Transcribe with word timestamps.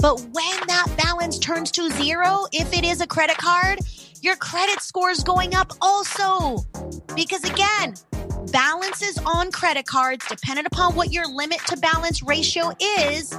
But 0.00 0.20
when 0.32 0.58
that 0.66 0.86
balance 1.02 1.38
turns 1.38 1.70
to 1.72 1.90
zero, 1.90 2.44
if 2.52 2.76
it 2.76 2.84
is 2.84 3.00
a 3.00 3.06
credit 3.06 3.38
card, 3.38 3.78
your 4.20 4.36
credit 4.36 4.82
score 4.82 5.10
is 5.10 5.22
going 5.22 5.54
up 5.54 5.72
also. 5.80 6.64
Because 7.14 7.42
again, 7.44 7.94
balances 8.52 9.18
on 9.24 9.50
credit 9.50 9.86
cards, 9.86 10.26
dependent 10.26 10.66
upon 10.66 10.94
what 10.94 11.12
your 11.12 11.26
limit 11.26 11.58
to 11.68 11.76
balance 11.78 12.22
ratio 12.22 12.72
is, 12.80 13.30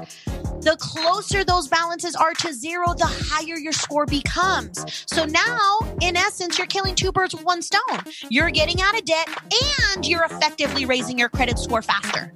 the 0.61 0.75
closer 0.79 1.43
those 1.43 1.67
balances 1.67 2.15
are 2.15 2.33
to 2.33 2.51
zero, 2.51 2.95
the 2.95 3.05
higher 3.05 3.57
your 3.57 3.71
score 3.71 4.07
becomes. 4.07 4.83
So 5.05 5.25
now, 5.25 5.79
in 6.01 6.17
essence, 6.17 6.57
you're 6.57 6.67
killing 6.67 6.95
two 6.95 7.11
birds 7.11 7.35
with 7.35 7.45
one 7.45 7.61
stone. 7.61 7.99
You're 8.29 8.49
getting 8.49 8.81
out 8.81 8.97
of 8.97 9.05
debt 9.05 9.29
and 9.93 10.07
you're 10.07 10.23
effectively 10.23 10.85
raising 10.85 11.19
your 11.19 11.29
credit 11.29 11.59
score 11.59 11.83
faster. 11.83 12.33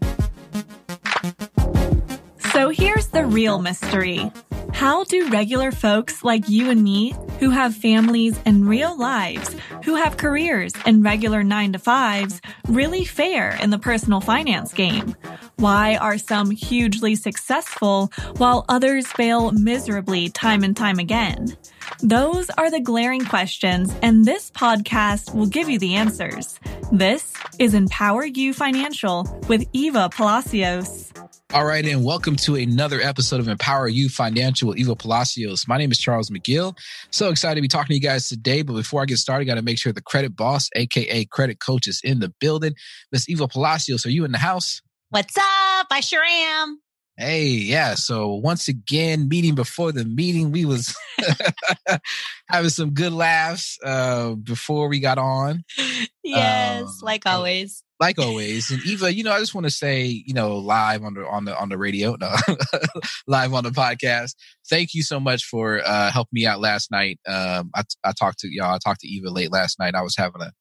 So 2.59 2.67
here's 2.67 3.07
the 3.07 3.25
real 3.25 3.59
mystery. 3.59 4.29
How 4.73 5.05
do 5.05 5.29
regular 5.29 5.71
folks 5.71 6.25
like 6.25 6.49
you 6.49 6.69
and 6.69 6.83
me, 6.83 7.15
who 7.39 7.51
have 7.51 7.73
families 7.73 8.37
and 8.45 8.67
real 8.67 8.99
lives, 8.99 9.55
who 9.85 9.95
have 9.95 10.17
careers 10.17 10.73
and 10.85 11.01
regular 11.01 11.41
nine 11.41 11.71
to 11.71 11.79
fives, 11.79 12.41
really 12.67 13.05
fare 13.05 13.57
in 13.61 13.69
the 13.69 13.79
personal 13.79 14.19
finance 14.19 14.73
game? 14.73 15.15
Why 15.55 15.95
are 15.95 16.17
some 16.17 16.51
hugely 16.51 17.15
successful 17.15 18.11
while 18.35 18.65
others 18.67 19.07
fail 19.07 19.53
miserably 19.53 20.27
time 20.27 20.61
and 20.61 20.75
time 20.75 20.99
again? 20.99 21.55
Those 22.01 22.49
are 22.57 22.69
the 22.69 22.81
glaring 22.81 23.23
questions, 23.23 23.95
and 24.01 24.25
this 24.25 24.51
podcast 24.51 25.33
will 25.33 25.47
give 25.47 25.69
you 25.69 25.79
the 25.79 25.95
answers. 25.95 26.59
This 26.91 27.33
is 27.57 27.73
Empower 27.73 28.25
You 28.25 28.53
Financial 28.53 29.25
with 29.47 29.65
Eva 29.71 30.09
Palacios. 30.13 31.13
All 31.51 31.65
right, 31.65 31.83
and 31.83 32.05
welcome 32.05 32.35
to 32.35 32.55
another 32.55 33.01
episode 33.01 33.39
of 33.39 33.47
Empower 33.47 33.87
You 33.87 34.07
Financial 34.07 34.67
with 34.67 34.77
Eva 34.77 34.95
Palacios. 34.95 35.67
My 35.67 35.79
name 35.79 35.91
is 35.91 35.97
Charles 35.97 36.29
McGill. 36.29 36.77
So 37.09 37.29
excited 37.29 37.55
to 37.55 37.61
be 37.63 37.67
talking 37.67 37.87
to 37.87 37.93
you 37.95 38.01
guys 38.01 38.29
today. 38.29 38.61
But 38.61 38.73
before 38.73 39.01
I 39.01 39.05
get 39.05 39.17
started, 39.17 39.45
got 39.45 39.55
to 39.55 39.63
make 39.63 39.79
sure 39.79 39.91
the 39.91 39.99
credit 39.99 40.35
boss, 40.35 40.69
aka 40.75 41.25
credit 41.25 41.59
coach, 41.59 41.87
is 41.87 42.01
in 42.03 42.19
the 42.19 42.31
building. 42.39 42.75
Miss 43.11 43.27
Eva 43.27 43.47
Palacios, 43.47 44.05
are 44.05 44.11
you 44.11 44.25
in 44.25 44.31
the 44.31 44.37
house? 44.37 44.83
What's 45.09 45.35
up? 45.35 45.87
I 45.89 46.01
sure 46.01 46.23
am. 46.23 46.81
Hey, 47.17 47.47
yeah. 47.47 47.95
So 47.95 48.35
once 48.35 48.67
again, 48.67 49.27
meeting 49.27 49.55
before 49.55 49.91
the 49.91 50.05
meeting, 50.05 50.51
we 50.51 50.65
was 50.65 50.95
having 52.47 52.69
some 52.69 52.91
good 52.91 53.11
laughs 53.11 53.79
uh, 53.83 54.35
before 54.35 54.87
we 54.87 54.99
got 54.99 55.17
on. 55.17 55.63
Yes, 56.21 56.83
um, 56.83 56.93
like 57.01 57.25
always. 57.25 57.83
Like 57.99 58.17
always, 58.17 58.71
and 58.71 58.81
Eva, 58.85 59.13
you 59.13 59.23
know, 59.23 59.33
I 59.33 59.39
just 59.39 59.53
want 59.53 59.65
to 59.65 59.71
say, 59.71 60.05
you 60.05 60.33
know, 60.33 60.55
live 60.55 61.03
on 61.03 61.15
the 61.15 61.27
on 61.27 61.43
the 61.43 61.59
on 61.59 61.67
the 61.67 61.77
radio, 61.77 62.15
no, 62.15 62.33
live 63.27 63.53
on 63.53 63.65
the 63.65 63.71
podcast. 63.71 64.35
Thank 64.69 64.93
you 64.93 65.03
so 65.03 65.19
much 65.19 65.43
for 65.43 65.81
uh, 65.85 66.09
helping 66.09 66.31
me 66.31 66.45
out 66.45 66.61
last 66.61 66.91
night. 66.91 67.19
Um, 67.27 67.71
I, 67.75 67.83
I 68.05 68.13
talked 68.17 68.39
to 68.39 68.47
y'all. 68.49 68.73
I 68.73 68.77
talked 68.77 69.01
to 69.01 69.07
Eva 69.07 69.29
late 69.29 69.51
last 69.51 69.79
night. 69.79 69.95
I 69.95 70.01
was 70.01 70.15
having 70.15 70.41
a 70.41 70.51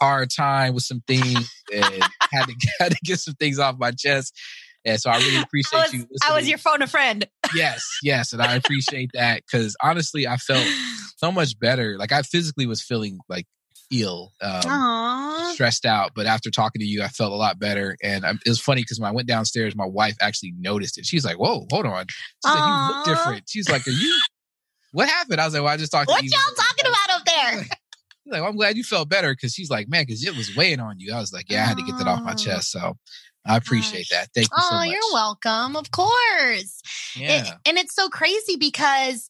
hard 0.00 0.30
time 0.30 0.74
with 0.74 0.84
some 0.84 1.02
things 1.06 1.50
and 1.74 1.84
had 2.30 2.46
to 2.46 2.54
had 2.78 2.92
to 2.92 2.98
get 3.04 3.18
some 3.18 3.34
things 3.34 3.58
off 3.58 3.76
my 3.78 3.90
chest. 3.90 4.32
And 4.84 5.00
so 5.00 5.10
I 5.10 5.18
really 5.18 5.42
appreciate 5.42 5.80
I 5.80 5.82
was, 5.82 5.92
you. 5.92 5.98
Listening. 6.00 6.18
I 6.22 6.34
was 6.34 6.48
your 6.48 6.58
phone 6.58 6.82
a 6.82 6.86
friend. 6.86 7.26
yes, 7.54 7.82
yes, 8.02 8.32
and 8.32 8.40
I 8.40 8.54
appreciate 8.54 9.10
that 9.14 9.42
because 9.42 9.76
honestly, 9.82 10.28
I 10.28 10.36
felt 10.36 10.66
so 11.16 11.32
much 11.32 11.58
better. 11.58 11.96
Like 11.98 12.12
I 12.12 12.22
physically 12.22 12.66
was 12.66 12.80
feeling 12.80 13.18
like 13.28 13.46
ill, 13.90 14.32
um, 14.40 15.52
stressed 15.52 15.86
out. 15.86 16.12
But 16.14 16.26
after 16.26 16.50
talking 16.50 16.80
to 16.80 16.86
you, 16.86 17.02
I 17.02 17.08
felt 17.08 17.32
a 17.32 17.36
lot 17.36 17.58
better. 17.58 17.96
And 18.02 18.24
I, 18.24 18.30
it 18.30 18.48
was 18.48 18.60
funny 18.60 18.82
because 18.82 19.00
when 19.00 19.08
I 19.08 19.14
went 19.14 19.28
downstairs, 19.28 19.74
my 19.74 19.86
wife 19.86 20.16
actually 20.20 20.54
noticed 20.58 20.98
it. 20.98 21.06
She's 21.06 21.24
like, 21.24 21.38
"Whoa, 21.38 21.66
hold 21.70 21.86
on." 21.86 22.06
She 22.08 22.50
said, 22.50 22.58
"You 22.58 22.88
look 22.88 23.04
different." 23.04 23.44
She's 23.48 23.68
like, 23.68 23.86
"Are 23.86 23.90
you? 23.90 24.20
What 24.92 25.08
happened?" 25.08 25.40
I 25.40 25.44
was 25.44 25.54
like, 25.54 25.62
"Well, 25.62 25.72
I 25.72 25.76
just 25.76 25.92
talked." 25.92 26.08
What 26.08 26.20
to 26.20 26.24
you. 26.24 26.30
y'all 26.32 26.54
talking 26.56 26.86
about 26.86 27.20
up 27.20 27.24
there? 27.24 27.66
like, 28.30 28.40
well, 28.40 28.50
I'm 28.50 28.56
glad 28.56 28.76
you 28.76 28.84
felt 28.84 29.08
better 29.08 29.32
because 29.32 29.52
she's 29.52 29.70
like, 29.70 29.88
man, 29.88 30.04
because 30.06 30.24
it 30.24 30.36
was 30.36 30.54
weighing 30.54 30.80
on 30.80 30.98
you. 30.98 31.12
I 31.12 31.18
was 31.18 31.32
like, 31.32 31.50
yeah, 31.50 31.62
I 31.62 31.66
had 31.66 31.78
to 31.78 31.84
get 31.84 31.98
that 31.98 32.06
off 32.06 32.22
my 32.22 32.34
chest. 32.34 32.70
So 32.70 32.96
I 33.46 33.56
appreciate 33.56 34.08
that. 34.10 34.28
Thank 34.34 34.48
you 34.48 34.56
oh, 34.58 34.68
so 34.68 34.76
much. 34.76 34.88
you're 34.88 35.12
welcome. 35.12 35.76
Of 35.76 35.90
course. 35.90 36.82
Yeah. 37.16 37.42
It, 37.42 37.48
and 37.66 37.78
it's 37.78 37.94
so 37.94 38.08
crazy 38.08 38.56
because 38.56 39.28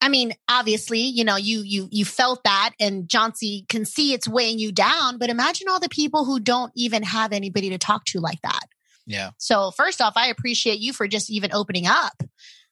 I 0.00 0.08
mean, 0.08 0.32
obviously, 0.48 1.00
you 1.00 1.24
know, 1.24 1.36
you 1.36 1.62
you 1.62 1.88
you 1.90 2.04
felt 2.04 2.44
that 2.44 2.70
and 2.78 3.08
Johnsy 3.08 3.66
can 3.68 3.84
see 3.84 4.12
it's 4.12 4.28
weighing 4.28 4.58
you 4.58 4.70
down, 4.70 5.18
but 5.18 5.30
imagine 5.30 5.68
all 5.68 5.80
the 5.80 5.88
people 5.88 6.24
who 6.24 6.38
don't 6.38 6.72
even 6.76 7.02
have 7.02 7.32
anybody 7.32 7.70
to 7.70 7.78
talk 7.78 8.04
to 8.06 8.20
like 8.20 8.40
that. 8.42 8.66
Yeah. 9.06 9.30
So 9.38 9.70
first 9.72 10.00
off, 10.00 10.12
I 10.16 10.28
appreciate 10.28 10.78
you 10.78 10.92
for 10.92 11.08
just 11.08 11.30
even 11.30 11.52
opening 11.52 11.86
up 11.86 12.22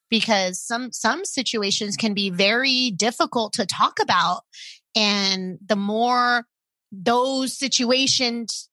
because 0.09 0.61
some 0.61 0.93
some 0.93 1.25
situations 1.25 1.97
can 1.97 2.15
be 2.15 2.31
very 2.31 2.91
difficult 2.93 3.55
to 3.55 3.67
talk 3.67 3.99
about 4.01 4.43
and 4.95 5.59
the 5.65 5.77
more 5.77 6.47
those 6.93 7.57
situations 7.57 8.69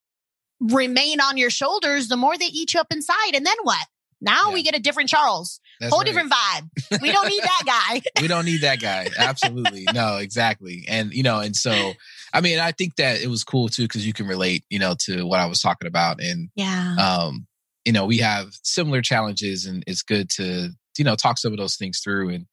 remain 0.60 1.20
on 1.20 1.38
your 1.38 1.50
shoulders, 1.50 2.08
the 2.08 2.18
more 2.18 2.38
they 2.38 2.46
eat 2.46 2.74
you 2.74 2.80
up 2.80 2.88
inside. 2.92 3.34
And 3.34 3.46
then 3.46 3.58
what? 3.64 3.86
Now 4.22 4.48
yeah. 4.48 4.54
we 4.54 4.64
get 4.64 4.76
a 4.76 4.80
different 4.80 5.10
Charles, 5.10 5.60
That's 5.84 5.92
whole 5.92 6.00
right. 6.00 6.06
different 6.06 6.32
vibe. 6.32 7.02
We 7.02 7.12
don't 7.12 7.28
need 7.28 7.44
that 7.44 7.64
guy. 7.66 8.02
we 8.22 8.28
don't 8.28 8.46
need 8.46 8.62
that 8.62 8.80
guy. 8.80 9.10
Absolutely. 9.18 9.86
no, 9.94 10.18
exactly. 10.18 10.86
And, 10.88 11.14
you 11.14 11.24
know, 11.24 11.40
and 11.40 11.56
so, 11.56 11.94
I 12.34 12.40
mean, 12.40 12.60
I 12.60 12.72
think 12.72 12.96
that 12.96 13.22
it 13.22 13.28
was 13.28 13.44
cool 13.44 13.68
too, 13.68 13.84
because 13.84 14.08
you 14.08 14.14
can 14.14 14.26
relate, 14.26 14.64
you 14.70 14.80
know, 14.80 14.96
to 15.06 15.26
what 15.26 15.42
I 15.42 15.46
was 15.46 15.60
talking 15.60 15.88
about. 15.88 16.22
And, 16.22 16.50
yeah. 16.56 16.96
Um, 16.96 17.48
you 17.84 17.92
know, 17.92 18.06
we 18.06 18.20
have 18.20 18.48
similar 18.64 19.02
challenges 19.02 19.66
and 19.66 19.84
it's 19.88 20.04
good 20.04 20.30
to, 20.32 20.70
you 20.98 21.04
know, 21.04 21.16
talk 21.16 21.38
some 21.38 21.52
of 21.52 21.58
those 21.58 21.76
things 21.76 22.00
through. 22.00 22.30
And, 22.30 22.46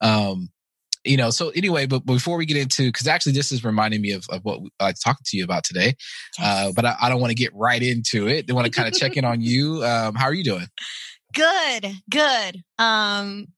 um, 0.00 0.48
you 1.04 1.16
know, 1.16 1.30
so 1.30 1.50
anyway, 1.50 1.86
but 1.86 2.04
before 2.04 2.36
we 2.36 2.46
get 2.46 2.56
into, 2.56 2.86
because 2.86 3.06
actually 3.06 3.32
this 3.32 3.52
is 3.52 3.64
reminding 3.64 4.00
me 4.00 4.12
of, 4.12 4.24
of 4.28 4.44
what 4.44 4.60
I 4.80 4.92
talked 4.92 5.26
to 5.26 5.36
you 5.36 5.44
about 5.44 5.64
today, 5.64 5.94
uh, 6.40 6.42
yes. 6.42 6.68
uh, 6.68 6.72
but 6.74 6.84
I, 6.84 6.96
I 7.02 7.08
don't 7.08 7.20
want 7.20 7.30
to 7.30 7.36
get 7.36 7.54
right 7.54 7.82
into 7.82 8.28
it. 8.28 8.50
I 8.50 8.52
want 8.54 8.66
to 8.66 8.72
kind 8.72 8.88
of 8.88 8.94
check 8.94 9.16
in 9.16 9.24
on 9.24 9.40
you. 9.40 9.84
Um, 9.84 10.14
how 10.14 10.26
are 10.26 10.34
you 10.34 10.44
doing? 10.44 10.66
Good, 11.32 11.86
good. 12.10 12.62
Um, 12.78 13.48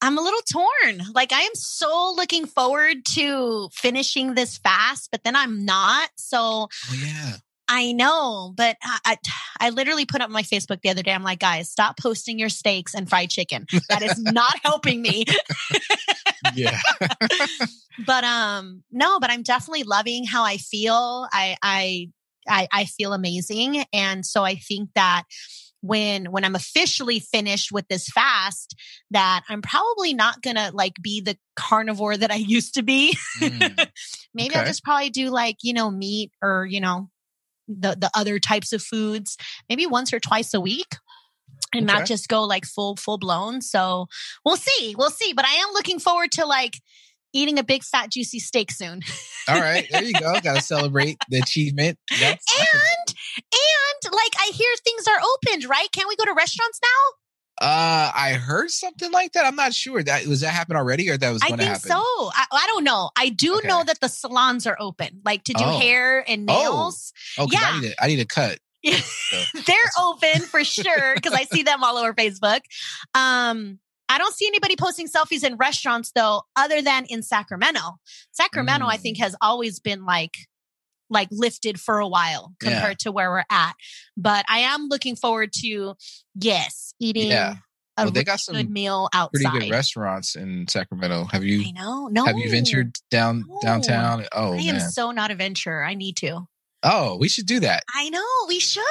I'm 0.00 0.18
a 0.18 0.20
little 0.20 0.40
torn. 0.50 1.02
Like 1.14 1.32
I 1.32 1.42
am 1.42 1.54
so 1.54 2.12
looking 2.16 2.46
forward 2.46 3.04
to 3.14 3.68
finishing 3.72 4.34
this 4.34 4.58
fast, 4.58 5.08
but 5.12 5.22
then 5.22 5.36
I'm 5.36 5.64
not. 5.64 6.10
So 6.16 6.38
oh, 6.38 6.68
yeah. 7.00 7.36
I 7.68 7.92
know, 7.92 8.52
but 8.56 8.76
I, 8.82 8.98
I, 9.04 9.16
I 9.66 9.70
literally 9.70 10.04
put 10.04 10.20
up 10.20 10.28
my 10.28 10.42
Facebook 10.42 10.80
the 10.82 10.90
other 10.90 11.02
day. 11.02 11.12
I'm 11.12 11.22
like, 11.22 11.38
guys, 11.38 11.70
stop 11.70 11.96
posting 11.98 12.38
your 12.38 12.48
steaks 12.48 12.94
and 12.94 13.08
fried 13.08 13.30
chicken. 13.30 13.66
That 13.88 14.02
is 14.02 14.18
not 14.18 14.58
helping 14.64 15.00
me. 15.00 15.24
yeah. 16.54 16.80
but 18.06 18.24
um, 18.24 18.82
no, 18.90 19.20
but 19.20 19.30
I'm 19.30 19.42
definitely 19.42 19.84
loving 19.84 20.24
how 20.24 20.42
I 20.42 20.56
feel. 20.56 21.28
I 21.32 21.56
I 21.62 22.10
I, 22.48 22.66
I 22.72 22.84
feel 22.86 23.12
amazing, 23.12 23.84
and 23.92 24.26
so 24.26 24.42
I 24.42 24.56
think 24.56 24.90
that 24.96 25.22
when 25.82 26.26
when 26.26 26.44
I'm 26.44 26.54
officially 26.54 27.20
finished 27.20 27.70
with 27.70 27.86
this 27.88 28.08
fast 28.08 28.74
that 29.10 29.42
I'm 29.48 29.60
probably 29.60 30.14
not 30.14 30.40
to 30.56 30.70
like 30.72 30.94
be 31.02 31.20
the 31.20 31.36
carnivore 31.56 32.16
that 32.16 32.30
I 32.30 32.36
used 32.36 32.74
to 32.74 32.82
be. 32.82 33.16
Mm, 33.38 33.88
Maybe 34.34 34.50
okay. 34.50 34.60
I'll 34.60 34.66
just 34.66 34.84
probably 34.84 35.10
do 35.10 35.28
like, 35.28 35.56
you 35.62 35.74
know, 35.74 35.90
meat 35.90 36.32
or, 36.40 36.64
you 36.64 36.80
know, 36.80 37.10
the 37.68 37.96
the 37.98 38.10
other 38.14 38.38
types 38.38 38.72
of 38.72 38.82
foods 38.82 39.36
maybe 39.68 39.86
once 39.86 40.12
or 40.12 40.20
twice 40.20 40.52
a 40.52 40.60
week 40.60 40.96
and 41.72 41.88
okay. 41.88 41.98
not 41.98 42.06
just 42.06 42.28
go 42.28 42.42
like 42.42 42.64
full 42.64 42.96
full 42.96 43.18
blown 43.18 43.60
so 43.60 44.06
we'll 44.44 44.56
see 44.56 44.94
we'll 44.98 45.10
see 45.10 45.32
but 45.32 45.44
i 45.44 45.54
am 45.54 45.72
looking 45.72 45.98
forward 45.98 46.32
to 46.32 46.44
like 46.44 46.80
eating 47.32 47.58
a 47.58 47.64
big 47.64 47.82
fat 47.82 48.10
juicy 48.10 48.38
steak 48.38 48.70
soon 48.70 49.00
all 49.48 49.60
right 49.60 49.86
there 49.90 50.02
you 50.02 50.12
go 50.12 50.32
gotta 50.42 50.60
celebrate 50.60 51.16
the 51.28 51.38
achievement 51.38 51.98
That's 52.20 52.44
and 52.58 53.14
and 53.36 54.12
like 54.12 54.32
i 54.38 54.50
hear 54.52 54.68
things 54.84 55.06
are 55.08 55.20
opened 55.20 55.64
right 55.64 55.90
can 55.92 56.06
we 56.08 56.16
go 56.16 56.24
to 56.24 56.34
restaurants 56.34 56.80
now 56.82 57.16
uh, 57.60 58.10
I 58.12 58.32
heard 58.32 58.70
something 58.70 59.12
like 59.12 59.32
that. 59.32 59.44
I'm 59.44 59.54
not 59.54 59.72
sure. 59.72 60.02
That 60.02 60.26
was 60.26 60.40
that 60.40 60.48
happened 60.48 60.78
already, 60.78 61.08
or 61.10 61.16
that 61.16 61.30
was 61.30 61.42
going 61.42 61.58
to 61.58 61.64
happen. 61.64 61.80
So 61.80 61.94
I, 61.96 62.46
I, 62.50 62.66
don't 62.66 62.82
know. 62.82 63.10
I 63.16 63.28
do 63.28 63.58
okay. 63.58 63.68
know 63.68 63.84
that 63.84 64.00
the 64.00 64.08
salons 64.08 64.66
are 64.66 64.76
open, 64.80 65.20
like 65.24 65.44
to 65.44 65.52
do 65.52 65.62
oh. 65.64 65.78
hair 65.78 66.28
and 66.28 66.50
oh. 66.50 66.58
nails. 66.58 67.12
Oh, 67.38 67.44
oh 67.44 67.48
yeah. 67.52 67.60
I 67.62 67.80
need 67.80 67.88
to, 67.88 68.02
I 68.02 68.06
need 68.08 68.18
a 68.18 68.24
cut. 68.24 68.58
They're 68.82 69.76
open 70.00 70.40
for 70.40 70.64
sure 70.64 71.14
because 71.14 71.34
I 71.34 71.44
see 71.52 71.62
them 71.62 71.84
all 71.84 71.98
over 71.98 72.14
Facebook. 72.14 72.60
Um, 73.14 73.78
I 74.12 74.18
don't 74.18 74.34
see 74.34 74.46
anybody 74.46 74.76
posting 74.76 75.08
selfies 75.08 75.42
in 75.42 75.56
restaurants 75.56 76.12
though, 76.14 76.42
other 76.54 76.82
than 76.82 77.06
in 77.06 77.22
Sacramento. 77.22 77.80
Sacramento, 78.32 78.86
mm. 78.86 78.92
I 78.92 78.98
think, 78.98 79.16
mm. 79.16 79.22
has 79.22 79.34
always 79.40 79.80
been 79.80 80.04
like 80.04 80.34
like 81.08 81.28
lifted 81.30 81.80
for 81.80 81.98
a 81.98 82.08
while 82.08 82.52
compared 82.60 82.82
yeah. 82.82 82.94
to 83.00 83.12
where 83.12 83.30
we're 83.30 83.44
at. 83.50 83.72
But 84.16 84.44
I 84.48 84.60
am 84.60 84.88
looking 84.88 85.16
forward 85.16 85.50
to 85.64 85.94
yes, 86.34 86.94
eating 87.00 87.28
yeah. 87.30 87.56
a 87.96 88.04
well, 88.04 88.12
they 88.12 88.22
got 88.22 88.40
some 88.40 88.54
good 88.54 88.70
meal 88.70 89.08
outside. 89.14 89.50
Pretty 89.50 89.66
good 89.66 89.70
restaurants 89.74 90.36
in 90.36 90.66
Sacramento. 90.68 91.24
Have 91.32 91.44
you? 91.44 91.64
I 91.66 91.70
know. 91.70 92.08
No. 92.08 92.26
Have 92.26 92.36
you 92.36 92.50
ventured 92.50 92.96
down 93.10 93.44
no. 93.48 93.60
downtown? 93.62 94.26
Oh, 94.32 94.52
I 94.52 94.58
am 94.58 94.80
so 94.80 95.10
not 95.10 95.30
a 95.30 95.34
venture. 95.34 95.82
I 95.82 95.94
need 95.94 96.16
to. 96.18 96.42
Oh, 96.82 97.16
we 97.16 97.28
should 97.28 97.46
do 97.46 97.60
that. 97.60 97.84
I 97.94 98.10
know 98.10 98.26
we 98.46 98.58
should. 98.58 98.84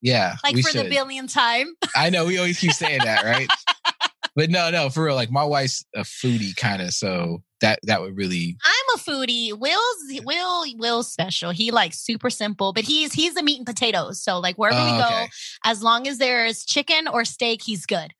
Yeah. 0.00 0.36
Like 0.44 0.56
for 0.56 0.72
the 0.72 0.84
should. 0.84 0.90
billionth 0.90 1.34
time. 1.34 1.66
I 1.94 2.10
know 2.10 2.24
we 2.24 2.38
always 2.38 2.58
keep 2.58 2.72
saying 2.72 3.00
that, 3.04 3.24
right? 3.24 3.48
but 4.36 4.50
no, 4.50 4.70
no, 4.70 4.88
for 4.90 5.02
real. 5.04 5.16
Like 5.16 5.30
my 5.32 5.42
wife's 5.44 5.84
a 5.96 6.02
foodie 6.02 6.54
kind 6.54 6.80
of, 6.82 6.92
so 6.92 7.42
that 7.62 7.80
that 7.84 8.00
would 8.02 8.16
really 8.16 8.56
I'm 8.64 8.98
a 8.98 9.02
foodie. 9.02 9.58
Will's 9.58 10.20
Will 10.24 10.64
Will's 10.76 11.10
special. 11.10 11.50
He 11.50 11.70
likes 11.72 11.98
super 11.98 12.30
simple, 12.30 12.72
but 12.72 12.84
he's 12.84 13.12
he's 13.12 13.34
the 13.34 13.42
meat 13.42 13.56
and 13.56 13.66
potatoes. 13.66 14.22
So 14.22 14.38
like 14.38 14.56
wherever 14.56 14.78
we 14.78 14.90
Oh, 14.90 14.98
go, 14.98 15.06
okay. 15.06 15.28
as 15.64 15.82
long 15.82 16.06
as 16.06 16.18
there's 16.18 16.64
chicken 16.64 17.08
or 17.08 17.24
steak, 17.24 17.62
he's 17.62 17.86
good. 17.86 18.12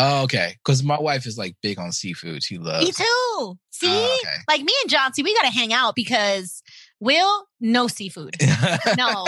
Oh, 0.00 0.22
okay. 0.22 0.54
Because 0.64 0.84
my 0.84 1.00
wife 1.00 1.26
is 1.26 1.36
like 1.36 1.56
big 1.60 1.76
on 1.80 1.90
seafood. 1.90 2.44
She 2.44 2.56
loves. 2.56 2.86
Me 2.86 2.92
too. 2.92 3.02
Oh, 3.04 3.56
see, 3.70 3.88
Oh, 3.90 4.18
okay. 4.22 4.36
like 4.48 4.60
me 4.62 4.72
and 4.84 4.90
John, 4.90 5.12
see, 5.12 5.24
we 5.24 5.34
gotta 5.34 5.50
hang 5.50 5.72
out 5.72 5.96
because 5.96 6.62
Will 7.00 7.46
no 7.60 7.88
seafood. 7.88 8.36
No, 8.96 9.26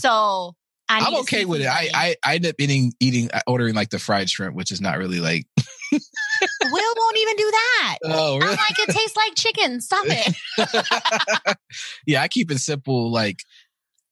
so 0.00 0.54
I 0.88 1.00
I'm 1.00 1.14
okay 1.20 1.44
with 1.44 1.60
it. 1.60 1.66
I. 1.66 1.88
I 1.94 2.16
I 2.24 2.34
end 2.36 2.46
up 2.46 2.54
eating 2.58 2.92
eating 3.00 3.30
uh, 3.32 3.40
ordering 3.46 3.74
like 3.74 3.90
the 3.90 3.98
fried 3.98 4.30
shrimp, 4.30 4.54
which 4.56 4.70
is 4.72 4.80
not 4.80 4.98
really 4.98 5.20
like. 5.20 5.46
Will 5.90 6.94
won't 6.96 7.18
even 7.18 7.36
do 7.36 7.50
that. 7.50 7.98
Oh, 8.04 8.34
I'm 8.36 8.40
really? 8.40 8.56
like, 8.56 8.78
it 8.78 8.92
tastes 8.92 9.16
like 9.16 9.34
chicken. 9.34 9.80
Stop 9.80 10.04
it. 10.08 11.56
yeah, 12.06 12.22
I 12.22 12.28
keep 12.28 12.50
it 12.50 12.58
simple. 12.58 13.10
Like 13.10 13.40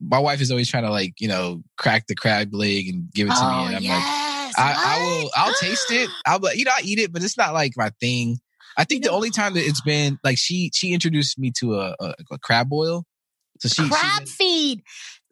my 0.00 0.18
wife 0.18 0.40
is 0.40 0.50
always 0.50 0.68
trying 0.70 0.84
to 0.84 0.90
like 0.90 1.14
you 1.20 1.28
know 1.28 1.62
crack 1.78 2.06
the 2.06 2.14
crab 2.14 2.52
leg 2.54 2.88
and 2.88 3.10
give 3.12 3.26
it 3.28 3.34
to 3.34 3.40
me, 3.40 3.46
Oh, 3.46 3.58
and 3.66 3.68
I'm 3.68 3.72
like, 3.74 3.82
yes. 3.82 4.54
I, 4.58 4.74
I 4.76 4.98
will. 5.22 5.30
I'll 5.36 5.54
taste 5.54 5.90
it. 5.90 6.10
I'll 6.26 6.38
be- 6.38 6.50
you 6.54 6.64
know 6.64 6.72
I 6.76 6.82
eat 6.84 6.98
it, 6.98 7.12
but 7.12 7.22
it's 7.22 7.36
not 7.38 7.54
like 7.54 7.72
my 7.76 7.90
thing. 8.00 8.38
I 8.76 8.84
think 8.84 9.02
the 9.04 9.10
No. 9.10 9.16
only 9.16 9.30
time 9.30 9.54
that 9.54 9.66
it's 9.66 9.80
been 9.80 10.18
like 10.24 10.38
she 10.38 10.70
she 10.74 10.92
introduced 10.92 11.38
me 11.38 11.52
to 11.58 11.76
a 11.76 11.94
a, 12.00 12.14
a 12.32 12.38
crab 12.38 12.68
boil. 12.68 13.04
So 13.60 13.68
she, 13.68 13.82
she 13.84 13.88
crab 13.88 14.28
feed. 14.28 14.82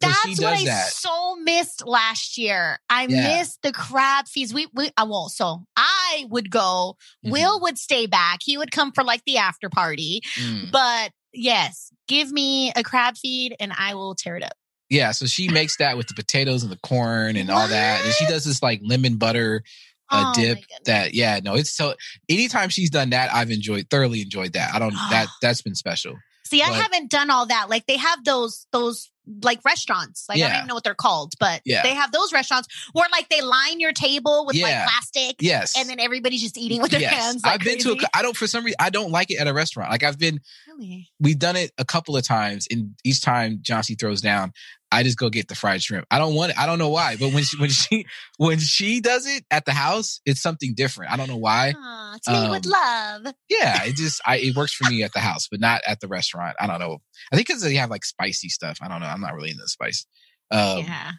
That's 0.01 0.39
what 0.41 0.53
I 0.53 0.65
that. 0.65 0.87
so 0.91 1.35
missed 1.37 1.85
last 1.87 2.37
year. 2.37 2.79
I 2.89 3.07
Yeah. 3.07 3.37
missed 3.37 3.61
the 3.61 3.71
crab 3.71 4.27
feeds. 4.27 4.53
We, 4.53 4.67
we, 4.73 4.91
I 4.97 5.03
won't. 5.03 5.31
So 5.31 5.63
I 5.77 6.25
would 6.29 6.49
go. 6.51 6.97
Mhm. 7.25 7.31
Will 7.31 7.59
would 7.61 7.77
stay 7.77 8.05
back. 8.05 8.39
He 8.43 8.57
would 8.57 8.71
come 8.71 8.91
for 8.91 9.03
like 9.03 9.23
the 9.25 9.37
after 9.37 9.69
party. 9.69 10.21
Mm. 10.35 10.71
But 10.71 11.11
yes, 11.33 11.91
give 12.07 12.31
me 12.31 12.71
a 12.75 12.83
crab 12.83 13.17
feed 13.17 13.55
and 13.59 13.71
I 13.77 13.95
will 13.95 14.15
tear 14.15 14.35
it 14.37 14.43
up. 14.43 14.53
Yeah, 14.89 15.11
so 15.11 15.25
she 15.25 15.47
makes 15.49 15.77
that 15.77 15.97
with 15.97 16.07
the 16.07 16.13
potatoes 16.13 16.61
and 16.61 16.71
the 16.71 16.79
corn 16.83 17.35
and 17.37 17.49
all 17.49 17.67
that, 17.67 18.05
and 18.05 18.13
she 18.13 18.27
does 18.27 18.45
this 18.45 18.61
like 18.61 18.81
lemon 18.83 19.17
butter 19.17 19.63
Oh, 20.11 20.17
uh, 20.19 20.23
my 20.25 20.33
dip. 20.35 20.59
That 20.85 21.15
yeah, 21.15 21.39
no, 21.43 21.55
it's 21.55 21.71
so. 21.71 21.95
Anytime 22.29 22.69
she's 22.69 22.91
done 22.91 23.09
that, 23.09 23.33
I've 23.33 23.49
enjoyed 23.49 23.89
thoroughly 23.89 24.21
enjoyed 24.21 24.53
that. 24.53 24.75
I 24.75 24.77
don't 24.77 24.93
that 24.93 25.25
that's 25.41 25.63
been 25.63 25.73
special. 25.73 26.13
See, 26.45 26.61
I 26.61 26.67
but- 26.69 26.75
haven't 26.75 27.09
done 27.11 27.29
all 27.29 27.45
that. 27.47 27.69
Like 27.69 27.85
they 27.87 27.97
have 27.97 28.23
those 28.23 28.67
those 28.71 29.11
like 29.41 29.59
restaurants. 29.65 30.25
Like 30.29 30.37
I 30.37 30.41
don't 30.47 30.55
even 30.57 30.67
know 30.67 30.75
what 30.75 30.83
they're 30.83 30.93
called, 30.93 31.33
but 31.39 31.61
Yeah. 31.65 31.81
they 31.81 31.95
have 31.95 32.11
those 32.11 32.31
restaurants 32.31 32.67
where 32.93 33.07
like 33.11 33.27
they 33.29 33.41
line 33.41 33.79
your 33.79 33.91
table 33.91 34.45
with 34.45 34.55
Yeah. 34.55 34.65
like 34.65 34.87
plastic, 34.87 35.35
Yes, 35.39 35.75
and 35.75 35.89
then 35.89 35.99
everybody's 35.99 36.43
just 36.43 36.57
eating 36.59 36.79
with 36.79 36.91
their 36.91 36.99
yes. 37.01 37.13
hands. 37.13 37.43
Like 37.43 37.53
I've 37.55 37.59
been 37.61 37.79
to. 37.79 37.93
crazy. 37.95 38.05
A, 38.13 38.17
I 38.17 38.21
don't 38.21 38.37
for 38.37 38.45
some 38.45 38.63
reason 38.63 38.75
I 38.79 38.91
don't 38.91 39.09
like 39.11 39.31
it 39.31 39.39
at 39.39 39.47
a 39.47 39.53
restaurant. 39.53 39.89
Like 39.89 40.03
I've 40.03 40.19
been. 40.19 40.39
really. 40.67 41.09
We've 41.19 41.39
done 41.39 41.55
it 41.55 41.71
a 41.79 41.85
couple 41.85 42.15
of 42.15 42.23
times, 42.23 42.67
and 42.69 42.91
each 43.03 43.21
time 43.21 43.57
John 43.63 43.81
C 43.81 43.95
throws 43.95 44.21
down, 44.21 44.53
I 44.95 45.03
just 45.03 45.17
go 45.17 45.29
get 45.29 45.47
the 45.47 45.55
fried 45.55 45.83
shrimp. 45.83 46.07
I 46.09 46.19
don't 46.19 46.33
want 46.35 46.51
it. 46.51 46.57
I 46.57 46.65
don't 46.65 46.79
know 46.79 46.89
why, 46.89 47.17
but 47.17 47.33
when 47.33 47.43
she 47.43 47.57
when 47.57 47.69
she 47.69 48.05
when 48.37 48.59
she 48.59 49.01
does 49.01 49.27
it 49.27 49.43
at 49.51 49.65
the 49.65 49.73
house, 49.73 50.21
it's 50.25 50.41
something 50.41 50.73
different. 50.75 51.11
I 51.11 51.17
don't 51.17 51.27
know 51.27 51.37
why. 51.37 51.73
Aw, 51.77 52.15
it's 52.15 52.29
made 52.29 52.49
with 52.49 52.65
Um, 52.65 52.71
love. 52.71 53.33
Yeah, 53.49 53.83
it 53.83 53.95
just 53.95 54.21
I 54.25 54.37
it 54.37 54.55
works 54.55 54.73
for 54.73 54.89
me 54.89 55.03
at 55.03 55.13
the 55.13 55.19
house, 55.29 55.47
but 55.49 55.59
not 55.59 55.81
at 55.85 55.99
the 55.99 56.07
restaurant. 56.07 56.55
I 56.59 56.67
don't 56.67 56.79
know. 56.79 56.99
I 57.31 57.35
think 57.35 57.47
because 57.47 57.61
they 57.61 57.75
have 57.75 57.89
like 57.89 58.05
spicy 58.05 58.49
stuff. 58.49 58.77
I 58.81 58.87
don't 58.87 59.01
know. 59.01 59.07
I'm 59.07 59.21
not 59.21 59.33
really 59.33 59.51
into 59.51 59.67
spice. 59.67 60.05
Um, 60.51 60.79
yeah. 60.79 61.11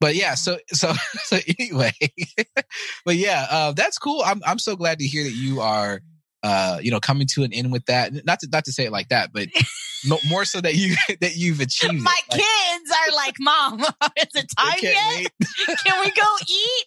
But 0.00 0.14
yeah, 0.14 0.34
so 0.34 0.58
so 0.68 0.92
so 1.24 1.38
anyway, 1.58 1.92
but 3.04 3.16
yeah, 3.16 3.46
uh, 3.50 3.72
that's 3.72 3.98
cool. 3.98 4.22
I'm 4.24 4.40
I'm 4.46 4.58
so 4.60 4.76
glad 4.76 5.00
to 5.00 5.06
hear 5.06 5.24
that 5.24 5.32
you 5.34 5.60
are, 5.60 6.00
uh, 6.42 6.78
you 6.82 6.90
know, 6.90 7.00
coming 7.00 7.26
to 7.34 7.42
an 7.42 7.52
end 7.52 7.72
with 7.72 7.84
that. 7.86 8.12
Not 8.24 8.40
to 8.40 8.48
not 8.50 8.64
to 8.66 8.72
say 8.72 8.84
it 8.86 8.92
like 8.92 9.08
that, 9.08 9.32
but 9.32 9.48
mo- 10.06 10.20
more 10.28 10.44
so 10.44 10.60
that 10.60 10.74
you 10.74 10.94
that 11.20 11.36
you've 11.36 11.60
achieved. 11.60 12.02
My 12.02 12.14
it. 12.30 12.32
Like, 12.32 12.40
kids 12.40 12.90
are 12.90 13.14
like, 13.16 13.34
Mom, 13.40 13.80
is 14.16 14.34
it 14.34 14.46
time 14.58 14.78
yet? 14.82 15.26
Can 15.84 16.00
we 16.04 16.10
go 16.10 16.26
eat? 16.48 16.84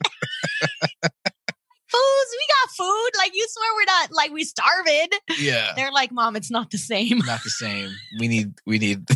Foods, 1.91 2.31
we 2.31 2.47
got 2.47 2.69
food. 2.77 3.09
Like 3.17 3.31
you 3.35 3.45
swear 3.49 3.69
we're 3.75 3.85
not 3.85 4.11
like 4.13 4.31
we 4.31 4.45
starving. 4.45 5.09
Yeah, 5.37 5.73
They're 5.75 5.91
like, 5.91 6.11
Mom, 6.13 6.37
it's 6.37 6.49
not 6.49 6.71
the 6.71 6.77
same. 6.77 7.17
not 7.19 7.43
the 7.43 7.49
same. 7.49 7.89
We 8.19 8.29
need 8.29 8.53
we 8.65 8.79
need 8.79 9.09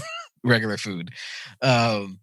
regular 0.44 0.76
food. 0.78 1.12
Um, 1.62 2.20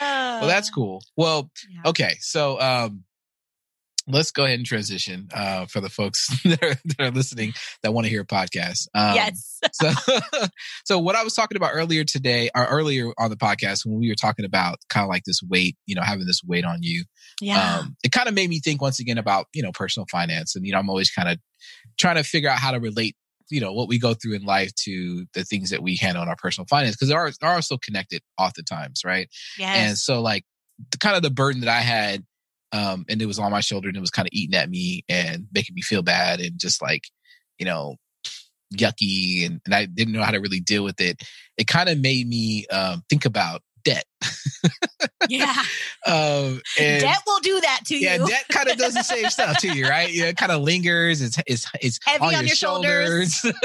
well, 0.00 0.46
that's 0.46 0.68
cool. 0.68 1.02
Well, 1.16 1.50
Yeah. 1.70 1.80
Okay, 1.90 2.16
so 2.20 2.60
um, 2.60 3.04
let's 4.08 4.30
go 4.30 4.44
ahead 4.44 4.58
and 4.58 4.66
transition 4.66 5.28
uh, 5.34 5.66
for 5.66 5.80
the 5.80 5.88
folks 5.88 6.26
that 6.44 6.62
are, 6.62 6.74
that 6.84 7.00
are 7.00 7.10
listening 7.10 7.52
that 7.82 7.92
want 7.94 8.04
to 8.04 8.10
hear 8.10 8.22
a 8.22 8.26
podcast. 8.26 8.88
Um, 8.94 9.14
yes. 9.14 9.60
So, 9.72 9.90
so 10.84 10.98
what 10.98 11.14
I 11.14 11.22
was 11.22 11.34
talking 11.34 11.56
about 11.56 11.70
earlier 11.72 12.02
today, 12.04 12.50
or 12.54 12.64
earlier 12.66 13.12
on 13.18 13.30
the 13.30 13.36
podcast, 13.36 13.86
when 13.86 13.98
we 14.00 14.08
were 14.08 14.14
talking 14.16 14.44
about 14.44 14.78
kind 14.88 15.04
of 15.04 15.08
like 15.08 15.22
this 15.24 15.40
weight, 15.42 15.76
you 15.86 15.94
know, 15.94 16.02
having 16.02 16.26
this 16.26 16.42
weight 16.44 16.64
on 16.64 16.78
you, 16.82 17.04
Yeah. 17.40 17.78
um, 17.78 17.96
it 18.02 18.10
kind 18.12 18.28
of 18.28 18.34
made 18.34 18.50
me 18.50 18.58
think 18.60 18.82
once 18.82 18.98
again 18.98 19.18
about 19.18 19.46
you 19.54 19.62
know 19.62 19.70
personal 19.72 20.06
finance, 20.10 20.56
and 20.56 20.66
you 20.66 20.72
know, 20.72 20.78
I'm 20.78 20.90
always 20.90 21.10
kind 21.10 21.28
of 21.28 21.38
trying 21.98 22.16
to 22.16 22.24
figure 22.24 22.48
out 22.50 22.58
how 22.58 22.72
to 22.72 22.80
relate. 22.80 23.16
You 23.50 23.60
know 23.60 23.72
what 23.72 23.88
we 23.88 23.98
go 23.98 24.14
through 24.14 24.34
in 24.34 24.42
life 24.44 24.74
to 24.84 25.26
the 25.34 25.44
things 25.44 25.70
that 25.70 25.82
we 25.82 25.96
handle 25.96 26.22
in 26.22 26.28
our 26.28 26.36
personal 26.36 26.66
finance 26.66 26.96
because 26.96 27.08
they 27.08 27.14
are 27.14 27.30
are 27.42 27.62
so 27.62 27.76
connected 27.78 28.22
oftentimes, 28.38 29.02
right? 29.04 29.28
yes. 29.58 29.76
And 29.88 29.98
so 29.98 30.20
like 30.22 30.44
the 30.90 30.98
kind 30.98 31.16
of 31.16 31.22
the 31.22 31.30
burden 31.30 31.60
that 31.60 31.70
I 31.70 31.80
had, 31.80 32.24
um, 32.72 33.04
and 33.08 33.20
it 33.20 33.26
was 33.26 33.38
on 33.38 33.52
my 33.52 33.60
shoulder 33.60 33.88
and 33.88 33.96
it 33.96 34.00
was 34.00 34.10
kind 34.10 34.26
of 34.26 34.32
eating 34.32 34.58
at 34.58 34.70
me 34.70 35.04
and 35.08 35.46
making 35.52 35.74
me 35.74 35.82
feel 35.82 36.02
bad 36.02 36.40
and 36.40 36.58
just 36.58 36.80
like, 36.80 37.04
you 37.58 37.66
know, 37.66 37.96
yucky 38.74 39.44
and, 39.46 39.60
and 39.66 39.74
I 39.74 39.86
didn't 39.86 40.14
know 40.14 40.22
how 40.22 40.30
to 40.30 40.40
really 40.40 40.60
deal 40.60 40.82
with 40.82 41.00
it. 41.00 41.22
It 41.58 41.66
kind 41.66 41.88
of 41.88 41.98
made 41.98 42.26
me 42.26 42.66
um 42.68 43.02
think 43.08 43.24
about 43.24 43.62
debt. 43.84 44.04
yeah. 45.28 45.54
Um 46.04 46.60
and 46.80 47.00
Debt 47.00 47.18
will 47.28 47.38
do 47.38 47.60
that 47.60 47.82
to 47.86 47.96
yeah, 47.96 48.16
you. 48.16 48.22
Yeah, 48.22 48.26
debt 48.26 48.44
kind 48.48 48.68
of 48.68 48.76
does 48.76 48.94
the 48.94 49.04
same 49.04 49.30
stuff 49.30 49.58
to 49.58 49.72
you, 49.72 49.86
right? 49.88 50.12
Yeah, 50.12 50.24
it 50.24 50.36
kind 50.36 50.50
of 50.50 50.62
lingers. 50.62 51.22
It's 51.22 51.38
it's 51.46 51.70
it's 51.80 52.00
Heavy 52.04 52.24
on, 52.24 52.32
your, 52.32 52.42
your 52.42 52.56
shoulders. 52.56 53.34
shoulders, 53.34 53.60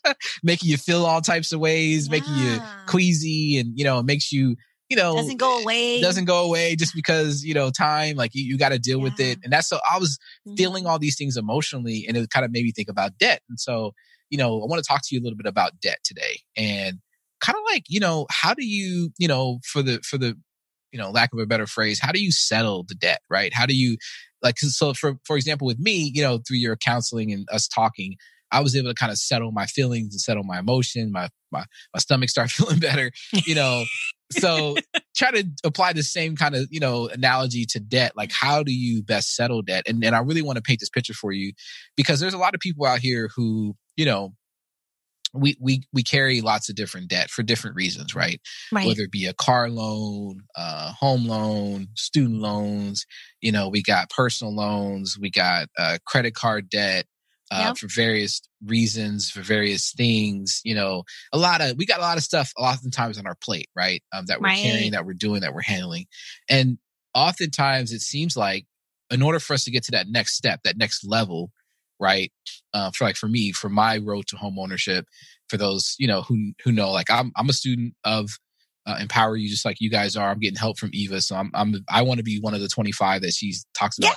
making 0.42 0.70
you 0.70 0.78
feel 0.78 1.04
all 1.04 1.20
types 1.20 1.52
of 1.52 1.60
ways, 1.60 2.08
making 2.08 2.34
you 2.36 2.62
queasy, 2.86 3.58
and 3.58 3.76
you 3.76 3.84
know, 3.84 3.98
it 3.98 4.06
makes 4.06 4.32
you 4.32 4.56
you 4.92 4.96
know 4.96 5.14
Doesn't 5.16 5.38
go 5.38 5.60
away. 5.62 6.02
doesn't 6.02 6.26
go 6.26 6.44
away 6.44 6.76
just 6.76 6.94
because 6.94 7.42
you 7.42 7.54
know 7.54 7.70
time 7.70 8.14
like 8.16 8.32
you, 8.34 8.44
you 8.44 8.58
got 8.58 8.72
to 8.72 8.78
deal 8.78 9.00
with 9.00 9.18
it. 9.18 9.38
And 9.42 9.50
that's 9.52 9.68
so 9.68 9.78
i 9.90 9.98
was 9.98 10.18
feeling 10.58 10.82
mm-hmm. 10.82 10.90
all 10.90 10.98
these 10.98 11.16
things 11.16 11.38
emotionally 11.38 12.04
and 12.06 12.14
it 12.16 12.28
kind 12.28 12.44
of 12.44 12.52
made 12.52 12.64
me 12.64 12.72
think 12.72 12.90
about 12.90 13.16
debt. 13.16 13.40
And 13.48 13.58
so 13.58 13.92
you 14.28 14.36
know 14.36 14.62
i 14.62 14.66
want 14.66 14.82
to 14.82 14.86
talk 14.86 15.00
to 15.04 15.14
you 15.14 15.20
a 15.20 15.24
little 15.24 15.36
bit 15.42 15.46
about 15.46 15.72
debt 15.80 16.00
today 16.04 16.40
and 16.56 16.98
kind 17.40 17.56
of 17.56 17.62
like 17.72 17.84
you 17.88 18.00
know 18.00 18.26
how 18.30 18.52
do 18.54 18.64
you 18.64 19.10
you 19.18 19.28
know 19.28 19.58
for 19.64 19.82
the 19.82 19.98
for 20.08 20.18
the 20.18 20.36
you 20.92 20.98
know 20.98 21.10
lack 21.10 21.30
of 21.32 21.38
a 21.38 21.46
better 21.46 21.66
phrase 21.66 21.98
how 22.00 22.12
do 22.12 22.22
you 22.22 22.30
settle 22.32 22.84
the 22.86 22.94
debt 22.94 23.20
right? 23.30 23.52
How 23.54 23.66
do 23.66 23.74
you 23.74 23.96
like 24.42 24.56
'cause 24.56 24.76
so 24.76 24.92
for 24.94 25.14
for 25.24 25.36
example 25.36 25.66
with 25.66 25.78
me 25.78 26.10
you 26.14 26.22
know 26.22 26.38
through 26.46 26.58
your 26.58 26.76
counseling 26.76 27.32
and 27.32 27.46
us 27.50 27.66
talking 27.68 28.16
i 28.50 28.60
was 28.60 28.76
able 28.76 28.90
to 28.90 28.94
kind 28.94 29.12
of 29.12 29.18
settle 29.18 29.52
my 29.52 29.66
feelings 29.66 30.12
and 30.14 30.20
settle 30.20 30.44
my 30.44 30.58
emotion. 30.58 31.10
My 31.12 31.28
my, 31.50 31.64
my 31.94 31.98
stomach 31.98 32.30
start 32.30 32.50
feeling 32.56 32.78
better 32.78 33.10
you 33.46 33.54
know 33.54 33.84
so 34.32 34.76
try 35.16 35.30
to 35.30 35.44
apply 35.64 35.92
the 35.92 36.02
same 36.02 36.36
kind 36.36 36.54
of 36.54 36.66
you 36.70 36.80
know 36.80 37.08
analogy 37.08 37.64
to 37.64 37.80
debt 37.80 38.12
like 38.16 38.32
how 38.32 38.62
do 38.62 38.72
you 38.72 39.02
best 39.02 39.34
settle 39.34 39.62
debt 39.62 39.84
and, 39.86 40.02
and 40.04 40.14
i 40.14 40.20
really 40.20 40.42
want 40.42 40.56
to 40.56 40.62
paint 40.62 40.80
this 40.80 40.90
picture 40.90 41.14
for 41.14 41.32
you 41.32 41.52
because 41.96 42.20
there's 42.20 42.34
a 42.34 42.38
lot 42.38 42.54
of 42.54 42.60
people 42.60 42.86
out 42.86 42.98
here 42.98 43.30
who 43.34 43.74
you 43.96 44.04
know 44.04 44.32
we 45.34 45.56
we 45.60 45.82
we 45.92 46.02
carry 46.02 46.40
lots 46.40 46.68
of 46.68 46.76
different 46.76 47.08
debt 47.08 47.30
for 47.30 47.42
different 47.42 47.76
reasons 47.76 48.14
right 48.14 48.40
right. 48.70 48.86
whether 48.86 49.02
it 49.02 49.10
be 49.10 49.26
a 49.26 49.32
car 49.32 49.70
loan, 49.70 50.40
uh, 50.56 50.92
home 50.92 51.26
loan, 51.26 51.88
student 51.94 52.40
loans. 52.40 53.06
You 53.40 53.52
know, 53.52 53.68
we 53.68 53.82
got 53.82 54.10
personal 54.10 54.54
loans, 54.54 55.16
we 55.20 55.30
got 55.30 55.68
uh, 55.78 55.98
credit 56.06 56.34
card 56.34 56.68
debt 56.68 57.06
uh, 57.52 57.60
Yep. 57.68 57.76
for 57.78 57.88
various 57.94 58.40
reasons, 58.64 59.30
for 59.30 59.42
various 59.42 59.92
things. 59.92 60.60
You 60.64 60.74
know, 60.74 61.04
a 61.32 61.38
lot 61.38 61.60
of 61.60 61.76
we 61.76 61.86
got 61.86 61.98
a 61.98 62.02
lot 62.02 62.16
of 62.16 62.24
stuff, 62.24 62.52
oftentimes 62.56 63.18
on 63.18 63.26
our 63.26 63.36
plate, 63.44 63.68
right? 63.76 64.02
Um, 64.12 64.26
that 64.26 64.40
we're 64.40 64.48
Right. 64.48 64.58
carrying, 64.62 64.92
that 64.92 65.04
we're 65.06 65.12
doing, 65.14 65.42
that 65.42 65.54
we're 65.54 65.62
handling, 65.62 66.06
and 66.48 66.78
oftentimes 67.14 67.92
it 67.92 68.00
seems 68.00 68.36
like 68.36 68.66
in 69.10 69.22
order 69.22 69.38
for 69.38 69.52
us 69.54 69.64
to 69.64 69.70
get 69.70 69.84
to 69.84 69.90
that 69.92 70.08
next 70.08 70.34
step, 70.36 70.60
that 70.64 70.78
next 70.78 71.04
level, 71.04 71.50
right? 72.00 72.32
Uh, 72.74 72.90
for 72.90 73.04
like 73.04 73.16
for 73.16 73.28
me, 73.28 73.52
for 73.52 73.68
my 73.68 73.98
road 73.98 74.26
to 74.28 74.36
home 74.36 74.58
ownership, 74.58 75.04
for 75.48 75.56
those 75.58 75.94
you 75.98 76.06
know 76.06 76.22
who 76.22 76.52
who 76.64 76.72
know, 76.72 76.90
like 76.90 77.10
I'm 77.10 77.32
I'm 77.36 77.48
a 77.50 77.52
student 77.52 77.94
of 78.04 78.30
uh, 78.86 78.98
Empower 79.00 79.36
You, 79.36 79.48
just 79.48 79.64
like 79.64 79.80
you 79.80 79.90
guys 79.90 80.16
are. 80.16 80.30
I'm 80.30 80.38
getting 80.40 80.58
help 80.58 80.78
from 80.78 80.90
Eva, 80.92 81.20
so 81.20 81.36
I'm 81.36 81.50
I'm 81.54 81.74
I 81.88 82.02
want 82.02 82.18
to 82.18 82.24
be 82.24 82.40
one 82.40 82.54
of 82.54 82.60
the 82.60 82.68
25 82.68 83.22
that 83.22 83.32
she 83.32 83.54
talks 83.78 83.98
about. 83.98 84.16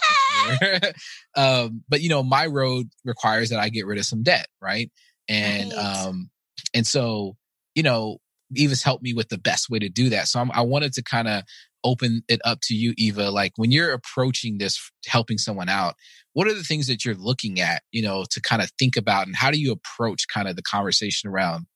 Yeah! 0.61 0.91
um, 1.35 1.83
but 1.87 2.01
you 2.01 2.09
know, 2.09 2.23
my 2.23 2.45
road 2.45 2.89
requires 3.03 3.49
that 3.49 3.59
I 3.59 3.69
get 3.69 3.85
rid 3.85 3.99
of 3.99 4.05
some 4.05 4.23
debt, 4.23 4.47
right? 4.61 4.91
And 5.27 5.73
Right. 5.75 6.05
um, 6.05 6.29
and 6.73 6.85
so 6.85 7.35
you 7.75 7.83
know, 7.83 8.17
Eva's 8.55 8.83
helped 8.83 9.03
me 9.03 9.13
with 9.13 9.29
the 9.29 9.37
best 9.37 9.69
way 9.69 9.79
to 9.79 9.89
do 9.89 10.09
that. 10.09 10.27
So 10.27 10.39
I'm, 10.39 10.51
I 10.51 10.61
wanted 10.61 10.93
to 10.93 11.03
kind 11.03 11.27
of 11.27 11.43
open 11.83 12.23
it 12.27 12.41
up 12.45 12.59
to 12.63 12.73
you, 12.73 12.93
Eva. 12.97 13.29
Like 13.29 13.53
when 13.57 13.71
you're 13.71 13.93
approaching 13.93 14.57
this, 14.57 14.91
helping 15.05 15.37
someone 15.37 15.69
out, 15.69 15.95
what 16.33 16.47
are 16.47 16.53
the 16.53 16.63
things 16.63 16.87
that 16.87 17.05
you're 17.05 17.15
looking 17.15 17.59
at, 17.59 17.83
you 17.91 18.01
know, 18.01 18.25
to 18.31 18.41
kind 18.41 18.61
of 18.61 18.71
think 18.79 18.97
about 18.97 19.27
and 19.27 19.35
how 19.35 19.51
do 19.51 19.59
you 19.59 19.71
approach 19.71 20.27
kind 20.33 20.47
of 20.47 20.55
the 20.55 20.63
conversation 20.63 21.29
around 21.29 21.67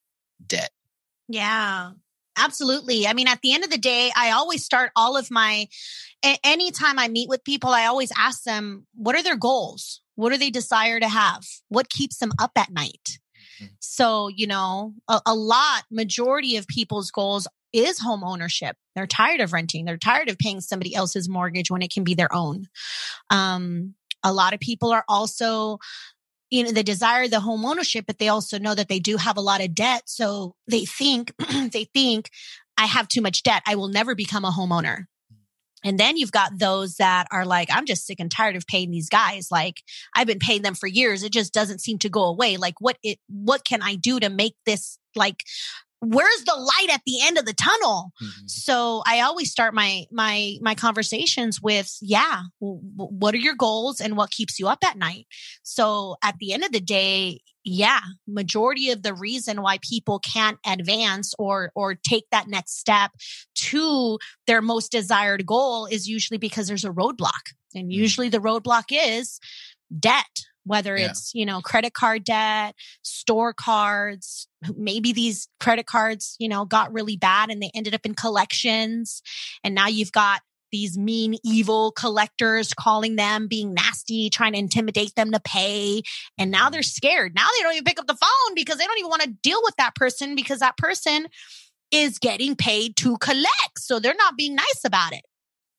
debt? 0.46 0.72
Yeah, 1.28 1.92
absolutely. 2.40 3.08
I 3.08 3.14
mean, 3.14 3.28
at 3.28 3.42
the 3.42 3.54
end 3.54 3.64
of 3.64 3.70
the 3.70 3.78
day, 3.78 4.12
I 4.16 4.32
always 4.32 4.64
start 4.64 4.92
all 4.96 5.18
of 5.18 5.30
my, 5.30 5.68
anytime 6.44 7.00
I 7.00 7.08
meet 7.08 7.30
with 7.30 7.44
people, 7.44 7.70
I 7.70 7.86
always 7.86 8.12
ask 8.18 8.44
them, 8.44 8.88
what 8.96 9.16
are 9.16 9.24
their 9.24 9.38
goals? 9.38 10.02
What 10.16 10.32
do 10.32 10.38
they 10.38 10.50
desire 10.50 11.00
to 11.00 11.08
have? 11.08 11.44
What 11.70 11.90
keeps 11.90 12.18
them 12.18 12.32
up 12.40 12.52
at 12.58 12.72
night? 12.72 13.20
Mm-hmm. 13.62 13.74
So, 13.80 14.28
you 14.28 14.48
know, 14.48 14.94
a, 15.08 15.22
a, 15.26 15.36
lot, 15.36 15.84
majority 15.92 16.58
of 16.58 16.68
people's 16.68 17.12
goals 17.12 17.48
is 17.74 18.00
home 18.00 18.24
ownership. 18.24 18.76
They're 18.96 19.08
tired 19.08 19.42
of 19.42 19.54
renting. 19.54 19.86
They're 19.86 19.98
tired 19.98 20.30
of 20.30 20.38
paying 20.38 20.62
somebody 20.62 20.96
else's 20.96 21.30
mortgage 21.30 21.70
when 21.70 21.82
it 21.82 21.94
can 21.94 22.04
be 22.04 22.16
their 22.16 22.34
own. 22.34 22.68
Um, 23.30 23.96
a 24.24 24.34
lot 24.34 24.54
of 24.54 24.60
people 24.60 24.92
are 24.92 25.06
also 25.08 25.80
you 26.50 26.64
know 26.64 26.72
they 26.72 26.84
desire 26.84 27.28
the 27.28 27.40
home 27.40 27.66
ownership 27.66 28.06
but 28.08 28.18
they 28.18 28.28
also 28.28 28.58
know 28.60 28.76
that 28.76 28.88
they 28.88 29.00
do 29.00 29.18
have 29.18 29.38
a 29.38 29.42
lot 29.42 29.62
of 29.62 29.76
debt 29.76 30.04
so 30.06 30.56
they 30.68 30.86
think 30.86 31.34
they 31.72 31.86
think 31.94 32.30
i 32.78 32.86
have 32.86 33.08
too 33.08 33.22
much 33.22 33.44
debt 33.44 33.64
i 33.66 33.76
will 33.76 33.88
never 33.88 34.16
become 34.16 34.46
a 34.46 34.52
homeowner 34.52 35.06
and 35.84 35.98
then 36.00 36.18
you've 36.18 36.32
got 36.32 36.60
those 36.60 36.96
that 36.96 37.28
are 37.32 37.46
like, 37.46 37.70
I'm 37.72 37.86
just 37.86 38.06
sick 38.06 38.20
and 38.20 38.30
tired 38.30 38.56
of 38.56 38.68
paying 38.68 38.92
these 38.92 39.10
guys. 39.10 39.48
Like 39.52 39.82
I've 40.16 40.28
been 40.28 40.40
paying 40.40 40.62
them 40.62 40.76
for 40.76 40.88
years. 40.88 41.24
It 41.24 41.32
just 41.32 41.54
doesn't 41.54 41.80
seem 41.80 41.98
to 42.00 42.10
go 42.10 42.24
away. 42.24 42.58
Like 42.58 42.76
what 42.80 42.98
it, 43.04 43.20
what 43.28 43.64
can 43.64 43.82
I 43.82 43.96
do 43.96 44.20
to 44.20 44.30
make 44.30 44.56
this 44.66 45.00
like 45.16 45.44
where's 46.02 46.44
the 46.46 46.56
light 46.56 46.94
at 46.94 47.02
the 47.06 47.20
end 47.24 47.38
of 47.38 47.46
the 47.46 47.54
tunnel 47.54 48.12
mm-hmm. 48.22 48.48
so 48.48 49.04
i 49.06 49.20
always 49.20 49.52
start 49.52 49.74
my 49.74 50.06
my 50.12 50.56
my 50.62 50.74
conversations 50.74 51.62
with 51.62 51.98
yeah 52.02 52.44
w- 52.62 52.80
what 52.96 53.34
are 53.34 53.40
your 53.40 53.56
goals 53.56 54.00
and 54.00 54.16
what 54.16 54.32
keeps 54.32 54.60
you 54.60 54.68
up 54.68 54.80
at 54.86 54.98
night 54.98 55.28
so 55.64 56.16
at 56.24 56.36
the 56.40 56.54
end 56.54 56.64
of 56.64 56.72
the 56.72 56.80
day 56.80 57.42
yeah 57.64 58.00
majority 58.28 58.92
of 58.92 59.04
the 59.04 59.14
reason 59.14 59.62
why 59.62 59.78
people 59.82 60.20
can't 60.20 60.58
advance 60.66 61.34
or 61.38 61.72
or 61.76 61.96
take 61.96 62.26
that 62.32 62.48
next 62.48 62.80
step 62.80 63.12
to 63.56 64.18
their 64.48 64.62
most 64.62 64.92
desired 64.92 65.46
goal 65.46 65.86
is 65.86 66.08
usually 66.08 66.38
because 66.38 66.68
there's 66.68 66.86
a 66.86 66.92
roadblock 66.92 67.54
and 67.76 67.86
mm-hmm. 67.86 67.92
usually 67.92 68.30
the 68.30 68.40
roadblock 68.40 68.86
is 68.90 69.40
debt 70.00 70.46
whether 70.70 70.96
yeah. 70.96 71.08
it's, 71.08 71.34
you 71.34 71.48
know, 71.48 71.62
credit 71.62 71.96
card 71.96 72.24
debt, 72.24 72.76
store 73.02 73.54
cards, 73.54 74.48
maybe 74.78 75.12
these 75.12 75.48
credit 75.60 75.88
cards, 75.88 76.36
you 76.38 76.48
know, 76.48 76.64
got 76.64 76.94
really 76.94 77.18
bad 77.18 77.50
and 77.50 77.60
they 77.60 77.72
ended 77.74 77.96
up 77.96 78.06
in 78.06 78.14
collections. 78.14 79.24
And 79.64 79.74
now 79.74 79.88
you've 79.88 80.12
got 80.12 80.42
these 80.72 80.96
mean, 80.96 81.38
evil 81.44 81.92
collectors 81.92 82.72
calling 82.76 83.16
them, 83.16 83.48
being 83.48 83.74
nasty, 83.74 84.30
trying 84.30 84.54
to 84.54 84.60
intimidate 84.60 85.16
them 85.16 85.32
to 85.32 85.40
pay. 85.40 86.04
And 86.38 86.52
now 86.52 86.70
they're 86.70 86.84
scared. 86.84 87.34
Now 87.34 87.48
they 87.58 87.64
don't 87.64 87.74
even 87.74 87.84
pick 87.84 88.00
up 88.00 88.06
the 88.06 88.14
phone 88.14 88.54
because 88.54 88.78
they 88.78 88.86
don't 88.86 89.00
even 89.00 89.10
want 89.10 89.24
to 89.24 89.34
deal 89.42 89.62
with 89.64 89.76
that 89.78 89.96
person 89.96 90.36
because 90.36 90.60
that 90.60 90.78
person 90.78 91.30
is 91.90 92.20
getting 92.20 92.56
paid 92.56 92.96
to 92.98 93.18
collect. 93.18 93.80
So 93.80 94.00
they're 94.00 94.14
not 94.14 94.38
being 94.38 94.54
nice 94.54 94.82
about 94.86 95.14
it. 95.14 95.26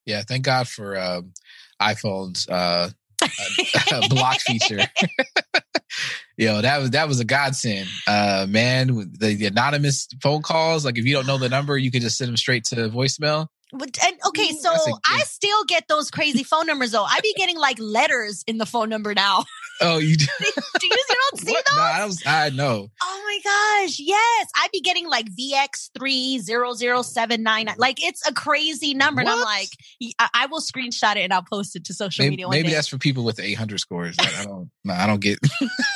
Yeah. 0.04 0.22
Thank 0.22 0.46
God 0.46 0.66
for 0.66 0.98
um, 0.98 1.32
iPhones. 1.80 2.50
Uh, 2.50 2.90
block 4.08 4.40
feature. 4.40 4.80
Yo, 6.36 6.62
that 6.62 6.78
was 6.78 6.90
that 6.90 7.08
was 7.08 7.20
a 7.20 7.24
godsend, 7.24 7.88
uh, 8.06 8.46
man. 8.48 9.10
The, 9.18 9.34
the, 9.34 9.46
anonymous 9.46 10.08
phone 10.22 10.42
calls, 10.42 10.84
like 10.84 10.98
if 10.98 11.04
you 11.04 11.14
don't 11.14 11.26
know 11.26 11.38
the 11.38 11.48
number, 11.48 11.76
you 11.76 11.90
can 11.90 12.00
just 12.00 12.16
send 12.16 12.28
them 12.28 12.36
straight 12.36 12.64
to 12.66 12.76
voicemail. 12.88 13.48
And, 13.72 14.18
okay, 14.26 14.52
so 14.52 14.72
I 15.06 15.20
still 15.20 15.64
get 15.64 15.86
those 15.88 16.10
crazy 16.10 16.42
phone 16.42 16.66
numbers 16.66 16.90
though. 16.92 17.04
I 17.04 17.20
be 17.22 17.32
getting 17.36 17.58
like 17.58 17.78
letters 17.78 18.42
in 18.46 18.58
the 18.58 18.66
phone 18.66 18.88
number 18.88 19.14
now. 19.14 19.44
Oh, 19.82 19.96
you 19.96 20.14
do? 20.14 20.26
do 20.26 20.44
you, 20.86 20.92
you 20.92 21.16
don't 21.30 21.40
see 21.46 21.52
what? 21.52 21.64
those? 21.64 21.76
No, 21.76 21.82
I, 21.82 22.04
was, 22.04 22.22
I 22.26 22.50
know. 22.50 22.90
Oh 23.02 23.22
my 23.24 23.38
gosh, 23.82 23.98
yes! 23.98 24.48
I 24.54 24.68
be 24.70 24.82
getting 24.82 25.08
like 25.08 25.26
VX 25.30 25.88
three 25.96 26.38
zero 26.38 26.74
zero 26.74 27.00
seven 27.00 27.42
nine. 27.42 27.66
Like 27.78 28.04
it's 28.04 28.28
a 28.28 28.34
crazy 28.34 28.92
number, 28.92 29.22
what? 29.22 29.32
and 29.32 29.40
I'm 29.40 29.42
like, 29.42 29.70
I, 30.34 30.48
will 30.50 30.60
screenshot 30.60 31.16
it 31.16 31.20
and 31.20 31.32
I'll 31.32 31.46
post 31.50 31.76
it 31.76 31.84
to 31.86 31.94
social 31.94 32.24
maybe, 32.24 32.32
media. 32.32 32.48
maybe 32.50 32.70
that's 32.72 32.88
for 32.88 32.98
people 32.98 33.24
with 33.24 33.40
eight 33.40 33.54
hundred 33.54 33.80
scores. 33.80 34.16
I 34.20 34.44
don't. 34.44 34.70
No, 34.84 34.92
I 34.92 35.06
don't 35.06 35.20
get. 35.20 35.38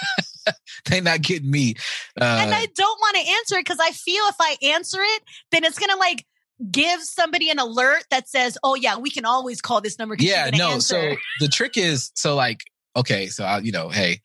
they 0.87 1.03
not 1.03 1.21
getting 1.21 1.51
me. 1.51 1.75
Uh, 2.19 2.25
and 2.25 2.55
I 2.55 2.67
don't 2.75 3.01
want 3.01 3.17
to 3.17 3.33
answer 3.33 3.57
it 3.57 3.67
because 3.67 3.81
I 3.81 3.91
feel 3.91 4.25
if 4.29 4.37
I 4.41 4.57
answer 4.63 4.99
it, 5.01 5.23
then 5.51 5.65
it's 5.65 5.79
gonna 5.79 5.99
like 5.99 6.25
give 6.71 7.03
somebody 7.03 7.51
an 7.51 7.59
alert 7.59 8.05
that 8.11 8.29
says, 8.29 8.59
"Oh 8.63 8.75
yeah, 8.75 8.99
we 8.99 9.11
can 9.11 9.25
always 9.25 9.61
call 9.61 9.81
this 9.81 9.99
number." 9.99 10.17
Yeah, 10.19 10.51
no. 10.55 10.73
Answer. 10.73 11.13
So 11.13 11.17
the 11.41 11.49
trick 11.49 11.77
is, 11.77 12.11
so 12.15 12.35
like, 12.35 12.61
okay, 12.97 13.27
so 13.27 13.45
I, 13.45 13.59
you 13.59 13.73
know, 13.73 13.89
hey, 13.89 14.21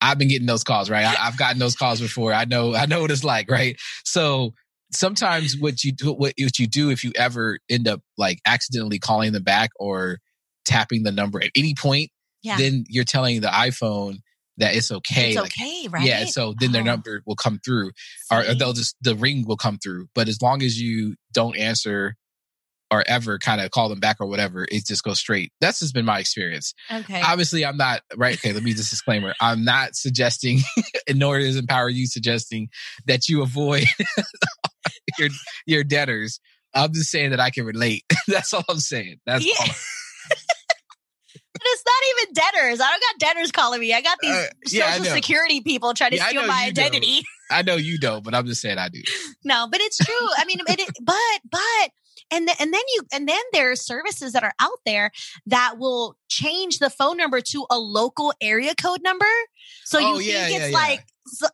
I've 0.00 0.18
been 0.18 0.28
getting 0.28 0.46
those 0.46 0.64
calls, 0.64 0.90
right? 0.90 1.04
I, 1.04 1.24
have 1.24 1.38
gotten 1.38 1.58
those 1.58 1.76
calls 1.76 2.00
before. 2.00 2.32
I 2.32 2.44
know, 2.44 2.74
I 2.74 2.86
know 2.86 3.00
what 3.00 3.10
it's 3.10 3.24
like, 3.24 3.50
right? 3.50 3.76
So 4.04 4.52
sometimes 4.92 5.56
what 5.58 5.82
you 5.84 5.92
do, 5.92 6.12
what, 6.12 6.34
what 6.38 6.58
you 6.58 6.66
do 6.66 6.90
if 6.90 7.02
you 7.02 7.12
ever 7.16 7.58
end 7.68 7.88
up 7.88 8.00
like 8.18 8.40
accidentally 8.46 8.98
calling 8.98 9.32
them 9.32 9.42
back 9.42 9.70
or 9.76 10.18
tapping 10.64 11.02
the 11.02 11.12
number 11.12 11.42
at 11.42 11.50
any 11.56 11.74
point, 11.74 12.10
yeah. 12.42 12.56
then 12.56 12.84
you're 12.88 13.04
telling 13.04 13.40
the 13.40 13.48
iPhone 13.48 14.18
that 14.58 14.74
it's 14.74 14.90
okay. 14.90 15.30
It's 15.30 15.36
like, 15.36 15.52
okay, 15.58 15.88
right? 15.88 16.04
Yeah. 16.04 16.24
So 16.26 16.54
then 16.58 16.70
oh. 16.70 16.72
their 16.72 16.84
number 16.84 17.22
will 17.26 17.36
come 17.36 17.60
through, 17.64 17.90
or, 18.30 18.40
or, 18.40 18.54
they'll 18.54 18.72
just 18.72 18.96
the 19.00 19.14
ring 19.14 19.44
will 19.46 19.56
come 19.56 19.78
through. 19.78 20.08
But 20.14 20.28
as 20.28 20.40
long 20.40 20.62
as 20.62 20.80
you 20.80 21.16
don't 21.32 21.56
answer 21.56 22.16
or 22.90 23.02
ever 23.06 23.38
kind 23.38 23.60
of 23.60 23.70
call 23.70 23.88
them 23.88 24.00
back 24.00 24.16
or 24.20 24.26
whatever, 24.26 24.66
it 24.70 24.86
just 24.86 25.02
goes 25.02 25.18
straight. 25.18 25.52
That's 25.60 25.80
just 25.80 25.94
been 25.94 26.04
my 26.04 26.20
experience. 26.20 26.74
Okay. 26.90 27.20
Obviously, 27.20 27.64
I'm 27.64 27.76
not 27.76 28.02
right. 28.16 28.34
Okay, 28.34 28.52
let 28.52 28.62
me 28.62 28.72
just 28.72 28.90
disclaimer. 28.90 29.34
I'm 29.40 29.64
not 29.64 29.96
suggesting, 29.96 30.60
nor 31.14 31.38
is 31.38 31.56
empower 31.56 31.88
you 31.88 32.06
suggesting 32.06 32.68
that 33.06 33.28
you 33.28 33.42
avoid 33.42 33.86
your 35.18 35.28
your 35.66 35.84
debtors. 35.84 36.40
I'm 36.74 36.92
just 36.92 37.10
saying 37.10 37.30
that 37.30 37.40
I 37.40 37.50
can 37.50 37.64
relate. 37.64 38.04
That's 38.28 38.52
all 38.52 38.64
I'm 38.68 38.78
saying. 38.78 39.16
That's 39.26 39.44
yeah. 39.44 39.54
all 39.58 39.68
it's 41.66 41.84
not 41.84 42.24
even 42.24 42.34
debtors. 42.34 42.80
I 42.80 42.90
don't 42.90 43.00
got 43.00 43.18
debtors 43.18 43.52
calling 43.52 43.80
me. 43.80 43.92
I 43.92 44.00
got 44.00 44.18
these 44.20 44.34
uh, 44.34 44.46
yeah, 44.70 44.92
social 44.92 45.14
security 45.14 45.60
people 45.60 45.94
trying 45.94 46.10
to 46.10 46.16
yeah, 46.16 46.28
steal 46.28 46.46
my 46.46 46.64
identity. 46.66 47.22
I 47.50 47.62
know 47.62 47.76
you 47.76 47.98
don't, 47.98 48.24
but 48.24 48.34
I'm 48.34 48.46
just 48.46 48.60
saying 48.60 48.78
I 48.78 48.88
do. 48.88 49.02
no, 49.44 49.68
but 49.70 49.80
it's 49.80 49.98
true. 49.98 50.28
I 50.36 50.44
mean, 50.44 50.60
it, 50.66 50.90
but 51.02 51.50
but 51.50 51.90
and 52.30 52.48
and 52.60 52.72
then 52.72 52.82
you 52.94 53.02
and 53.12 53.28
then 53.28 53.40
there 53.52 53.70
are 53.70 53.76
services 53.76 54.32
that 54.32 54.42
are 54.42 54.54
out 54.60 54.78
there 54.84 55.10
that 55.46 55.78
will 55.78 56.16
change 56.28 56.78
the 56.78 56.90
phone 56.90 57.16
number 57.16 57.40
to 57.40 57.66
a 57.70 57.78
local 57.78 58.32
area 58.40 58.74
code 58.74 59.02
number. 59.02 59.26
So 59.84 59.98
you 59.98 60.06
oh, 60.06 60.18
think 60.18 60.32
yeah, 60.32 60.48
it's 60.48 60.74
like 60.74 61.04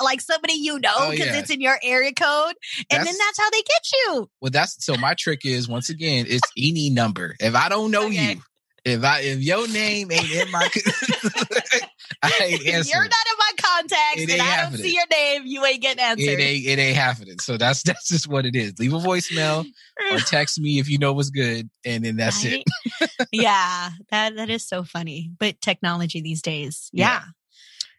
like 0.01 0.21
somebody 0.21 0.55
you 0.55 0.79
know 0.79 1.11
because 1.11 1.29
oh, 1.29 1.33
yeah. 1.33 1.39
it's 1.39 1.51
in 1.51 1.61
your 1.61 1.79
area 1.83 2.13
code 2.13 2.55
and 2.91 3.01
that's, 3.01 3.05
then 3.05 3.15
that's 3.19 3.39
how 3.39 3.51
they 3.51 3.63
get 3.63 3.87
you 3.93 4.31
well 4.41 4.51
that's 4.51 4.85
so 4.85 4.97
my 4.97 5.15
trick 5.15 5.47
is 5.47 5.69
once 5.69 5.89
again 5.89 6.27
it's 6.29 6.47
any 6.59 6.91
number 6.91 7.35
if 7.41 7.55
i 7.55 7.71
don't 7.71 7.91
know 7.91 8.07
okay. 8.07 8.33
you 8.35 8.43
if 8.85 9.05
I 9.05 9.21
if 9.21 9.41
your 9.41 9.69
name 9.69 10.11
ain't 10.11 10.31
in 10.31 10.51
my, 10.51 10.69
I 12.23 12.33
ain't 12.43 12.67
answering. 12.67 12.85
You're 12.91 13.03
not 13.03 13.27
in 13.31 13.39
my 13.39 13.53
contacts, 13.57 14.33
and 14.33 14.43
I 14.43 14.63
don't 14.63 14.77
see 14.77 14.95
your 14.95 15.07
name. 15.11 15.43
You 15.47 15.65
ain't 15.65 15.81
getting 15.81 16.03
answered. 16.03 16.25
It 16.25 16.41
ain't 16.41 16.67
it 16.67 16.79
ain't 16.79 16.97
happening. 16.97 17.39
So 17.39 17.57
that's 17.57 17.83
that's 17.85 18.09
just 18.09 18.27
what 18.27 18.45
it 18.45 18.57
is. 18.57 18.79
Leave 18.79 18.93
a 18.93 18.99
voicemail 18.99 19.65
or 20.11 20.19
text 20.27 20.61
me 20.61 20.79
if 20.79 20.89
you 20.89 20.99
know 20.99 21.13
what's 21.13 21.31
good, 21.31 21.71
and 21.85 22.05
then 22.05 22.17
that's 22.17 22.45
right? 22.45 22.65
it. 23.01 23.29
yeah, 23.33 23.91
that 24.11 24.35
that 24.35 24.51
is 24.51 24.67
so 24.67 24.83
funny. 24.83 25.31
But 25.39 25.61
technology 25.61 26.21
these 26.21 26.43
days, 26.43 26.91
yeah. 26.93 27.07
yeah. 27.07 27.23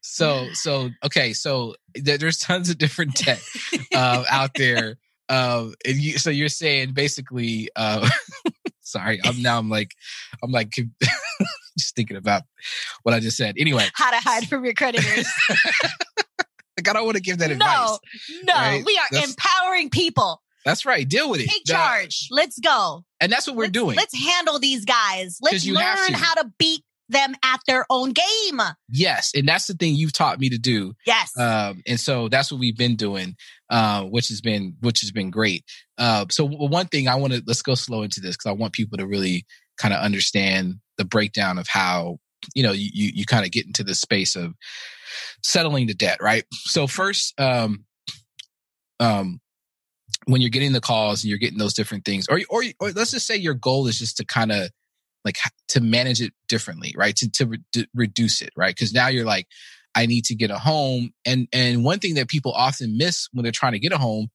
So 0.02 0.48
so 0.54 0.90
okay, 1.06 1.32
so 1.32 1.76
there's 1.96 2.40
tons 2.40 2.70
of 2.70 2.78
different 2.78 3.16
tech 3.16 3.40
uh, 3.96 4.26
out 4.30 4.52
there. 4.56 4.98
Um, 5.30 5.74
and 5.86 5.96
you, 5.96 6.18
so 6.18 6.30
you're 6.30 6.50
saying 6.50 6.92
basically, 6.94 7.70
uh, 7.78 8.08
Sorry, 8.84 9.20
I'm 9.24 9.42
now 9.42 9.58
I'm 9.60 9.70
like 9.70 9.92
I'm 10.44 10.52
like 10.52 10.72
just 11.78 11.96
thinking 11.96 12.18
about 12.18 12.44
what 13.04 13.16
I 13.16 13.20
just 13.20 13.38
said. 13.38 13.56
Anyway, 13.58 13.88
how 13.94 14.12
to 14.12 14.18
hide 14.18 14.48
from 14.48 14.66
your 14.66 14.74
creditors. 14.74 15.32
like 15.50 16.88
I 16.88 16.94
don't 16.94 17.06
want 17.06 17.18
to 17.18 17.24
give 17.24 17.40
that 17.40 17.50
no, 17.50 17.54
advice. 17.54 18.00
No, 18.44 18.54
right? 18.54 18.84
we 18.86 18.98
are 18.98 19.08
that's, 19.12 19.30
empowering 19.30 19.90
people. 19.90 20.42
That's 20.66 20.86
right. 20.86 21.08
Deal 21.08 21.30
with 21.30 21.42
it. 21.42 21.50
Take 21.50 21.66
charge. 21.66 22.28
let's 22.32 22.58
go. 22.60 23.04
And 23.20 23.32
that's 23.32 23.48
what 23.48 23.56
we're 23.56 23.64
let's, 23.64 23.74
doing. 23.74 23.96
Let's 23.98 24.18
handle 24.18 24.60
these 24.60 24.86
guys. 24.86 25.40
Let's 25.42 25.66
learn 25.66 26.08
to. 26.08 26.16
how 26.16 26.36
to 26.36 26.52
beat 26.58 26.84
them 27.10 27.36
at 27.44 27.60
their 27.68 27.86
own 27.90 28.14
game. 28.14 28.62
Yes, 28.90 29.32
and 29.36 29.48
that's 29.48 29.68
the 29.68 29.74
thing 29.74 29.96
you've 29.96 30.14
taught 30.14 30.40
me 30.40 30.50
to 30.50 30.58
do. 30.58 30.94
Yes, 31.06 31.38
um, 31.38 31.82
and 31.86 32.00
so 32.00 32.30
that's 32.30 32.52
what 32.52 32.60
we've 32.60 32.78
been 32.78 32.96
doing, 32.96 33.36
uh, 33.74 34.04
which 34.04 34.28
has 34.28 34.40
been 34.40 34.76
which 34.82 35.02
has 35.02 35.12
been 35.12 35.32
great. 35.32 35.66
Uh, 35.98 36.26
so 36.30 36.46
one 36.46 36.86
thing 36.86 37.08
I 37.08 37.16
want 37.16 37.34
to 37.34 37.42
let's 37.48 37.64
go 37.64 37.74
slow 37.74 38.04
into 38.04 38.22
this 38.22 38.38
because 38.38 38.48
I 38.48 38.54
want 38.54 38.74
people 38.74 39.00
to 39.00 39.08
really 39.08 39.48
kind 39.78 39.96
of 39.96 40.00
understand 40.00 40.76
the 41.00 41.06
breakdown 41.06 41.58
of 41.58 41.68
how 41.68 42.20
you 42.54 42.62
know 42.62 42.72
you 42.72 43.12
you 43.16 43.26
kind 43.26 43.46
of 43.46 43.52
get 43.52 43.66
into 43.66 43.84
the 43.84 43.96
space 43.96 44.36
of 44.36 44.54
settling 45.42 45.88
the 45.88 45.96
debt, 45.96 46.20
right? 46.22 46.44
So 46.54 46.86
first, 46.86 47.34
um, 47.40 47.86
um, 49.00 49.42
when 50.28 50.40
you're 50.40 50.52
getting 50.52 50.74
the 50.74 50.80
calls 50.80 51.24
and 51.24 51.30
you're 51.30 51.40
getting 51.40 51.58
those 51.58 51.74
different 51.74 52.06
things, 52.06 52.28
or 52.30 52.42
or, 52.52 52.64
or 52.80 52.92
let's 52.92 53.10
just 53.10 53.26
say 53.26 53.38
your 53.38 53.56
goal 53.56 53.88
is 53.88 53.98
just 53.98 54.18
to 54.18 54.26
kind 54.26 54.52
of 54.52 54.70
like 55.26 55.40
to 55.70 55.82
manage 55.82 56.22
it 56.22 56.32
differently, 56.48 56.94
right? 56.96 57.16
To 57.16 57.32
to 57.32 57.46
re- 57.48 57.88
reduce 57.96 58.44
it, 58.44 58.52
right? 58.56 58.76
Because 58.76 58.94
now 58.94 59.08
you're 59.08 59.26
like, 59.26 59.48
I 59.96 60.06
need 60.06 60.26
to 60.26 60.36
get 60.36 60.52
a 60.52 60.58
home, 60.58 61.12
and 61.26 61.48
and 61.54 61.84
one 61.84 62.00
thing 62.00 62.16
that 62.16 62.28
people 62.28 62.52
often 62.52 62.98
miss 62.98 63.28
when 63.32 63.44
they're 63.44 63.52
trying 63.52 63.74
to 63.74 63.80
get 63.80 63.92
a 63.92 63.98
home 63.98 64.30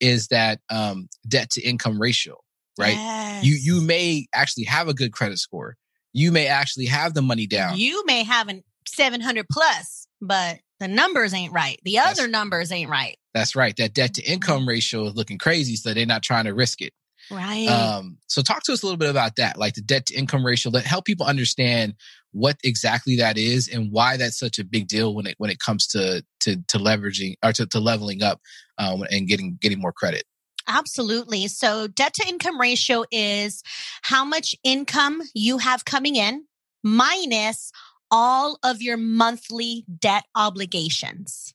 is 0.00 0.28
that 0.28 0.60
um, 0.70 1.08
debt 1.28 1.50
to 1.50 1.62
income 1.62 2.00
ratio, 2.00 2.36
right? 2.78 2.94
Yes. 2.94 3.44
You 3.44 3.54
you 3.54 3.80
may 3.80 4.26
actually 4.34 4.64
have 4.64 4.88
a 4.88 4.94
good 4.94 5.12
credit 5.12 5.38
score. 5.38 5.76
You 6.12 6.32
may 6.32 6.46
actually 6.46 6.86
have 6.86 7.14
the 7.14 7.22
money 7.22 7.46
down. 7.46 7.78
You 7.78 8.04
may 8.06 8.22
have 8.24 8.48
an 8.48 8.62
700 8.86 9.46
plus, 9.50 10.06
but 10.20 10.58
the 10.80 10.88
numbers 10.88 11.32
ain't 11.32 11.52
right. 11.52 11.80
The 11.84 11.94
That's- 11.94 12.18
other 12.18 12.28
numbers 12.28 12.70
ain't 12.72 12.90
right. 12.90 13.16
That's 13.34 13.56
right. 13.56 13.74
That 13.76 13.94
debt 13.94 14.14
to 14.14 14.22
income 14.22 14.68
ratio 14.68 15.06
is 15.06 15.14
looking 15.14 15.38
crazy, 15.38 15.76
so 15.76 15.94
they're 15.94 16.04
not 16.04 16.22
trying 16.22 16.44
to 16.44 16.52
risk 16.54 16.82
it. 16.82 16.92
Right. 17.30 17.68
Um, 17.68 18.18
so 18.26 18.42
talk 18.42 18.62
to 18.64 18.72
us 18.72 18.82
a 18.82 18.86
little 18.86 18.98
bit 18.98 19.08
about 19.08 19.36
that, 19.36 19.56
like 19.56 19.74
the 19.74 19.80
debt 19.80 20.06
to 20.06 20.14
income 20.14 20.44
ratio. 20.44 20.70
Let 20.70 20.84
help 20.84 21.04
people 21.04 21.24
understand 21.24 21.94
what 22.32 22.56
exactly 22.64 23.16
that 23.16 23.38
is 23.38 23.68
and 23.68 23.90
why 23.90 24.16
that's 24.16 24.38
such 24.38 24.58
a 24.58 24.64
big 24.64 24.88
deal 24.88 25.14
when 25.14 25.26
it 25.26 25.34
when 25.38 25.50
it 25.50 25.58
comes 25.58 25.86
to 25.88 26.24
to 26.40 26.56
to 26.68 26.78
leveraging 26.78 27.34
or 27.44 27.52
to, 27.52 27.66
to 27.66 27.78
leveling 27.78 28.22
up 28.22 28.40
um, 28.78 29.04
and 29.10 29.28
getting 29.28 29.58
getting 29.60 29.80
more 29.80 29.92
credit. 29.92 30.24
Absolutely. 30.68 31.48
So, 31.48 31.88
debt 31.88 32.14
to 32.14 32.28
income 32.28 32.60
ratio 32.60 33.04
is 33.10 33.62
how 34.02 34.24
much 34.24 34.54
income 34.62 35.22
you 35.34 35.58
have 35.58 35.84
coming 35.84 36.16
in 36.16 36.44
minus 36.82 37.72
all 38.10 38.58
of 38.62 38.82
your 38.82 38.96
monthly 38.96 39.84
debt 39.98 40.24
obligations. 40.34 41.54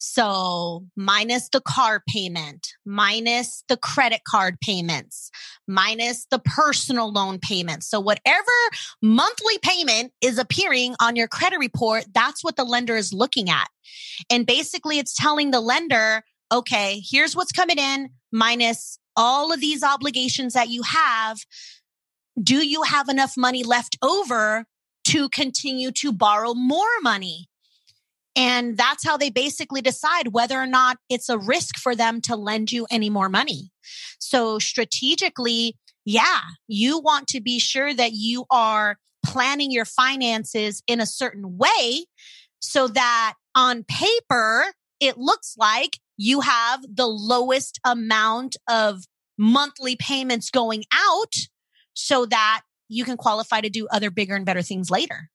So, 0.00 0.86
minus 0.96 1.48
the 1.48 1.60
car 1.60 2.02
payment, 2.08 2.68
minus 2.86 3.64
the 3.68 3.76
credit 3.76 4.22
card 4.22 4.60
payments, 4.60 5.30
minus 5.66 6.26
the 6.30 6.38
personal 6.38 7.12
loan 7.12 7.40
payments. 7.40 7.88
So, 7.88 7.98
whatever 7.98 8.46
monthly 9.02 9.58
payment 9.60 10.12
is 10.20 10.38
appearing 10.38 10.94
on 11.00 11.16
your 11.16 11.26
credit 11.26 11.58
report, 11.58 12.04
that's 12.14 12.44
what 12.44 12.54
the 12.54 12.64
lender 12.64 12.96
is 12.96 13.12
looking 13.12 13.50
at. 13.50 13.68
And 14.30 14.46
basically, 14.46 15.00
it's 15.00 15.14
telling 15.14 15.50
the 15.50 15.60
lender, 15.60 16.22
okay, 16.52 17.02
here's 17.04 17.34
what's 17.34 17.52
coming 17.52 17.78
in 17.78 18.10
minus 18.30 19.00
all 19.16 19.52
of 19.52 19.60
these 19.60 19.82
obligations 19.82 20.54
that 20.54 20.68
you 20.68 20.82
have. 20.82 21.40
Do 22.40 22.64
you 22.64 22.84
have 22.84 23.08
enough 23.08 23.34
money 23.36 23.64
left 23.64 23.98
over 24.00 24.64
to 25.08 25.28
continue 25.30 25.90
to 25.90 26.12
borrow 26.12 26.54
more 26.54 26.86
money? 27.02 27.48
And 28.38 28.76
that's 28.76 29.04
how 29.04 29.16
they 29.16 29.30
basically 29.30 29.82
decide 29.82 30.28
whether 30.28 30.56
or 30.56 30.66
not 30.66 30.98
it's 31.10 31.28
a 31.28 31.38
risk 31.38 31.76
for 31.76 31.96
them 31.96 32.20
to 32.22 32.36
lend 32.36 32.70
you 32.70 32.86
any 32.88 33.10
more 33.10 33.28
money. 33.28 33.72
So 34.20 34.60
strategically, 34.60 35.76
yeah, 36.04 36.42
you 36.68 37.00
want 37.00 37.26
to 37.28 37.40
be 37.40 37.58
sure 37.58 37.92
that 37.92 38.12
you 38.12 38.44
are 38.48 38.96
planning 39.26 39.72
your 39.72 39.84
finances 39.84 40.84
in 40.86 41.00
a 41.00 41.06
certain 41.06 41.58
way 41.58 42.04
so 42.60 42.86
that 42.86 43.34
on 43.56 43.82
paper, 43.82 44.66
it 45.00 45.18
looks 45.18 45.56
like 45.58 45.98
you 46.16 46.40
have 46.40 46.84
the 46.88 47.08
lowest 47.08 47.80
amount 47.84 48.54
of 48.70 49.02
monthly 49.36 49.96
payments 49.96 50.48
going 50.48 50.84
out 50.94 51.34
so 51.94 52.24
that 52.26 52.62
you 52.88 53.04
can 53.04 53.16
qualify 53.16 53.60
to 53.60 53.68
do 53.68 53.88
other 53.90 54.12
bigger 54.12 54.36
and 54.36 54.46
better 54.46 54.62
things 54.62 54.90
later. 54.92 55.28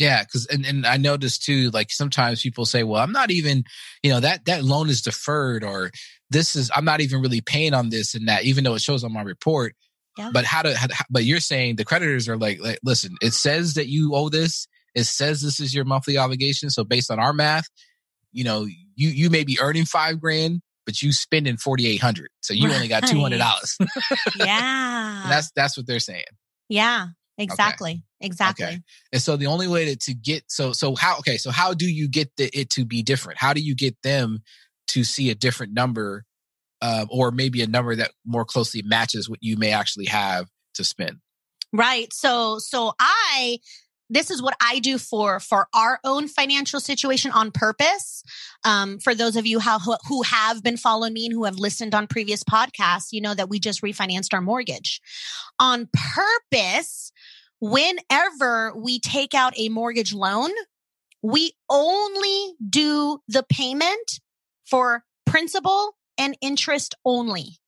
Yeah, 0.00 0.22
because 0.22 0.46
and, 0.46 0.64
and 0.64 0.86
I 0.86 0.96
noticed 0.96 1.44
too, 1.44 1.68
like 1.72 1.92
sometimes 1.92 2.40
people 2.40 2.64
say, 2.64 2.84
"Well, 2.84 3.02
I'm 3.02 3.12
not 3.12 3.30
even, 3.30 3.64
you 4.02 4.10
know, 4.10 4.20
that 4.20 4.46
that 4.46 4.64
loan 4.64 4.88
is 4.88 5.02
deferred, 5.02 5.62
or 5.62 5.90
this 6.30 6.56
is 6.56 6.70
I'm 6.74 6.86
not 6.86 7.02
even 7.02 7.20
really 7.20 7.42
paying 7.42 7.74
on 7.74 7.90
this 7.90 8.14
and 8.14 8.26
that, 8.26 8.44
even 8.44 8.64
though 8.64 8.74
it 8.74 8.80
shows 8.80 9.04
on 9.04 9.12
my 9.12 9.20
report." 9.20 9.74
Yeah. 10.16 10.30
But 10.32 10.46
how 10.46 10.62
to? 10.62 10.74
How, 10.74 10.86
but 11.10 11.24
you're 11.24 11.38
saying 11.38 11.76
the 11.76 11.84
creditors 11.84 12.30
are 12.30 12.38
like, 12.38 12.60
like, 12.62 12.78
listen, 12.82 13.14
it 13.20 13.34
says 13.34 13.74
that 13.74 13.88
you 13.88 14.14
owe 14.14 14.30
this. 14.30 14.66
It 14.94 15.04
says 15.04 15.42
this 15.42 15.60
is 15.60 15.74
your 15.74 15.84
monthly 15.84 16.16
obligation. 16.16 16.70
So 16.70 16.82
based 16.82 17.10
on 17.10 17.20
our 17.20 17.34
math, 17.34 17.66
you 18.32 18.42
know, 18.42 18.64
you 18.64 19.10
you 19.10 19.28
may 19.28 19.44
be 19.44 19.58
earning 19.60 19.84
five 19.84 20.18
grand, 20.18 20.62
but 20.86 21.02
you 21.02 21.12
spending 21.12 21.58
forty 21.58 21.86
eight 21.86 22.00
hundred, 22.00 22.30
so 22.40 22.54
you 22.54 22.72
only 22.72 22.88
got 22.88 23.06
two 23.06 23.20
hundred 23.20 23.38
dollars. 23.38 23.76
yeah. 24.38 25.24
that's 25.28 25.50
that's 25.52 25.76
what 25.76 25.86
they're 25.86 26.00
saying. 26.00 26.24
yeah, 26.70 27.08
exactly. 27.42 28.02
Exactly. 28.20 28.66
Okay. 28.66 28.82
And 29.12 29.22
so 29.22 29.36
the 29.36 29.46
only 29.46 29.66
way 29.66 29.86
to, 29.86 29.96
to 29.96 30.14
get 30.14 30.44
so 30.48 30.72
so 30.72 30.94
how 30.94 31.18
okay 31.18 31.36
so 31.36 31.50
how 31.50 31.74
do 31.74 31.90
you 31.90 32.08
get 32.08 32.30
the, 32.36 32.50
it 32.52 32.70
to 32.70 32.84
be 32.84 33.02
different? 33.02 33.38
How 33.38 33.52
do 33.52 33.60
you 33.60 33.74
get 33.74 33.96
them 34.02 34.42
to 34.88 35.04
see 35.04 35.30
a 35.30 35.34
different 35.34 35.72
number, 35.72 36.24
uh, 36.82 37.06
or 37.10 37.30
maybe 37.30 37.62
a 37.62 37.66
number 37.66 37.96
that 37.96 38.12
more 38.26 38.44
closely 38.44 38.82
matches 38.82 39.28
what 39.28 39.38
you 39.42 39.56
may 39.56 39.72
actually 39.72 40.06
have 40.06 40.48
to 40.74 40.84
spend? 40.84 41.18
Right. 41.72 42.12
So 42.12 42.58
so 42.58 42.92
I 43.00 43.58
this 44.10 44.30
is 44.30 44.42
what 44.42 44.56
I 44.60 44.80
do 44.80 44.98
for 44.98 45.38
for 45.38 45.68
our 45.72 46.00
own 46.04 46.26
financial 46.26 46.80
situation 46.80 47.30
on 47.30 47.52
purpose. 47.52 48.22
Um, 48.64 48.98
for 48.98 49.14
those 49.14 49.36
of 49.36 49.46
you 49.46 49.60
how, 49.60 49.78
who, 49.78 49.96
who 50.08 50.22
have 50.22 50.62
been 50.62 50.76
following 50.76 51.14
me 51.14 51.26
and 51.26 51.32
who 51.32 51.44
have 51.44 51.56
listened 51.56 51.94
on 51.94 52.08
previous 52.08 52.42
podcasts, 52.42 53.12
you 53.12 53.20
know 53.20 53.34
that 53.34 53.48
we 53.48 53.60
just 53.60 53.82
refinanced 53.82 54.34
our 54.34 54.40
mortgage 54.42 55.00
on 55.58 55.88
purpose. 55.92 57.12
Whenever 57.60 58.72
we 58.74 58.98
take 58.98 59.34
out 59.34 59.52
a 59.56 59.68
mortgage 59.68 60.14
loan, 60.14 60.50
we 61.22 61.52
only 61.68 62.54
do 62.68 63.20
the 63.28 63.42
payment 63.42 64.20
for 64.64 65.04
principal 65.26 65.96
and 66.16 66.36
interest 66.40 66.94
only. 67.04 67.58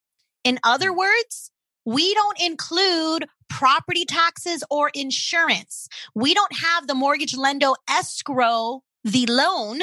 In 0.44 0.58
other 0.64 0.90
hmm. 0.90 0.98
words, 0.98 1.50
we 1.84 2.14
don't 2.14 2.40
include 2.40 3.26
property 3.48 4.04
taxes 4.04 4.64
or 4.70 4.90
insurance. 4.94 5.88
We 6.14 6.32
don't 6.32 6.56
have 6.56 6.86
the 6.86 6.94
mortgage 6.94 7.34
lendo 7.34 7.74
escrow 7.88 8.82
the 9.04 9.26
loan. 9.26 9.80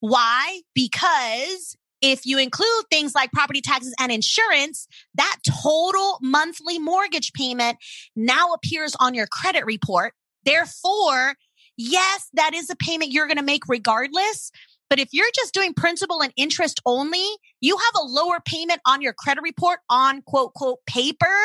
Why? 0.00 0.60
Because 0.74 1.76
if 2.06 2.26
you 2.26 2.38
include 2.38 2.84
things 2.90 3.14
like 3.14 3.32
property 3.32 3.62
taxes 3.62 3.94
and 3.98 4.12
insurance, 4.12 4.86
that 5.14 5.38
total 5.62 6.18
monthly 6.20 6.78
mortgage 6.78 7.32
payment 7.32 7.78
now 8.14 8.52
appears 8.52 8.94
on 9.00 9.14
your 9.14 9.26
credit 9.26 9.64
report. 9.64 10.12
Therefore, 10.44 11.36
yes, 11.78 12.28
that 12.34 12.52
is 12.52 12.68
a 12.68 12.76
payment 12.76 13.10
you're 13.10 13.26
going 13.26 13.38
to 13.38 13.42
make 13.42 13.62
regardless. 13.68 14.50
But 14.90 15.00
if 15.00 15.08
you're 15.12 15.30
just 15.34 15.54
doing 15.54 15.72
principal 15.72 16.22
and 16.22 16.30
interest 16.36 16.78
only, 16.84 17.26
you 17.62 17.78
have 17.78 18.02
a 18.02 18.04
lower 18.04 18.38
payment 18.44 18.82
on 18.84 19.00
your 19.00 19.14
credit 19.14 19.40
report 19.40 19.78
on 19.88 20.20
quote, 20.26 20.52
quote, 20.52 20.80
paper 20.86 21.38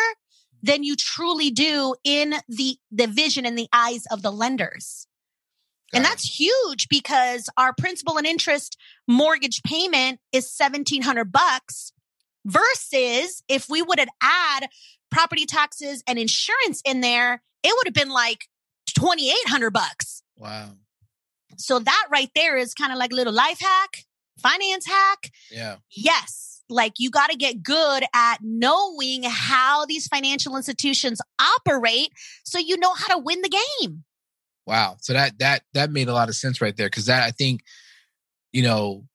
than 0.61 0.83
you 0.83 0.97
truly 0.97 1.51
do 1.51 1.95
in 2.03 2.35
the, 2.49 2.75
the 2.91 3.07
vision 3.07 3.45
and 3.45 3.57
the 3.57 3.69
eyes 3.71 4.03
of 4.11 4.23
the 4.23 4.31
lenders. 4.31 5.07
And 5.93 6.03
Got 6.03 6.07
it. 6.07 6.11
that's 6.11 6.39
huge 6.39 6.87
because 6.89 7.49
our 7.57 7.73
principal 7.73 8.17
and 8.17 8.27
interest 8.27 8.77
mortgage 9.07 9.61
payment 9.63 10.19
is 10.31 10.53
1700 10.57 11.31
bucks 11.31 11.91
versus 12.45 13.43
if 13.47 13.67
we 13.69 13.81
would 13.81 13.99
have 13.99 14.09
add 14.21 14.67
property 15.11 15.45
taxes 15.45 16.03
and 16.07 16.19
insurance 16.19 16.81
in 16.85 17.01
there, 17.01 17.41
it 17.63 17.73
would 17.75 17.87
have 17.87 17.93
been 17.93 18.09
like 18.13 18.45
2800 18.87 19.71
bucks. 19.71 20.23
wow. 20.37 20.69
So 21.57 21.79
that 21.79 22.07
right 22.09 22.29
there 22.35 22.55
is 22.55 22.73
kind 22.73 22.93
of 22.93 22.97
like 22.97 23.11
a 23.11 23.15
little 23.15 23.33
life 23.33 23.59
hack, 23.59 24.05
finance 24.39 24.85
hack. 24.85 25.29
Yeah. 25.51 25.75
Yes, 25.91 26.61
like 26.69 26.93
you 26.99 27.09
got 27.09 27.31
to 27.31 27.35
get 27.35 27.61
good 27.63 28.05
at 28.15 28.37
knowing 28.41 29.23
how 29.23 29.85
these 29.85 30.07
financial 30.07 30.55
institutions 30.55 31.19
operate 31.41 32.13
so 32.45 32.59
you 32.59 32.77
know 32.77 32.93
how 32.93 33.13
to 33.13 33.17
win 33.21 33.41
the 33.41 33.49
game. 33.81 34.03
Wow. 34.69 34.97
So 35.01 35.13
that 35.13 35.39
that 35.39 35.63
that 35.73 35.89
made 35.89 36.09
a 36.09 36.13
lot 36.13 36.29
of 36.29 36.35
sense 36.35 36.61
right 36.61 36.77
there 36.77 36.85
because 36.85 37.07
that 37.07 37.23
I 37.23 37.31
think, 37.31 37.61
you 38.51 38.61
know, 38.61 39.05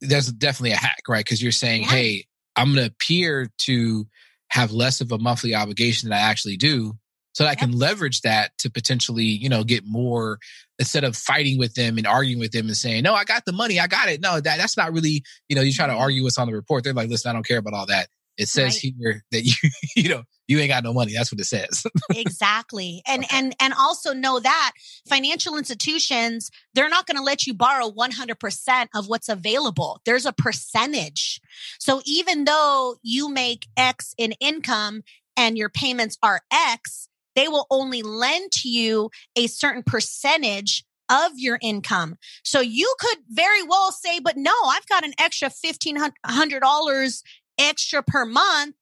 there's 0.00 0.30
definitely 0.30 0.70
a 0.70 0.76
hack, 0.76 1.02
right? 1.08 1.24
Because 1.24 1.42
you're 1.42 1.50
saying, 1.50 1.82
Yeah. 1.82 1.88
hey, 1.88 2.26
I'm 2.54 2.72
going 2.72 2.86
to 2.86 2.92
appear 2.92 3.50
to 3.62 4.06
have 4.50 4.70
less 4.70 5.00
of 5.00 5.10
a 5.10 5.18
monthly 5.18 5.52
obligation 5.52 6.08
than 6.08 6.16
I 6.16 6.20
actually 6.20 6.56
do, 6.56 6.96
so 7.32 7.42
that 7.42 7.50
I 7.50 7.54
can 7.56 7.72
leverage 7.72 8.20
that 8.20 8.52
to 8.58 8.70
potentially, 8.70 9.24
you 9.24 9.48
know, 9.48 9.64
get 9.64 9.84
more 9.84 10.38
instead 10.78 11.02
of 11.02 11.16
fighting 11.16 11.58
with 11.58 11.74
them 11.74 11.98
and 11.98 12.06
arguing 12.06 12.38
with 12.38 12.52
them 12.52 12.66
and 12.66 12.76
saying, 12.76 13.02
no, 13.02 13.14
I 13.14 13.24
got 13.24 13.44
the 13.44 13.52
money, 13.52 13.80
I 13.80 13.88
got 13.88 14.08
it. 14.08 14.20
No, 14.20 14.38
that 14.40 14.58
that's 14.58 14.76
not 14.76 14.92
really, 14.92 15.24
you 15.48 15.56
know, 15.56 15.62
you're 15.62 15.72
trying 15.72 15.88
to 15.88 15.94
mm-hmm. 15.94 16.02
argue 16.02 16.22
what's 16.22 16.38
on 16.38 16.46
the 16.46 16.54
report. 16.54 16.84
They're 16.84 16.92
like, 16.92 17.10
listen, 17.10 17.30
I 17.30 17.32
don't 17.32 17.46
care 17.46 17.58
about 17.58 17.74
all 17.74 17.86
that. 17.86 18.06
It 18.38 18.48
says 18.48 18.74
Right. 18.82 18.94
here 18.98 19.24
that 19.30 19.44
you, 19.44 19.54
you 19.96 20.08
know, 20.08 20.22
you 20.48 20.58
ain't 20.58 20.70
got 20.70 20.84
no 20.84 20.92
money. 20.92 21.12
That's 21.14 21.32
what 21.32 21.40
it 21.40 21.44
says. 21.44 21.84
exactly. 22.14 23.02
And 23.06 23.24
Okay. 23.24 23.36
and 23.36 23.54
and 23.60 23.74
also 23.78 24.12
know 24.12 24.40
that 24.40 24.72
financial 25.08 25.56
institutions, 25.56 26.50
they're 26.74 26.88
not 26.88 27.06
going 27.06 27.16
to 27.16 27.22
let 27.22 27.46
you 27.46 27.54
borrow 27.54 27.90
100% 27.90 28.88
of 28.94 29.08
what's 29.08 29.28
available. 29.28 30.00
There's 30.04 30.26
a 30.26 30.32
percentage. 30.32 31.40
So 31.78 32.02
even 32.04 32.44
though 32.44 32.96
you 33.02 33.28
make 33.28 33.66
X 33.76 34.14
in 34.18 34.32
income 34.40 35.02
and 35.36 35.56
your 35.56 35.68
payments 35.68 36.18
are 36.22 36.40
X, 36.52 37.08
they 37.34 37.48
will 37.48 37.66
only 37.70 38.02
lend 38.02 38.52
to 38.52 38.68
you 38.68 39.10
a 39.36 39.46
certain 39.46 39.82
percentage 39.82 40.84
of 41.08 41.32
your 41.36 41.58
income. 41.60 42.16
So 42.42 42.60
you 42.60 42.94
could 42.98 43.18
very 43.28 43.62
well 43.62 43.92
say, 43.92 44.18
but 44.18 44.36
no, 44.36 44.54
I've 44.66 44.86
got 44.86 45.04
an 45.04 45.12
extra 45.18 45.50
$1,500 45.50 47.22
extra 47.58 48.02
per 48.02 48.24
month, 48.24 48.74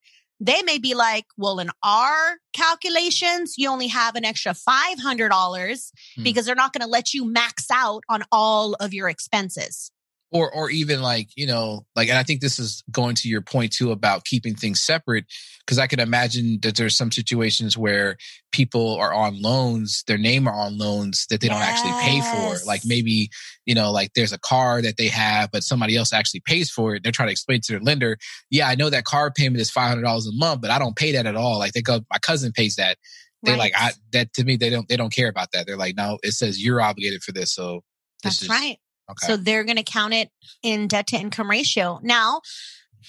they 0.42 0.62
may 0.62 0.78
be 0.78 0.94
like, 0.94 1.26
well, 1.36 1.58
in 1.58 1.70
our 1.84 2.38
calculations, 2.54 3.54
you 3.58 3.68
only 3.68 3.88
have 3.88 4.14
an 4.16 4.24
extra 4.24 4.52
$500 4.52 5.90
Hmm. 6.16 6.22
because 6.22 6.46
they're 6.46 6.54
not 6.54 6.72
going 6.72 6.80
to 6.82 6.90
let 6.90 7.12
you 7.12 7.24
max 7.30 7.66
out 7.70 8.02
on 8.08 8.24
all 8.32 8.74
of 8.74 8.94
your 8.94 9.08
expenses. 9.08 9.90
Or 10.32 10.52
or 10.52 10.70
even 10.70 11.02
like 11.02 11.28
you 11.36 11.46
know 11.46 11.84
like 11.96 12.08
and 12.08 12.18
i 12.18 12.22
think 12.22 12.40
this 12.40 12.58
is 12.58 12.82
going 12.90 13.14
to 13.14 13.28
your 13.28 13.40
point 13.40 13.72
too 13.72 13.90
about 13.90 14.24
keeping 14.24 14.54
things 14.54 14.80
separate 14.80 15.24
because 15.64 15.78
i 15.78 15.86
can 15.86 16.00
imagine 16.00 16.58
that 16.62 16.76
there's 16.76 16.96
some 16.96 17.10
situations 17.10 17.76
where 17.76 18.16
people 18.52 18.96
are 18.96 19.12
on 19.12 19.40
loans 19.40 20.02
their 20.06 20.18
name 20.18 20.48
are 20.48 20.54
on 20.54 20.78
loans 20.78 21.26
that 21.30 21.40
they 21.40 21.48
don't 21.48 21.62
actually 21.62 21.92
pay 22.02 22.20
for. 22.20 22.66
Like 22.66 22.82
maybe 22.84 23.30
you 23.66 23.74
know 23.74 23.90
like 23.92 24.12
there's 24.14 24.32
a 24.32 24.38
car 24.38 24.82
that 24.82 24.96
they 24.96 25.08
have 25.08 25.50
but 25.52 25.62
somebody 25.62 25.96
else 25.96 26.12
actually 26.12 26.40
pays 26.40 26.70
for 26.70 26.94
it. 26.94 27.02
They're 27.02 27.12
trying 27.12 27.28
to 27.28 27.32
explain 27.32 27.60
to 27.62 27.72
their 27.72 27.80
lender 27.80 28.18
yeah 28.50 28.68
i 28.68 28.74
know 28.74 28.90
that 28.90 29.04
car 29.04 29.30
payment 29.30 29.60
is 29.60 29.70
$500 29.70 30.02
a 30.02 30.32
month 30.32 30.60
but 30.60 30.70
i 30.70 30.78
don't 30.78 30.96
pay 30.96 31.12
that 31.12 31.26
at 31.26 31.36
all. 31.36 31.58
Like 31.58 31.72
they 31.72 31.82
go 31.82 32.00
my 32.10 32.18
cousin 32.18 32.52
pays 32.52 32.76
that. 32.76 32.98
They 33.42 33.56
like 33.56 33.72
I 33.76 33.92
that 34.12 34.32
to 34.34 34.44
me 34.44 34.56
they 34.56 34.70
don't 34.70 34.88
they 34.88 34.96
don't 34.96 35.12
care 35.12 35.28
about 35.28 35.52
that. 35.52 35.66
They're 35.66 35.76
like 35.76 35.96
no 35.96 36.18
it 36.22 36.32
says 36.32 36.62
you're 36.62 36.80
obligated 36.80 37.22
for 37.22 37.32
this 37.32 37.54
so 37.54 37.82
this 38.22 38.38
That's 38.38 38.42
is- 38.42 38.48
right. 38.48 38.78
Okay 39.10 39.26
So 39.26 39.36
they're 39.36 39.64
going 39.64 39.76
to 39.76 39.82
count 39.82 40.14
it 40.14 40.30
in 40.62 40.88
debt 40.88 41.06
to 41.08 41.16
income 41.16 41.50
ratio. 41.50 42.00
Now, 42.02 42.40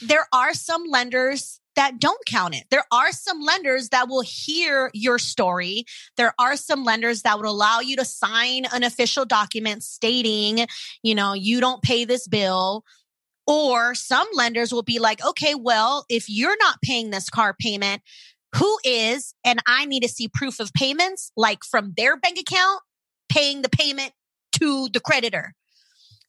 there 0.02 0.28
are 0.34 0.54
some 0.54 0.84
lenders 0.86 1.60
that 1.76 2.00
don't 2.00 2.24
count 2.26 2.56
it. 2.56 2.64
There 2.70 2.84
are 2.92 3.12
some 3.12 3.42
lenders 3.42 3.90
that 3.90 4.10
will 4.10 4.22
hear 4.22 4.92
your 4.94 5.18
story. 5.20 5.86
There 6.18 6.34
are 6.38 6.58
some 6.58 6.84
lenders 6.84 7.22
that 7.22 7.38
would 7.38 7.48
allow 7.48 7.80
you 7.80 7.96
to 7.96 8.06
sign 8.06 8.66
an 8.74 8.84
official 8.84 9.26
document 9.26 9.84
stating, 9.84 10.66
you 11.02 11.16
know, 11.16 11.34
you 11.34 11.60
don't 11.62 11.82
pay 11.82 12.06
this 12.06 12.28
bill. 12.28 12.84
Or 13.48 13.96
some 13.96 14.28
lenders 14.34 14.72
will 14.72 14.84
be 14.84 15.00
like, 15.00 15.26
okay, 15.26 15.56
well, 15.56 16.06
if 16.10 16.26
you're 16.30 16.58
not 16.60 16.82
paying 16.82 17.10
this 17.10 17.30
car 17.30 17.56
payment, 17.60 18.02
who 18.56 18.78
is? 18.84 19.34
And 19.44 19.60
I 19.66 19.86
need 19.86 20.04
to 20.04 20.10
see 20.10 20.28
proof 20.28 20.60
of 20.60 20.74
payments, 20.74 21.32
like 21.36 21.64
from 21.64 21.94
their 21.98 22.18
bank 22.18 22.38
account, 22.38 22.82
paying 23.30 23.62
the 23.62 23.70
payment 23.70 24.12
to 24.54 24.90
the 24.94 25.00
creditor. 25.00 25.54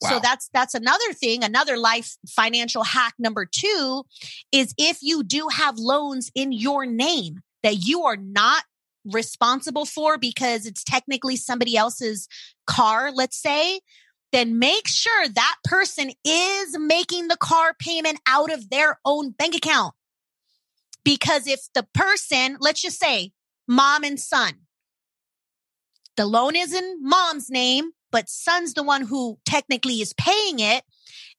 So 0.09 0.19
that's 0.19 0.49
that's 0.53 0.73
another 0.73 1.13
thing, 1.13 1.43
another 1.43 1.77
life 1.77 2.15
financial 2.27 2.83
hack 2.83 3.13
number 3.17 3.45
2 3.45 4.03
is 4.51 4.73
if 4.77 4.99
you 5.01 5.23
do 5.23 5.47
have 5.51 5.77
loans 5.77 6.31
in 6.35 6.51
your 6.51 6.85
name 6.85 7.41
that 7.63 7.87
you 7.87 8.03
are 8.03 8.17
not 8.17 8.63
responsible 9.05 9.85
for 9.85 10.17
because 10.17 10.65
it's 10.65 10.83
technically 10.83 11.35
somebody 11.35 11.75
else's 11.75 12.27
car, 12.67 13.11
let's 13.11 13.41
say, 13.41 13.79
then 14.31 14.57
make 14.57 14.87
sure 14.87 15.27
that 15.29 15.55
person 15.63 16.11
is 16.25 16.77
making 16.77 17.27
the 17.27 17.37
car 17.37 17.73
payment 17.77 18.19
out 18.27 18.51
of 18.51 18.69
their 18.69 18.99
own 19.05 19.31
bank 19.31 19.55
account. 19.55 19.93
Because 21.03 21.47
if 21.47 21.61
the 21.75 21.85
person, 21.93 22.57
let's 22.59 22.81
just 22.81 22.99
say 22.99 23.31
mom 23.67 24.03
and 24.03 24.19
son, 24.19 24.53
the 26.15 26.25
loan 26.25 26.55
is 26.55 26.73
in 26.73 26.97
mom's 27.01 27.49
name, 27.49 27.91
but 28.13 28.29
son's 28.29 28.73
the 28.75 28.83
one 28.83 29.01
who 29.01 29.37
technically 29.45 29.95
is 29.95 30.13
paying 30.13 30.59
it. 30.59 30.85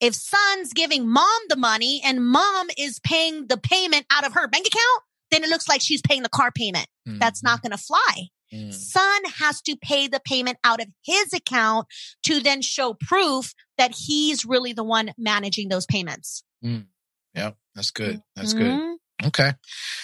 If 0.00 0.14
son's 0.14 0.74
giving 0.74 1.08
mom 1.08 1.40
the 1.48 1.56
money 1.56 2.02
and 2.04 2.26
mom 2.26 2.66
is 2.76 3.00
paying 3.00 3.46
the 3.46 3.56
payment 3.56 4.04
out 4.10 4.26
of 4.26 4.34
her 4.34 4.48
bank 4.48 4.66
account, 4.66 5.02
then 5.30 5.44
it 5.44 5.48
looks 5.48 5.68
like 5.68 5.80
she's 5.80 6.02
paying 6.02 6.22
the 6.22 6.28
car 6.28 6.50
payment. 6.50 6.86
That's 7.06 7.42
not 7.42 7.58
mm-hmm. 7.58 7.68
going 7.68 7.78
to 7.78 7.84
fly. 7.84 8.28
Mhm. 8.52 8.74
Son 8.74 9.22
has 9.38 9.62
to 9.62 9.76
pay 9.76 10.06
the 10.06 10.20
payment 10.20 10.58
out 10.64 10.80
of 10.80 10.88
his 11.02 11.32
account 11.32 11.86
to 12.24 12.40
then 12.40 12.60
show 12.60 12.94
proof 12.94 13.54
that 13.78 13.94
he's 13.96 14.44
really 14.44 14.72
the 14.72 14.84
one 14.84 15.12
managing 15.16 15.68
those 15.68 15.86
payments. 15.86 16.44
Mm. 16.64 16.86
Yeah, 17.34 17.52
that's 17.74 17.90
good. 17.90 18.22
That's 18.36 18.52
good. 18.52 18.62
Mm-hmm. 18.62 18.94
Okay. 19.26 19.52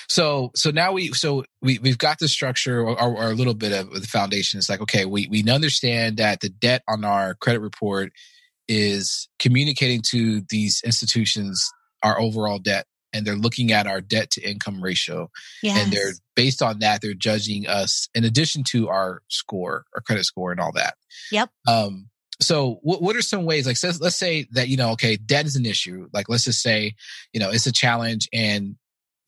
So 0.08 0.50
so 0.54 0.70
now 0.70 0.92
we 0.92 1.12
so 1.12 1.44
we 1.62 1.78
we've 1.78 1.98
got 1.98 2.18
the 2.18 2.28
structure 2.28 2.80
or, 2.80 3.00
or 3.00 3.30
a 3.30 3.34
little 3.34 3.54
bit 3.54 3.72
of 3.72 3.92
the 3.92 4.06
foundation. 4.06 4.58
It's 4.58 4.68
like 4.68 4.80
okay, 4.80 5.04
we 5.04 5.28
we 5.28 5.48
understand 5.50 6.16
that 6.18 6.40
the 6.40 6.48
debt 6.48 6.82
on 6.88 7.04
our 7.04 7.34
credit 7.34 7.60
report 7.60 8.12
is 8.68 9.28
communicating 9.38 10.00
to 10.10 10.42
these 10.48 10.80
institutions 10.84 11.70
our 12.02 12.18
overall 12.20 12.58
debt 12.58 12.86
and 13.12 13.26
they're 13.26 13.34
looking 13.36 13.72
at 13.72 13.86
our 13.86 14.00
debt 14.00 14.30
to 14.30 14.40
income 14.48 14.80
ratio 14.82 15.28
Yes. 15.62 15.76
and 15.78 15.92
they're 15.92 16.12
based 16.36 16.62
on 16.62 16.78
that 16.78 17.00
they're 17.02 17.12
judging 17.12 17.66
us 17.66 18.08
in 18.14 18.24
addition 18.24 18.62
to 18.64 18.88
our 18.88 19.22
score 19.28 19.84
our 19.94 20.00
credit 20.00 20.24
score 20.24 20.52
and 20.52 20.60
all 20.60 20.72
that 20.72 20.94
Yep. 21.32 21.50
um 21.68 22.08
so 22.40 22.78
what, 22.82 23.02
what 23.02 23.16
are 23.16 23.22
some 23.22 23.44
ways 23.44 23.66
like 23.66 23.76
let's, 23.82 24.00
let's 24.00 24.16
say 24.16 24.46
that 24.52 24.68
you 24.68 24.76
know 24.76 24.92
okay 24.92 25.16
debt 25.16 25.46
is 25.46 25.56
an 25.56 25.66
issue 25.66 26.08
like 26.12 26.28
let's 26.28 26.44
just 26.44 26.62
say 26.62 26.94
you 27.32 27.40
know 27.40 27.50
it's 27.50 27.66
a 27.66 27.72
challenge 27.72 28.28
and 28.32 28.76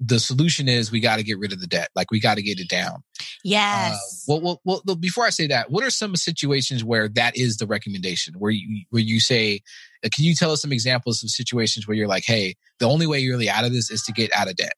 the 0.05 0.19
solution 0.19 0.69
is 0.69 0.91
we 0.91 1.01
got 1.01 1.17
to 1.17 1.23
get 1.23 1.39
rid 1.39 1.53
of 1.53 1.61
the 1.61 1.67
debt 1.67 1.89
like 1.95 2.11
we 2.11 2.21
got 2.21 2.37
to 2.37 2.43
get 2.43 2.59
it 2.59 2.69
down 2.69 3.03
yes. 3.45 3.95
uh, 4.29 4.33
well, 4.41 4.61
well, 4.65 4.83
well, 4.85 4.97
before 4.97 5.25
I 5.25 5.31
say 5.31 5.47
that, 5.49 5.71
what 5.71 5.85
are 5.85 5.91
some 5.91 6.17
situations 6.17 6.85
where 6.85 7.09
that 7.11 7.37
is 7.37 7.57
the 7.57 7.67
recommendation? 7.67 8.35
Where 8.39 8.51
you 8.51 8.85
where 8.91 9.03
you 9.03 9.21
say, 9.21 9.61
uh, 10.05 10.09
can 10.15 10.25
you 10.25 10.35
tell 10.35 10.53
us 10.53 10.63
some 10.63 10.73
examples 10.73 11.23
of 11.23 11.31
situations 11.31 11.87
where 11.87 11.97
you're 11.97 12.09
like, 12.09 12.25
hey, 12.27 12.55
the 12.79 12.89
only 12.89 13.07
way 13.07 13.19
you're 13.19 13.35
really 13.35 13.51
out 13.51 13.65
of 13.65 13.73
this 13.73 13.91
is 13.91 14.03
to 14.03 14.13
get 14.13 14.31
out 14.35 14.49
of 14.49 14.57
debt. 14.57 14.75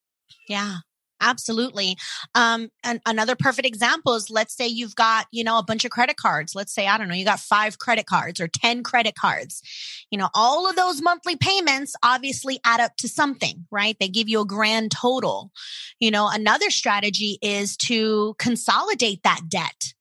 Yeah, 0.49 0.79
absolutely. 1.25 1.97
Um, 2.35 2.69
and 2.85 3.01
another 3.07 3.35
perfect 3.35 3.67
example 3.67 4.15
is 4.15 4.31
let's 4.31 4.55
say 4.55 4.69
you've 4.69 4.95
got, 4.95 5.27
you 5.33 5.43
know, 5.43 5.59
a 5.59 5.65
bunch 5.65 5.85
of 5.85 5.91
credit 5.91 6.17
cards. 6.17 6.55
Let's 6.55 6.75
say, 6.75 6.87
I 6.87 6.99
don't 6.99 7.09
know, 7.09 7.15
you 7.15 7.25
got 7.25 7.41
five 7.41 7.79
credit 7.79 8.07
cards 8.07 8.41
or 8.41 8.49
10 8.49 8.83
credit 8.83 9.15
cards. 9.15 9.63
You 10.11 10.19
know, 10.19 10.29
all 10.35 10.69
of 10.69 10.77
those 10.77 11.03
monthly 11.03 11.37
payments 11.37 11.95
obviously 12.03 12.61
add 12.65 12.81
up 12.81 12.97
to 12.99 13.09
something, 13.09 13.67
right? 13.71 13.97
They 13.99 14.09
give 14.09 14.29
you 14.29 14.43
a 14.43 14.47
grand 14.47 14.91
total. 14.91 15.51
You 15.99 16.11
know, 16.11 16.29
another 16.31 16.71
strategy 16.71 17.39
is 17.43 17.77
to 17.79 18.35
consolidate 18.39 19.23
that 19.25 19.43
debt. 19.49 19.95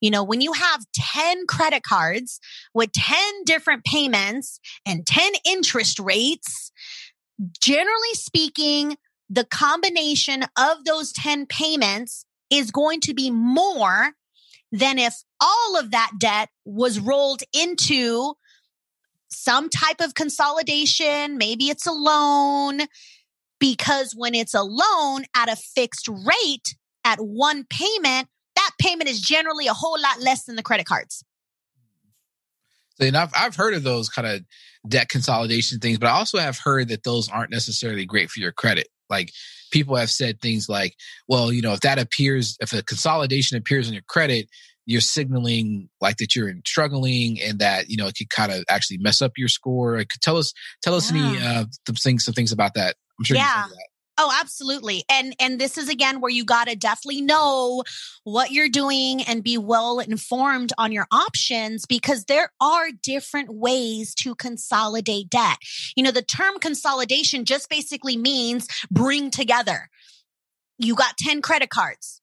You 0.00 0.10
know, 0.10 0.24
when 0.24 0.40
you 0.40 0.52
have 0.52 0.84
10 0.94 1.46
credit 1.46 1.82
cards 1.82 2.38
with 2.74 2.92
10 2.92 3.44
different 3.44 3.84
payments 3.84 4.60
and 4.84 5.06
10 5.06 5.32
interest 5.46 5.98
rates, 5.98 6.70
generally 7.60 8.14
speaking, 8.14 8.96
the 9.28 9.44
combination 9.44 10.44
of 10.56 10.84
those 10.84 11.12
10 11.12 11.46
payments 11.46 12.24
is 12.50 12.70
going 12.70 13.00
to 13.00 13.14
be 13.14 13.30
more 13.30 14.12
than 14.72 14.98
if 14.98 15.14
all 15.40 15.78
of 15.78 15.90
that 15.90 16.12
debt 16.18 16.48
was 16.64 16.98
rolled 16.98 17.42
into 17.52 18.34
some 19.28 19.68
type 19.68 20.00
of 20.00 20.14
consolidation. 20.14 21.38
Maybe 21.38 21.68
it's 21.68 21.86
a 21.86 21.92
loan 21.92 22.80
because 23.58 24.14
when 24.16 24.34
it's 24.34 24.54
a 24.54 24.62
loan 24.62 25.24
at 25.34 25.50
a 25.50 25.56
fixed 25.56 26.08
rate 26.08 26.76
at 27.04 27.18
one 27.20 27.64
payment, 27.68 28.28
that 28.54 28.70
payment 28.80 29.08
is 29.08 29.20
generally 29.20 29.66
a 29.66 29.72
whole 29.72 30.00
lot 30.00 30.20
less 30.20 30.44
than 30.44 30.56
the 30.56 30.62
credit 30.62 30.86
cards. 30.86 31.24
So, 32.94 33.06
and 33.06 33.16
I've 33.16 33.32
I've 33.36 33.56
heard 33.56 33.74
of 33.74 33.82
those 33.82 34.08
kind 34.08 34.26
of 34.26 34.42
debt 34.88 35.08
consolidation 35.08 35.80
things, 35.80 35.98
but 35.98 36.06
I 36.06 36.12
also 36.12 36.38
have 36.38 36.58
heard 36.58 36.88
that 36.88 37.02
those 37.02 37.28
aren't 37.28 37.50
necessarily 37.50 38.06
great 38.06 38.30
for 38.30 38.40
your 38.40 38.52
credit. 38.52 38.88
Like 39.08 39.32
people 39.70 39.96
have 39.96 40.10
said 40.10 40.40
things 40.40 40.68
like, 40.68 40.94
well, 41.28 41.52
you 41.52 41.62
know, 41.62 41.72
if 41.72 41.80
that 41.80 41.98
appears, 41.98 42.56
if 42.60 42.72
a 42.72 42.82
consolidation 42.82 43.56
appears 43.56 43.88
on 43.88 43.94
your 43.94 44.02
credit, 44.08 44.48
you're 44.86 45.00
signaling 45.00 45.88
like 46.00 46.16
that 46.18 46.36
you're 46.36 46.52
struggling 46.64 47.40
and 47.42 47.58
that 47.58 47.90
you 47.90 47.96
know 47.96 48.06
it 48.06 48.14
could 48.16 48.30
kind 48.30 48.52
of 48.52 48.64
actually 48.68 48.98
mess 48.98 49.20
up 49.20 49.32
your 49.36 49.48
score. 49.48 49.96
It 49.96 50.08
could 50.08 50.22
tell 50.22 50.36
us 50.36 50.52
tell 50.80 50.94
us 50.94 51.10
any 51.10 51.38
uh 51.38 51.64
some 51.86 51.96
things 51.96 52.24
some 52.24 52.34
things 52.34 52.52
about 52.52 52.74
that. 52.74 52.94
I'm 53.18 53.24
sure. 53.24 53.36
Yeah. 53.36 53.64
Oh, 54.18 54.32
absolutely. 54.40 55.04
And 55.10 55.34
and 55.38 55.60
this 55.60 55.76
is 55.76 55.88
again 55.90 56.20
where 56.20 56.30
you 56.30 56.44
got 56.44 56.68
to 56.68 56.76
definitely 56.76 57.20
know 57.20 57.82
what 58.24 58.50
you're 58.50 58.68
doing 58.68 59.22
and 59.22 59.44
be 59.44 59.58
well 59.58 59.98
informed 59.98 60.72
on 60.78 60.90
your 60.90 61.06
options 61.12 61.84
because 61.84 62.24
there 62.24 62.50
are 62.60 62.88
different 63.02 63.50
ways 63.50 64.14
to 64.16 64.34
consolidate 64.34 65.28
debt. 65.28 65.58
You 65.96 66.02
know, 66.02 66.12
the 66.12 66.22
term 66.22 66.58
consolidation 66.60 67.44
just 67.44 67.68
basically 67.68 68.16
means 68.16 68.66
bring 68.90 69.30
together. 69.30 69.90
You 70.78 70.94
got 70.94 71.18
10 71.18 71.42
credit 71.42 71.68
cards. 71.68 72.22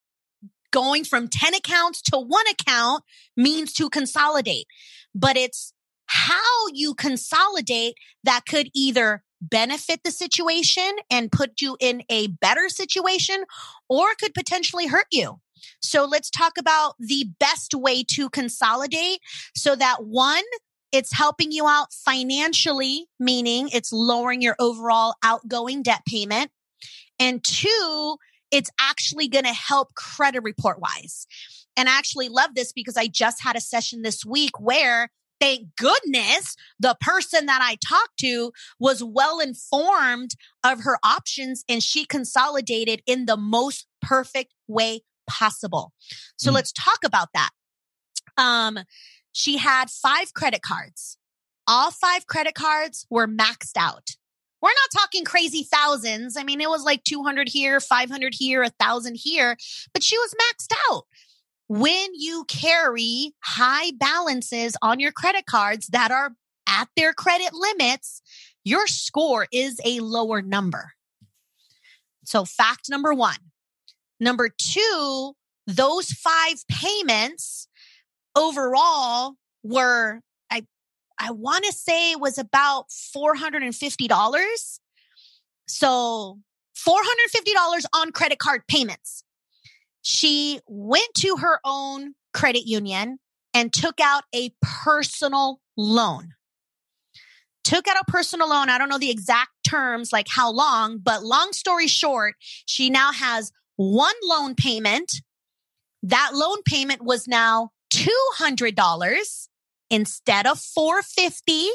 Going 0.71 1.03
from 1.03 1.27
10 1.27 1.53
accounts 1.53 2.01
to 2.03 2.17
one 2.17 2.45
account 2.47 3.03
means 3.37 3.71
to 3.73 3.91
consolidate. 3.91 4.65
But 5.13 5.37
it's 5.37 5.73
how 6.07 6.67
you 6.73 6.95
consolidate 6.95 7.93
that 8.23 8.45
could 8.47 8.69
either 8.73 9.23
benefit 9.49 10.01
the 10.03 10.11
situation 10.11 10.89
and 11.09 11.31
put 11.31 11.61
you 11.61 11.77
in 11.79 12.03
a 12.09 12.27
better 12.27 12.69
situation 12.69 13.43
or 13.89 14.07
could 14.19 14.33
potentially 14.33 14.87
hurt 14.87 15.07
you. 15.11 15.39
So 15.81 16.05
let's 16.05 16.29
talk 16.29 16.53
about 16.57 16.95
the 16.99 17.25
best 17.39 17.73
way 17.73 18.03
to 18.11 18.29
consolidate 18.29 19.19
so 19.55 19.75
that 19.75 20.05
one, 20.05 20.43
it's 20.91 21.13
helping 21.13 21.51
you 21.51 21.67
out 21.67 21.91
financially, 21.93 23.07
meaning 23.19 23.69
it's 23.73 23.91
lowering 23.91 24.41
your 24.41 24.55
overall 24.59 25.15
outgoing 25.23 25.81
debt 25.81 26.01
payment. 26.07 26.51
And 27.19 27.43
two, 27.43 28.17
it's 28.51 28.69
actually 28.79 29.27
going 29.27 29.45
to 29.45 29.53
help 29.53 29.95
credit 29.95 30.43
report 30.43 30.79
wise. 30.79 31.25
And 31.75 31.89
I 31.89 31.97
actually 31.97 32.29
love 32.29 32.51
this 32.55 32.71
because 32.71 32.97
I 32.97 33.07
just 33.07 33.41
had 33.41 33.55
a 33.55 33.61
session 33.61 34.03
this 34.03 34.23
week 34.23 34.59
where 34.59 35.09
thank 35.43 35.75
goodness 35.75 36.55
the 36.79 36.95
person 37.01 37.47
that 37.47 37.59
I 37.61 37.77
talked 37.85 38.17
to 38.19 38.53
was 38.79 39.03
well 39.03 39.41
informed 39.41 40.35
of 40.63 40.81
her 40.83 40.97
options 41.03 41.65
and 41.67 41.83
she 41.83 42.05
consolidated 42.05 43.01
in 43.05 43.25
the 43.25 43.35
most 43.35 43.87
perfect 44.01 44.53
way 44.69 45.01
possible. 45.29 45.91
So 46.37 46.49
mm. 46.49 46.53
let's 46.53 46.71
talk 46.71 46.99
about 47.03 47.27
that. 47.33 47.49
Um, 48.37 48.79
she 49.33 49.57
had 49.57 49.89
five 49.89 50.33
credit 50.33 50.61
cards. 50.61 51.17
All 51.67 51.91
five 51.91 52.25
credit 52.25 52.55
cards 52.55 53.05
were 53.09 53.27
maxed 53.27 53.77
out. 53.77 54.11
We're 54.61 54.69
not 54.69 55.01
talking 55.01 55.25
crazy 55.25 55.67
thousands. 55.69 56.37
I 56.37 56.43
mean, 56.45 56.61
it 56.61 56.69
was 56.69 56.85
like 56.85 57.03
200 57.03 57.49
here, 57.49 57.81
500 57.81 58.33
here, 58.33 58.63
a 58.63 58.69
thousand 58.69 59.15
here, 59.15 59.57
but 59.93 60.03
she 60.03 60.17
was 60.17 60.33
maxed 60.33 60.73
out. 60.89 61.03
When 61.67 62.09
you 62.13 62.45
carry 62.47 63.33
high 63.43 63.91
balances 63.97 64.75
on 64.81 64.99
your 64.99 65.11
credit 65.11 65.45
cards 65.45 65.87
that 65.87 66.11
are 66.11 66.33
at 66.67 66.89
their 66.95 67.13
credit 67.13 67.53
limits, 67.53 68.21
your 68.63 68.87
score 68.87 69.47
is 69.51 69.79
a 69.85 69.99
lower 69.99 70.41
number. 70.41 70.93
So, 72.25 72.45
fact 72.45 72.89
number 72.89 73.13
one. 73.13 73.37
Number 74.19 74.49
two, 74.49 75.33
those 75.67 76.11
five 76.11 76.63
payments 76.69 77.67
overall 78.35 79.35
were 79.63 80.21
I 80.51 80.65
I 81.19 81.31
want 81.31 81.65
to 81.65 81.71
say 81.73 82.15
was 82.15 82.37
about 82.37 82.85
$450. 82.89 84.79
So 85.67 86.39
$450 86.77 87.85
on 87.95 88.11
credit 88.11 88.39
card 88.39 88.63
payments. 88.67 89.23
She 90.03 90.59
went 90.67 91.09
to 91.19 91.37
her 91.37 91.59
own 91.65 92.13
credit 92.33 92.67
union 92.67 93.17
and 93.53 93.73
took 93.73 93.99
out 93.99 94.23
a 94.35 94.51
personal 94.61 95.59
loan. 95.75 96.33
Took 97.63 97.87
out 97.87 97.97
a 97.99 98.11
personal 98.11 98.49
loan. 98.49 98.69
I 98.69 98.77
don't 98.77 98.89
know 98.89 98.99
the 98.99 99.09
exact 99.09 99.51
terms, 99.67 100.11
like 100.11 100.27
how 100.29 100.51
long, 100.51 100.99
but 100.99 101.23
long 101.23 101.53
story 101.53 101.87
short, 101.87 102.35
she 102.65 102.89
now 102.89 103.11
has 103.11 103.51
one 103.77 104.15
loan 104.23 104.53
payment. 104.53 105.21
That 106.03 106.31
loan 106.33 106.61
payment 106.63 107.01
was 107.03 107.27
now 107.27 107.71
$200 107.93 109.47
instead 109.89 110.45
of 110.45 110.59
450 110.59 111.69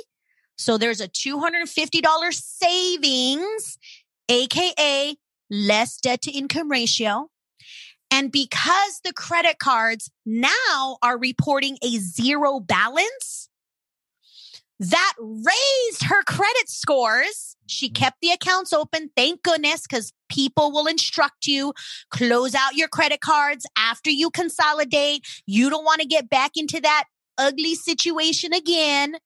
so 0.59 0.77
there's 0.77 1.01
a 1.01 1.09
$250 1.09 2.33
savings 2.33 3.79
aka 4.29 5.17
less 5.51 5.99
debt 5.99 6.21
to 6.23 6.33
income 6.33 6.71
ratio 6.71 7.29
and 8.11 8.33
because 8.33 9.01
the 9.05 9.13
credit 9.13 9.59
cards 9.59 10.11
now 10.25 10.99
are 11.03 11.19
reporting 11.19 11.79
a 11.83 11.99
zero 11.99 12.61
balance 12.61 13.49
that 14.81 15.15
raised 15.19 16.05
her 16.05 16.23
credit 16.23 16.69
scores 16.69 17.57
she 17.67 17.89
mm-hmm. 17.89 17.95
kept 17.95 18.17
the 18.23 18.31
accounts 18.31 18.73
open 18.73 19.11
thank 19.17 19.43
goodness 19.43 19.87
cuz 19.87 20.13
people 20.29 20.71
will 20.71 20.87
instruct 20.87 21.47
you 21.47 21.73
close 22.11 22.55
out 22.55 22.75
your 22.75 22.89
credit 22.89 23.21
cards 23.21 23.67
after 23.77 24.11
you 24.11 24.31
consolidate. 24.31 25.27
You 25.47 25.71
don't 25.71 25.85
want 25.85 26.01
to 26.01 26.07
get 26.07 26.29
back 26.29 26.53
into 26.57 26.81
that 26.81 27.05
ugly 27.37 27.75
situation 27.75 28.53
again. 28.53 29.17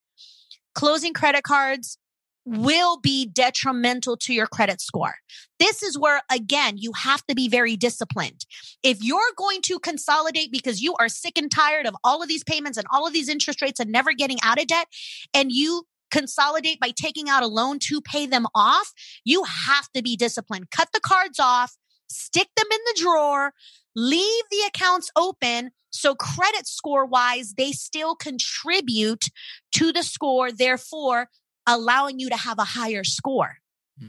Closing 0.75 1.13
credit 1.13 1.43
cards 1.43 1.99
will 2.45 2.99
be 2.99 3.27
detrimental 3.27 4.17
to 4.17 4.35
your 4.35 4.47
credit 4.47 4.81
score. 4.81 5.15
This 5.59 5.83
is 5.83 5.99
where, 5.99 6.23
again, 6.31 6.75
you 6.77 6.93
have 6.93 7.25
to 7.27 7.35
be 7.35 7.49
very 7.49 7.77
disciplined. 7.77 8.45
If 8.83 8.99
you're 9.01 9.21
going 9.37 9.63
to 9.63 9.79
consolidate 9.79 10.51
because 10.51 10.83
you 10.83 10.95
are 10.99 11.09
sick 11.09 11.39
and 11.39 11.51
tired 11.51 11.87
of 11.87 11.95
all 12.03 12.23
of 12.23 12.29
these 12.29 12.45
payments 12.45 12.79
and 12.79 12.87
all 12.93 13.07
of 13.07 13.13
these 13.13 13.29
interest 13.29 13.63
rates 13.63 13.79
and 13.79 13.93
never 13.93 14.13
getting 14.13 14.39
out 14.43 14.61
of 14.61 14.67
debt, 14.67 14.89
and 15.33 15.53
you 15.53 15.85
consolidate 16.11 16.79
by 16.81 16.91
taking 16.91 17.29
out 17.29 17.43
a 17.43 17.47
loan 17.47 17.79
to 17.79 18.01
pay 18.01 18.27
them 18.27 18.47
off, 18.55 18.93
you 19.25 19.45
have 19.45 19.89
to 19.95 20.03
be 20.03 20.17
disciplined. 20.17 20.71
Cut 20.71 20.89
the 20.93 21.01
cards 21.01 21.39
off, 21.41 21.77
stick 22.11 22.49
them 22.57 22.67
in 22.71 22.81
the 22.87 23.01
drawer, 23.01 23.53
leave 23.97 24.45
the 24.51 24.63
accounts 24.67 25.11
open. 25.17 25.71
So 25.91 26.15
credit 26.15 26.67
score 26.67 27.07
wise, 27.07 27.55
they 27.57 27.73
still 27.73 28.15
contribute 28.15 29.27
to 29.73 29.93
the 29.93 30.03
score, 30.03 30.51
therefore 30.51 31.29
allowing 31.67 32.19
you 32.19 32.29
to 32.31 32.37
have 32.37 32.59
a 32.59 32.65
higher 32.65 33.05
score. 33.05 33.57
Hmm. 33.99 34.09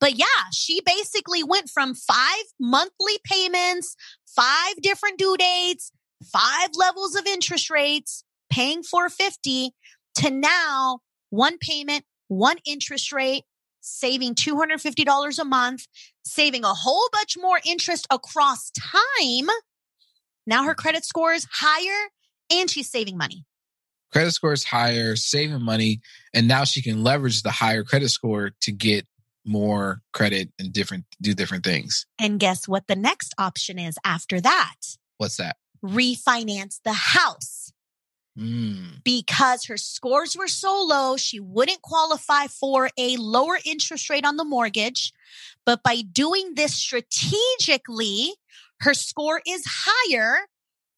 But 0.00 0.16
yeah, 0.16 0.50
she 0.52 0.80
basically 0.84 1.42
went 1.42 1.70
from 1.70 1.94
five 1.94 2.44
monthly 2.60 3.18
payments, 3.24 3.96
five 4.26 4.76
different 4.82 5.18
due 5.18 5.36
dates, 5.36 5.92
five 6.24 6.70
levels 6.74 7.14
of 7.14 7.26
interest 7.26 7.70
rates, 7.70 8.24
paying 8.50 8.82
450 8.82 9.72
to 10.16 10.30
now 10.30 11.00
one 11.30 11.58
payment, 11.58 12.04
one 12.28 12.56
interest 12.64 13.12
rate, 13.12 13.44
saving 13.80 14.34
$250 14.34 15.38
a 15.38 15.44
month, 15.44 15.86
saving 16.24 16.64
a 16.64 16.72
whole 16.72 17.08
bunch 17.12 17.36
more 17.38 17.60
interest 17.66 18.06
across 18.10 18.70
time. 18.70 19.48
Now 20.46 20.64
her 20.64 20.74
credit 20.74 21.04
score 21.04 21.32
is 21.32 21.46
higher 21.50 22.08
and 22.50 22.70
she's 22.70 22.90
saving 22.90 23.16
money. 23.16 23.44
Credit 24.14 24.30
score 24.30 24.52
is 24.52 24.62
higher, 24.62 25.16
saving 25.16 25.60
money, 25.60 26.00
and 26.32 26.46
now 26.46 26.62
she 26.62 26.80
can 26.80 27.02
leverage 27.02 27.42
the 27.42 27.50
higher 27.50 27.82
credit 27.82 28.10
score 28.10 28.52
to 28.60 28.70
get 28.70 29.08
more 29.44 30.02
credit 30.12 30.50
and 30.56 30.72
different 30.72 31.04
do 31.20 31.34
different 31.34 31.64
things. 31.64 32.06
And 32.16 32.38
guess 32.38 32.68
what 32.68 32.86
the 32.86 32.94
next 32.94 33.34
option 33.38 33.76
is 33.76 33.98
after 34.04 34.40
that? 34.40 34.76
What's 35.18 35.36
that? 35.38 35.56
Refinance 35.84 36.80
the 36.84 36.92
house. 36.92 37.72
Mm. 38.38 39.02
Because 39.02 39.64
her 39.64 39.76
scores 39.76 40.36
were 40.36 40.46
so 40.46 40.80
low, 40.88 41.16
she 41.16 41.40
wouldn't 41.40 41.82
qualify 41.82 42.46
for 42.46 42.90
a 42.96 43.16
lower 43.16 43.58
interest 43.66 44.08
rate 44.08 44.24
on 44.24 44.36
the 44.36 44.44
mortgage. 44.44 45.12
But 45.66 45.82
by 45.82 46.02
doing 46.02 46.54
this 46.54 46.74
strategically, 46.74 48.34
her 48.78 48.94
score 48.94 49.42
is 49.44 49.64
higher, 49.66 50.46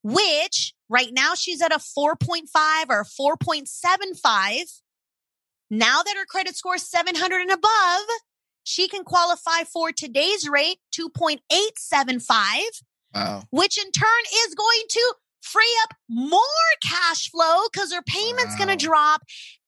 which 0.07 0.73
right 0.89 1.11
now 1.13 1.35
she's 1.35 1.61
at 1.61 1.73
a 1.73 1.79
4.5 1.79 2.47
or 2.89 3.05
4.75. 3.05 4.81
Now 5.69 6.03
that 6.05 6.17
her 6.17 6.25
credit 6.27 6.57
score 6.57 6.77
is 6.77 6.89
700 6.89 7.41
and 7.41 7.51
above, 7.51 8.07
she 8.63 8.87
can 8.87 9.03
qualify 9.03 9.65
for 9.65 9.91
today's 9.91 10.49
rate, 10.49 10.79
2.875. 10.97 12.29
Wow. 13.15 13.43
Which 13.51 13.79
in 13.79 13.91
turn 13.91 14.07
is 14.47 14.55
going 14.55 14.83
to 14.91 15.15
free 15.43 15.77
up 15.83 15.97
more 16.09 16.41
cash 16.85 17.29
flow 17.31 17.65
because 17.73 17.93
her 17.93 18.03
payment's 18.03 18.59
wow. 18.59 18.65
going 18.65 18.79
to 18.79 18.85
drop 18.85 19.23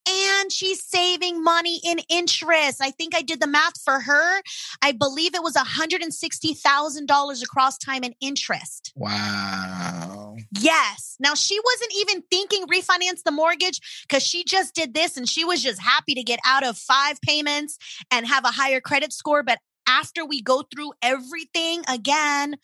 and 0.09 0.53
she's 0.53 0.85
saving 0.85 1.43
money 1.43 1.81
in 1.85 2.01
interest. 2.09 2.81
I 2.81 2.91
think 2.91 3.17
I 3.17 3.23
did 3.23 3.41
the 3.41 3.47
math 3.47 3.81
for 3.85 4.01
her. 4.01 4.43
I 4.83 4.93
believe 4.93 5.35
it 5.35 5.43
was 5.43 5.55
$160,000 5.55 7.43
across 7.43 7.79
time 7.79 8.05
in 8.05 8.15
interest. 8.21 8.93
Wow. 8.97 10.18
Yes. 10.61 11.17
Now 11.21 11.35
she 11.35 11.59
wasn't 11.65 11.93
even 11.97 12.23
thinking 12.31 12.67
refinance 12.67 13.23
the 13.25 13.33
mortgage 13.33 13.81
because 14.09 14.23
she 14.23 14.45
just 14.45 14.75
did 14.75 14.95
this 14.95 15.17
and 15.17 15.29
she 15.29 15.45
was 15.45 15.63
just 15.63 15.81
happy 15.81 16.15
to 16.15 16.23
get 16.23 16.41
out 16.47 16.65
of 16.65 16.77
five 16.77 17.21
payments 17.21 17.79
and 18.11 18.27
have 18.27 18.45
a 18.45 18.49
higher 18.49 18.81
credit 18.81 19.13
score. 19.13 19.43
But 19.43 19.59
after 19.87 20.25
we 20.25 20.43
go 20.43 20.65
through 20.73 20.93
everything 21.03 21.83
again, 21.89 22.57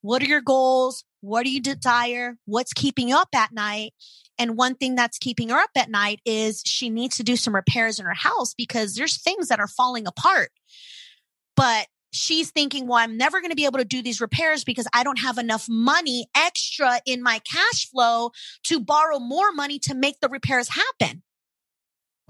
what 0.00 0.22
are 0.22 0.26
your 0.26 0.40
goals? 0.40 1.04
What 1.20 1.44
do 1.44 1.50
you 1.50 1.60
desire? 1.60 2.36
What's 2.44 2.72
keeping 2.72 3.08
you 3.08 3.16
up 3.16 3.28
at 3.34 3.52
night? 3.52 3.92
And 4.38 4.56
one 4.56 4.76
thing 4.76 4.94
that's 4.94 5.18
keeping 5.18 5.48
her 5.48 5.58
up 5.58 5.70
at 5.76 5.90
night 5.90 6.20
is 6.24 6.62
she 6.64 6.90
needs 6.90 7.16
to 7.16 7.24
do 7.24 7.34
some 7.36 7.54
repairs 7.54 7.98
in 7.98 8.06
her 8.06 8.14
house 8.14 8.54
because 8.54 8.94
there's 8.94 9.20
things 9.20 9.48
that 9.48 9.58
are 9.58 9.66
falling 9.66 10.06
apart. 10.06 10.50
But 11.56 11.88
she's 12.12 12.50
thinking, 12.50 12.86
well, 12.86 12.98
I'm 12.98 13.16
never 13.16 13.40
going 13.40 13.50
to 13.50 13.56
be 13.56 13.64
able 13.64 13.78
to 13.78 13.84
do 13.84 14.02
these 14.02 14.20
repairs 14.20 14.64
because 14.64 14.86
I 14.92 15.04
don't 15.04 15.18
have 15.18 15.38
enough 15.38 15.66
money 15.68 16.26
extra 16.36 17.00
in 17.06 17.22
my 17.22 17.40
cash 17.40 17.88
flow 17.90 18.30
to 18.64 18.80
borrow 18.80 19.18
more 19.18 19.52
money 19.52 19.78
to 19.80 19.94
make 19.94 20.20
the 20.20 20.28
repairs 20.28 20.68
happen. 20.68 21.22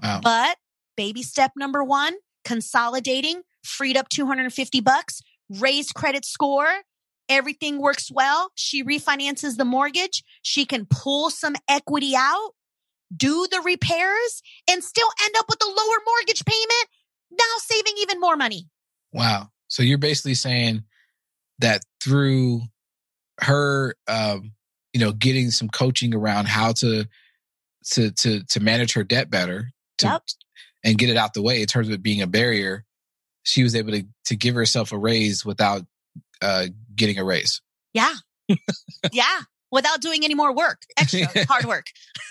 Wow. 0.01 0.21
But 0.23 0.57
baby 0.97 1.23
step 1.23 1.51
number 1.55 1.83
one, 1.83 2.15
consolidating, 2.45 3.41
freed 3.63 3.97
up 3.97 4.09
250 4.09 4.81
bucks, 4.81 5.21
raised 5.49 5.93
credit 5.93 6.25
score, 6.25 6.81
everything 7.27 7.79
works 7.79 8.11
well. 8.11 8.51
She 8.55 8.83
refinances 8.83 9.57
the 9.57 9.65
mortgage. 9.65 10.23
She 10.41 10.65
can 10.65 10.87
pull 10.89 11.29
some 11.29 11.55
equity 11.69 12.13
out, 12.17 12.51
do 13.15 13.47
the 13.49 13.61
repairs, 13.63 14.41
and 14.69 14.83
still 14.83 15.09
end 15.23 15.35
up 15.37 15.45
with 15.49 15.59
a 15.63 15.67
lower 15.67 15.97
mortgage 16.05 16.43
payment, 16.45 16.87
now 17.31 17.57
saving 17.59 17.93
even 17.99 18.19
more 18.19 18.35
money. 18.35 18.67
Wow. 19.11 19.49
So 19.69 19.81
you're 19.81 19.97
basically 19.97 20.33
saying 20.33 20.83
that 21.59 21.81
through 22.03 22.61
her 23.41 23.95
um, 24.07 24.51
you 24.93 24.99
know, 24.99 25.11
getting 25.11 25.51
some 25.51 25.69
coaching 25.69 26.13
around 26.13 26.47
how 26.47 26.73
to 26.73 27.05
to 27.91 28.11
to 28.11 28.43
to 28.43 28.59
manage 28.59 28.93
her 28.93 29.03
debt 29.03 29.29
better 29.29 29.71
to, 29.99 30.07
yep. 30.07 30.23
and 30.83 30.97
get 30.97 31.09
it 31.09 31.17
out 31.17 31.33
the 31.33 31.41
way 31.41 31.61
in 31.61 31.67
terms 31.67 31.87
of 31.87 31.93
it 31.93 32.03
being 32.03 32.21
a 32.21 32.27
barrier, 32.27 32.85
she 33.43 33.63
was 33.63 33.75
able 33.75 33.91
to 33.91 34.03
to 34.25 34.35
give 34.35 34.55
herself 34.55 34.91
a 34.91 34.97
raise 34.97 35.45
without 35.45 35.83
uh, 36.41 36.67
getting 36.95 37.17
a 37.17 37.23
raise. 37.23 37.61
Yeah. 37.93 38.13
yeah. 39.11 39.41
without 39.71 40.01
doing 40.01 40.23
any 40.23 40.35
more 40.35 40.53
work, 40.53 40.83
extra 40.97 41.27
hard 41.47 41.65
work. 41.65 41.87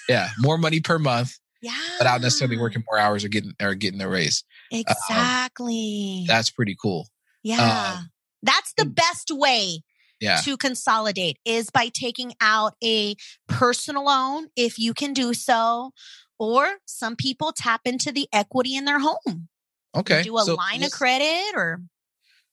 Yeah, 0.09 0.29
more 0.39 0.59
money 0.59 0.81
per 0.81 0.99
month 0.99 1.39
Yeah. 1.63 1.73
without 1.99 2.21
necessarily 2.21 2.59
working 2.59 2.85
more 2.91 2.99
hours 2.99 3.25
or 3.25 3.29
getting 3.29 3.55
or 3.61 3.75
getting 3.75 4.01
a 4.01 4.09
raise. 4.09 4.45
Exactly. 4.71 6.25
That's 6.27 6.51
pretty 6.51 6.77
cool. 6.81 7.09
Yeah. 7.43 7.97
um, 7.99 8.11
That's 8.43 8.73
the 8.77 8.85
best 8.85 9.31
way 9.31 9.81
Yeah. 10.21 10.41
to 10.45 10.57
consolidate 10.57 11.39
is 11.45 11.71
by 11.71 11.91
taking 11.93 12.33
out 12.41 12.75
a 12.83 13.15
personal 13.47 14.05
loan 14.05 14.49
if 14.57 14.79
you 14.79 14.95
can 14.95 15.13
do 15.13 15.35
so. 15.35 15.93
Or 16.41 16.77
some 16.87 17.17
people 17.17 17.53
tap 17.57 17.81
into 17.85 18.13
the 18.13 18.29
equity 18.33 18.77
in 18.77 18.85
their 18.85 19.01
home. 19.01 19.49
Okay. 19.97 20.23
Do 20.23 20.39
a 20.39 20.43
So 20.43 20.55
line 20.55 20.85
of 20.85 20.93
credit 20.93 21.55
or 21.57 21.81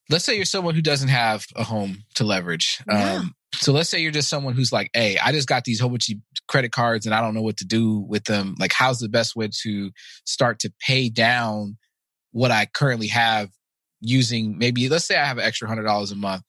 let's 0.10 0.26
say 0.26 0.36
you're 0.36 0.45
someone 0.45 0.74
who 0.76 0.82
doesn't 0.82 1.10
have 1.10 1.45
a 1.56 1.63
home 1.63 2.04
to 2.15 2.24
leverage. 2.24 2.82
Yeah. 2.89 3.15
Um, 3.15 3.36
so 3.54 3.71
let's 3.71 3.89
say 3.89 4.00
you're 4.00 4.12
just 4.12 4.30
someone 4.30 4.54
who's 4.54 4.71
like, 4.71 4.89
hey, 4.93 5.17
I 5.17 5.32
just 5.32 5.48
got 5.48 5.63
these 5.63 5.80
whole 5.80 5.89
bunch 5.89 6.10
of 6.10 6.17
credit 6.48 6.71
cards 6.71 7.06
and 7.06 7.13
I 7.15 7.21
don't 7.21 7.34
know 7.34 7.41
what 7.41 7.58
to 7.58 7.65
do 7.65 8.00
with 8.00 8.26
them. 8.26 8.56
Like, 8.60 8.74
how's 8.74 9.00
the 9.00 9.10
best 9.10 9.36
way 9.36 9.50
to 9.63 9.91
start 10.26 10.60
to 10.60 10.74
pay 10.80 11.10
down 11.10 11.78
what 12.32 12.52
I 12.52 12.65
currently 12.65 13.08
have 13.08 13.50
using 14.08 14.58
maybe, 14.58 14.89
let's 14.89 15.06
say 15.06 15.18
I 15.18 15.26
have 15.26 15.38
an 15.38 15.46
extra 15.46 15.68
hundred 15.68 15.84
dollars 15.84 16.12
a 16.12 16.15
month. 16.15 16.44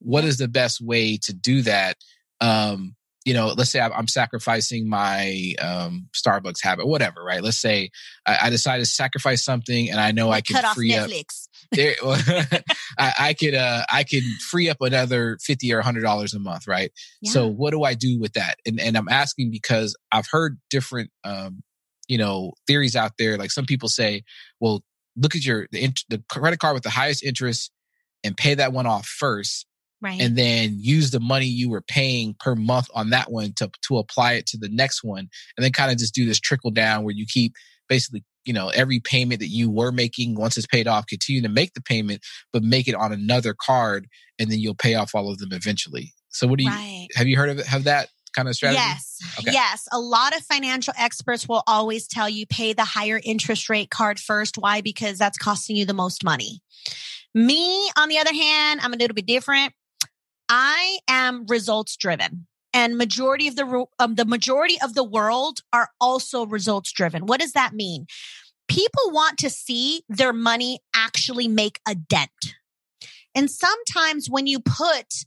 What 0.00 0.24
is 0.24 0.38
the 0.38 0.48
best 0.48 0.80
way 0.80 1.18
to 1.24 1.32
do 1.32 1.62
that? 1.62 1.96
Um, 2.40 2.94
you 3.24 3.34
know, 3.34 3.48
let's 3.48 3.70
say 3.70 3.80
I'm 3.80 4.08
sacrificing 4.08 4.88
my 4.88 5.54
um, 5.60 6.08
Starbucks 6.16 6.62
habit, 6.62 6.86
whatever, 6.86 7.22
right? 7.22 7.42
Let's 7.42 7.60
say 7.60 7.90
I, 8.24 8.38
I 8.44 8.50
decide 8.50 8.78
to 8.78 8.86
sacrifice 8.86 9.44
something 9.44 9.90
and 9.90 10.00
I 10.00 10.12
know 10.12 10.30
I 10.30 10.40
can 10.40 10.56
cut 10.56 10.64
off 10.64 10.74
free 10.74 10.94
up 10.94 11.10
Netflix. 11.10 11.48
there, 11.72 11.94
I, 12.98 13.12
I 13.18 13.34
could 13.34 13.54
uh 13.54 13.84
I 13.92 14.04
could 14.04 14.22
free 14.50 14.70
up 14.70 14.78
another 14.80 15.36
fifty 15.42 15.74
or 15.74 15.82
hundred 15.82 16.04
dollars 16.04 16.32
a 16.32 16.38
month, 16.38 16.66
right? 16.66 16.90
So 17.24 17.46
what 17.46 17.72
do 17.72 17.82
I 17.82 17.92
do 17.92 18.18
with 18.18 18.32
that? 18.32 18.56
And 18.64 18.80
and 18.80 18.96
I'm 18.96 19.08
asking 19.08 19.50
because 19.50 19.94
I've 20.10 20.28
heard 20.30 20.58
different 20.70 21.10
um 21.22 21.62
you 22.06 22.16
know 22.16 22.52
theories 22.66 22.96
out 22.96 23.12
there. 23.18 23.36
Like 23.36 23.50
some 23.50 23.66
people 23.66 23.90
say, 23.90 24.22
well, 24.58 24.82
look 25.18 25.34
at 25.34 25.44
your 25.44 25.68
the, 25.72 25.92
the 26.08 26.22
credit 26.30 26.58
card 26.58 26.74
with 26.74 26.82
the 26.82 26.90
highest 26.90 27.24
interest 27.24 27.70
and 28.24 28.36
pay 28.36 28.54
that 28.54 28.72
one 28.72 28.86
off 28.86 29.06
first, 29.06 29.66
right. 30.00 30.20
and 30.20 30.36
then 30.36 30.76
use 30.78 31.10
the 31.10 31.20
money 31.20 31.46
you 31.46 31.70
were 31.70 31.82
paying 31.82 32.34
per 32.38 32.54
month 32.54 32.88
on 32.94 33.10
that 33.10 33.30
one 33.30 33.52
to 33.56 33.70
to 33.82 33.98
apply 33.98 34.34
it 34.34 34.46
to 34.46 34.58
the 34.58 34.68
next 34.68 35.02
one, 35.02 35.28
and 35.56 35.64
then 35.64 35.72
kind 35.72 35.90
of 35.90 35.98
just 35.98 36.14
do 36.14 36.26
this 36.26 36.40
trickle 36.40 36.70
down 36.70 37.04
where 37.04 37.14
you 37.14 37.26
keep 37.26 37.54
basically 37.88 38.24
you 38.44 38.52
know 38.52 38.68
every 38.68 39.00
payment 39.00 39.40
that 39.40 39.48
you 39.48 39.70
were 39.70 39.92
making 39.92 40.34
once 40.34 40.56
it's 40.56 40.66
paid 40.66 40.86
off 40.86 41.06
continue 41.06 41.42
to 41.42 41.48
make 41.48 41.74
the 41.74 41.80
payment 41.80 42.22
but 42.52 42.62
make 42.62 42.88
it 42.88 42.94
on 42.94 43.12
another 43.12 43.54
card 43.54 44.06
and 44.38 44.50
then 44.50 44.58
you'll 44.58 44.74
pay 44.74 44.94
off 44.94 45.14
all 45.14 45.30
of 45.30 45.38
them 45.38 45.50
eventually 45.52 46.12
so 46.28 46.46
what 46.46 46.58
do 46.58 46.64
you 46.64 46.70
right. 46.70 47.08
have 47.14 47.26
you 47.26 47.36
heard 47.36 47.50
of 47.50 47.58
it 47.58 47.66
have 47.66 47.84
that 47.84 48.08
kind 48.38 48.48
of 48.48 48.54
strategy 48.54 48.80
Yes. 48.80 49.18
Okay. 49.40 49.52
Yes. 49.52 49.88
A 49.92 49.98
lot 49.98 50.36
of 50.36 50.42
financial 50.44 50.94
experts 50.96 51.48
will 51.48 51.62
always 51.66 52.06
tell 52.06 52.28
you 52.28 52.46
pay 52.46 52.72
the 52.72 52.84
higher 52.84 53.20
interest 53.22 53.68
rate 53.68 53.90
card 53.90 54.18
first. 54.18 54.56
Why? 54.56 54.80
Because 54.80 55.18
that's 55.18 55.38
costing 55.38 55.76
you 55.76 55.84
the 55.84 55.94
most 55.94 56.24
money. 56.24 56.60
Me, 57.34 57.90
on 57.96 58.08
the 58.08 58.18
other 58.18 58.32
hand, 58.32 58.80
I'm 58.82 58.92
a 58.92 58.96
little 58.96 59.14
bit 59.14 59.26
different. 59.26 59.72
I 60.48 60.98
am 61.08 61.46
results 61.46 61.96
driven. 61.96 62.46
And 62.72 62.96
majority 62.96 63.48
of 63.48 63.56
the 63.56 63.86
um, 63.98 64.14
the 64.14 64.24
majority 64.24 64.76
of 64.82 64.94
the 64.94 65.04
world 65.04 65.60
are 65.72 65.88
also 66.00 66.46
results 66.46 66.92
driven. 66.92 67.26
What 67.26 67.40
does 67.40 67.52
that 67.52 67.72
mean? 67.72 68.06
People 68.68 69.10
want 69.10 69.38
to 69.38 69.50
see 69.50 70.02
their 70.08 70.32
money 70.32 70.80
actually 70.94 71.48
make 71.48 71.80
a 71.88 71.94
dent. 71.94 72.30
And 73.34 73.50
sometimes 73.50 74.28
when 74.28 74.46
you 74.46 74.60
put 74.60 75.24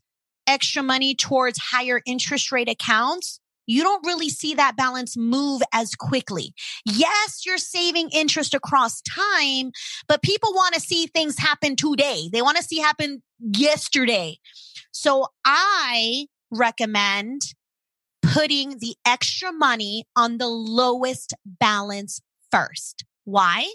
extra 0.48 0.84
money 0.84 1.16
towards 1.16 1.60
higher 1.60 2.02
interest 2.06 2.52
rate 2.52 2.70
accounts, 2.70 3.40
you 3.68 3.84
don't 3.84 4.06
really 4.06 4.30
see 4.30 4.54
that 4.56 4.76
balance 4.76 5.16
move 5.16 5.62
as 5.74 5.96
quickly. 5.96 6.54
Yes, 6.86 7.46
you're 7.46 7.58
saving 7.58 8.10
interest 8.12 8.54
across 8.54 9.02
time, 9.02 9.72
but 10.08 10.22
people 10.22 10.52
want 10.54 10.74
to 10.74 10.82
see 10.82 11.08
things 11.08 11.38
happen 11.38 11.76
today. 11.76 12.30
They 12.32 12.42
want 12.42 12.58
to 12.58 12.64
see 12.64 12.80
happen 12.80 13.22
yesterday. 13.40 14.40
So 14.92 15.28
I 15.46 16.28
recommend 16.52 17.42
putting 18.22 18.80
the 18.80 18.96
extra 19.06 19.52
money 19.52 20.06
on 20.16 20.38
the 20.38 20.48
lowest 20.48 21.34
balance 21.46 22.22
first. 22.52 23.06
Why? 23.24 23.72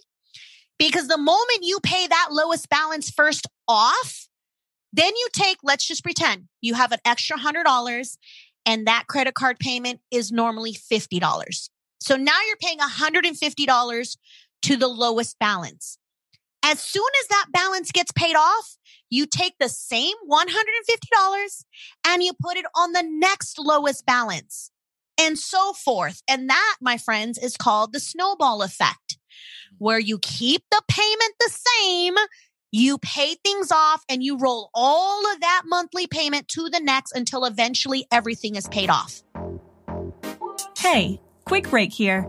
Because 0.78 1.08
the 1.08 1.18
moment 1.18 1.60
you 1.62 1.78
pay 1.82 2.06
that 2.06 2.28
lowest 2.30 2.68
balance 2.68 3.10
first 3.10 3.46
off, 3.66 4.28
then 4.96 5.12
you 5.14 5.28
take, 5.32 5.58
let's 5.62 5.86
just 5.86 6.02
pretend 6.02 6.48
you 6.60 6.74
have 6.74 6.92
an 6.92 6.98
extra 7.04 7.38
hundred 7.38 7.64
dollars 7.64 8.18
and 8.64 8.86
that 8.86 9.04
credit 9.08 9.34
card 9.34 9.58
payment 9.58 10.00
is 10.10 10.32
normally 10.32 10.72
$50. 10.74 11.68
So 12.00 12.16
now 12.16 12.38
you're 12.46 12.56
paying 12.56 12.78
$150 12.78 14.16
to 14.62 14.76
the 14.76 14.88
lowest 14.88 15.38
balance. 15.38 15.98
As 16.64 16.80
soon 16.80 17.06
as 17.22 17.28
that 17.28 17.46
balance 17.52 17.92
gets 17.92 18.10
paid 18.12 18.34
off, 18.34 18.76
you 19.08 19.26
take 19.26 19.54
the 19.60 19.68
same 19.68 20.14
$150 20.28 21.64
and 22.08 22.22
you 22.22 22.32
put 22.42 22.56
it 22.56 22.66
on 22.74 22.92
the 22.92 23.04
next 23.04 23.58
lowest 23.58 24.04
balance 24.04 24.72
and 25.18 25.38
so 25.38 25.72
forth. 25.72 26.22
And 26.28 26.50
that, 26.50 26.76
my 26.80 26.98
friends, 26.98 27.38
is 27.38 27.56
called 27.56 27.92
the 27.92 28.00
snowball 28.00 28.62
effect, 28.62 29.18
where 29.78 29.98
you 29.98 30.18
keep 30.18 30.62
the 30.70 30.82
payment 30.88 31.34
the 31.38 31.50
same, 31.50 32.14
you 32.70 32.98
pay 32.98 33.36
things 33.44 33.70
off, 33.72 34.04
and 34.08 34.22
you 34.22 34.38
roll 34.38 34.70
all 34.74 35.32
of 35.32 35.40
that 35.40 35.62
monthly 35.64 36.06
payment 36.06 36.48
to 36.48 36.68
the 36.68 36.80
next 36.80 37.12
until 37.12 37.44
eventually 37.44 38.06
everything 38.10 38.56
is 38.56 38.68
paid 38.68 38.90
off. 38.90 39.22
Hey, 40.78 41.20
quick 41.44 41.68
break 41.70 41.92
here. 41.92 42.28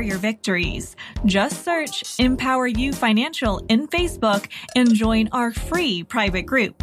your 0.00 0.18
victories. 0.18 0.96
Just 1.26 1.64
search 1.64 2.18
Empower 2.18 2.66
You 2.66 2.92
Financial 2.92 3.58
in 3.68 3.86
Facebook 3.88 4.48
and 4.74 4.94
join 4.94 5.28
our 5.32 5.52
free 5.52 6.02
private 6.04 6.42
group. 6.42 6.82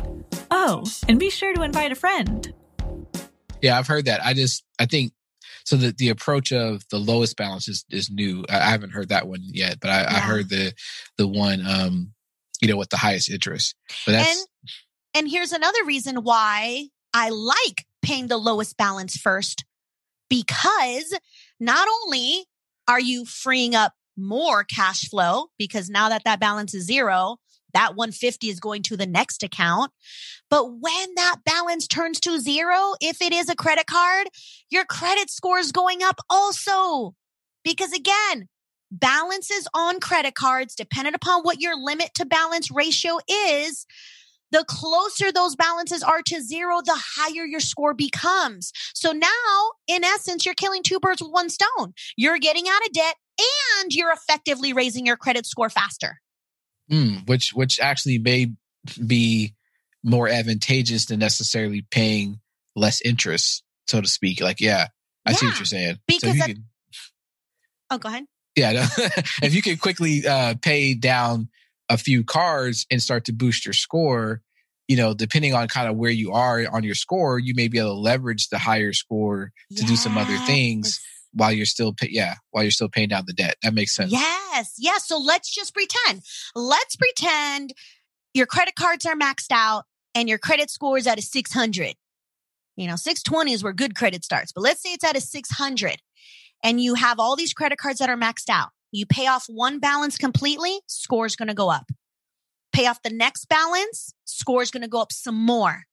Oh, 0.51 0.83
and 1.07 1.19
be 1.19 1.29
sure 1.29 1.53
to 1.53 1.61
invite 1.63 1.91
a 1.91 1.95
friend. 1.95 2.53
yeah 3.61 3.77
i've 3.77 3.87
heard 3.87 4.05
that 4.05 4.23
i 4.23 4.33
just 4.33 4.63
i 4.79 4.85
think 4.85 5.11
so 5.63 5.75
the, 5.75 5.93
the 5.97 6.09
approach 6.09 6.51
of 6.53 6.83
the 6.91 6.97
lowest 6.99 7.35
balance 7.35 7.67
is, 7.67 7.83
is 7.89 8.09
new 8.09 8.45
I, 8.49 8.57
I 8.57 8.69
haven't 8.69 8.91
heard 8.91 9.09
that 9.09 9.27
one 9.27 9.41
yet 9.43 9.79
but 9.81 9.89
I, 9.89 10.05
I 10.05 10.19
heard 10.19 10.49
the 10.49 10.73
the 11.17 11.27
one 11.27 11.65
um 11.67 12.13
you 12.61 12.67
know 12.67 12.77
with 12.77 12.89
the 12.89 12.97
highest 12.97 13.29
interest 13.29 13.75
but 14.05 14.11
that's 14.13 14.39
And 14.39 14.47
and 15.15 15.29
here's 15.31 15.51
another 15.51 15.83
reason 15.85 16.17
why 16.23 16.89
I 17.13 17.29
like 17.29 17.85
paying 18.03 18.27
the 18.27 18.37
lowest 18.37 18.77
balance 18.77 19.17
first 19.17 19.65
because 20.29 21.13
not 21.59 21.87
only 22.03 22.45
are 22.87 22.99
you 22.99 23.25
freeing 23.25 23.75
up 23.75 23.93
more 24.17 24.63
cash 24.63 25.07
flow 25.09 25.47
because 25.57 25.89
now 25.89 26.09
that 26.09 26.23
that 26.25 26.39
balance 26.39 26.73
is 26.73 26.85
zero, 26.85 27.37
that 27.73 27.95
150 27.95 28.49
is 28.49 28.59
going 28.59 28.81
to 28.83 28.97
the 28.97 29.05
next 29.05 29.43
account. 29.43 29.91
But 30.49 30.65
when 30.79 31.15
that 31.15 31.37
balance 31.45 31.87
turns 31.87 32.19
to 32.21 32.39
zero, 32.39 32.93
if 33.01 33.21
it 33.21 33.33
is 33.33 33.49
a 33.49 33.55
credit 33.55 33.85
card, 33.85 34.27
your 34.69 34.85
credit 34.85 35.29
score 35.29 35.59
is 35.59 35.71
going 35.71 36.01
up 36.01 36.19
also. 36.29 37.13
Because 37.63 37.91
again, 37.91 38.47
balances 38.91 39.67
on 39.73 39.99
credit 39.99 40.35
cards, 40.35 40.73
dependent 40.73 41.15
upon 41.15 41.41
what 41.43 41.59
your 41.59 41.75
limit 41.75 42.13
to 42.15 42.25
balance 42.25 42.71
ratio 42.71 43.19
is, 43.29 43.85
the 44.51 44.63
closer 44.67 45.31
those 45.31 45.55
balances 45.55 46.01
are 46.03 46.21
to 46.25 46.41
zero, 46.41 46.81
the 46.83 46.97
higher 47.17 47.45
your 47.45 47.59
score 47.59 47.93
becomes. 47.93 48.71
So 48.93 49.11
now, 49.11 49.71
in 49.87 50.03
essence, 50.03 50.45
you're 50.45 50.55
killing 50.55 50.83
two 50.83 50.99
birds 50.99 51.21
with 51.21 51.31
one 51.31 51.49
stone. 51.49 51.93
You're 52.15 52.37
getting 52.39 52.67
out 52.67 52.85
of 52.85 52.93
debt 52.93 53.15
and 53.81 53.93
you're 53.93 54.11
effectively 54.11 54.73
raising 54.73 55.05
your 55.05 55.17
credit 55.17 55.45
score 55.45 55.69
faster. 55.69 56.19
mm, 56.91 57.27
which 57.27 57.51
which 57.53 57.79
actually 57.79 58.17
may 58.19 58.51
be 59.05 59.53
more 60.03 60.29
advantageous 60.29 61.05
than 61.05 61.19
necessarily 61.19 61.85
paying 61.91 62.39
less 62.75 63.01
interest 63.01 63.63
so 63.87 63.99
to 63.99 64.07
speak 64.07 64.39
like 64.39 64.61
yeah 64.61 64.87
i 65.25 65.33
see 65.33 65.45
what 65.45 65.57
you're 65.59 65.65
saying 65.65 65.97
because 66.07 66.37
that- 66.37 66.47
can, 66.47 66.63
Oh, 67.89 67.97
go 67.97 68.09
ahead. 68.09 68.25
yeah 68.55 68.71
no, 68.73 68.85
if 69.43 69.53
you 69.53 69.61
can 69.61 69.77
quickly 69.77 70.25
uh 70.27 70.55
pay 70.61 70.93
down 70.93 71.49
a 71.89 71.97
few 71.97 72.23
cards 72.23 72.85
and 72.91 73.01
start 73.01 73.25
to 73.25 73.33
boost 73.33 73.65
your 73.65 73.73
score 73.73 74.41
you 74.87 74.95
know, 74.95 75.13
depending 75.13 75.53
on 75.53 75.67
kind 75.67 75.89
of 75.89 75.97
where 75.97 76.11
you 76.11 76.31
are 76.31 76.65
on 76.71 76.83
your 76.83 76.95
score, 76.95 77.39
you 77.39 77.53
may 77.53 77.67
be 77.67 77.77
able 77.77 77.89
to 77.89 77.99
leverage 77.99 78.47
the 78.47 78.57
higher 78.57 78.93
score 78.93 79.51
to 79.71 79.81
yes. 79.81 79.89
do 79.89 79.95
some 79.97 80.17
other 80.17 80.37
things 80.45 81.01
while 81.33 81.51
you're 81.51 81.65
still 81.65 81.93
pay, 81.93 82.07
yeah 82.09 82.35
while 82.51 82.63
you're 82.63 82.71
still 82.71 82.89
paying 82.89 83.09
down 83.09 83.23
the 83.27 83.33
debt. 83.33 83.57
That 83.63 83.73
makes 83.73 83.93
sense. 83.93 84.11
Yes 84.11 84.73
yes 84.77 85.07
so 85.07 85.17
let's 85.17 85.53
just 85.53 85.73
pretend 85.73 86.21
let's 86.55 86.95
pretend 86.95 87.73
your 88.33 88.45
credit 88.45 88.75
cards 88.75 89.05
are 89.05 89.15
maxed 89.15 89.51
out 89.51 89.83
and 90.15 90.27
your 90.27 90.37
credit 90.37 90.69
score 90.69 90.97
is 90.97 91.05
at 91.05 91.19
a 91.19 91.21
600 91.21 91.93
you 92.75 92.87
know 92.87 92.95
620 92.95 93.53
is 93.53 93.63
where 93.63 93.73
good 93.73 93.95
credit 93.95 94.23
starts 94.23 94.51
but 94.51 94.61
let's 94.61 94.81
say 94.81 94.93
it's 94.93 95.03
at 95.03 95.15
a 95.15 95.21
600 95.21 95.97
and 96.63 96.81
you 96.81 96.95
have 96.95 97.19
all 97.19 97.35
these 97.35 97.53
credit 97.53 97.77
cards 97.77 97.99
that 97.99 98.09
are 98.09 98.17
maxed 98.17 98.49
out 98.49 98.69
you 98.91 99.05
pay 99.05 99.27
off 99.27 99.45
one 99.47 99.79
balance 99.79 100.17
completely 100.17 100.79
score 100.87 101.25
is 101.25 101.35
going 101.35 101.47
to 101.47 101.53
go 101.53 101.69
up 101.69 101.85
pay 102.77 102.85
off 102.85 103.01
the 103.01 103.09
next 103.09 103.45
balance, 103.45 104.13
score 104.25 104.61
is 104.61 104.69
going 104.69 104.83
to 104.83 104.87
go 104.87 105.01
up 105.01 105.11
some 105.11 105.35
more. 105.35 105.83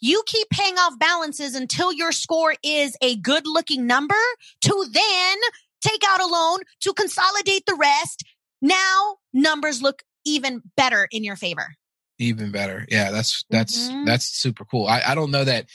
You 0.00 0.22
keep 0.26 0.48
paying 0.50 0.74
off 0.74 0.98
balances 0.98 1.54
until 1.54 1.92
your 1.92 2.12
score 2.12 2.54
is 2.62 2.96
a 3.02 3.16
good 3.16 3.44
looking 3.46 3.86
number 3.86 4.14
to 4.62 4.86
then 4.90 5.36
take 5.80 6.02
out 6.08 6.20
a 6.20 6.26
loan 6.26 6.60
to 6.82 6.92
consolidate 6.92 7.66
the 7.66 7.74
rest. 7.74 8.24
Now 8.60 9.16
numbers 9.32 9.82
look 9.82 10.02
even 10.24 10.62
better 10.76 11.08
in 11.10 11.24
your 11.24 11.36
favor. 11.36 11.74
Even 12.18 12.52
better. 12.52 12.86
Yeah, 12.88 13.10
that's 13.10 13.44
that's 13.50 13.88
mm-hmm. 13.88 14.04
that's 14.04 14.26
super 14.26 14.64
cool. 14.64 14.86
I, 14.86 15.02
I 15.08 15.14
don't 15.16 15.32
know 15.32 15.44
that 15.44 15.66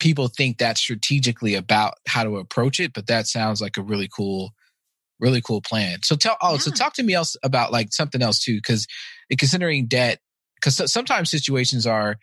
people 0.00 0.26
think 0.26 0.58
that 0.58 0.78
strategically 0.78 1.54
about 1.54 1.94
how 2.08 2.24
to 2.24 2.38
approach 2.38 2.80
it, 2.80 2.92
but 2.92 3.06
that 3.06 3.28
sounds 3.28 3.60
like 3.60 3.76
a 3.76 3.82
really 3.82 4.08
cool 4.08 4.52
really 5.22 5.40
cool 5.40 5.62
plan. 5.62 6.00
So 6.02 6.16
tell 6.16 6.36
oh, 6.42 6.52
yeah. 6.52 6.58
so 6.58 6.70
talk 6.70 6.94
to 6.94 7.02
me 7.02 7.14
else 7.14 7.36
about 7.42 7.72
like 7.72 7.92
something 7.92 8.20
else 8.20 8.40
too, 8.40 8.56
because 8.56 8.86
considering 9.38 9.86
debt, 9.86 10.18
because 10.56 10.92
sometimes 10.92 11.30
situations 11.30 11.86
are, 11.86 12.16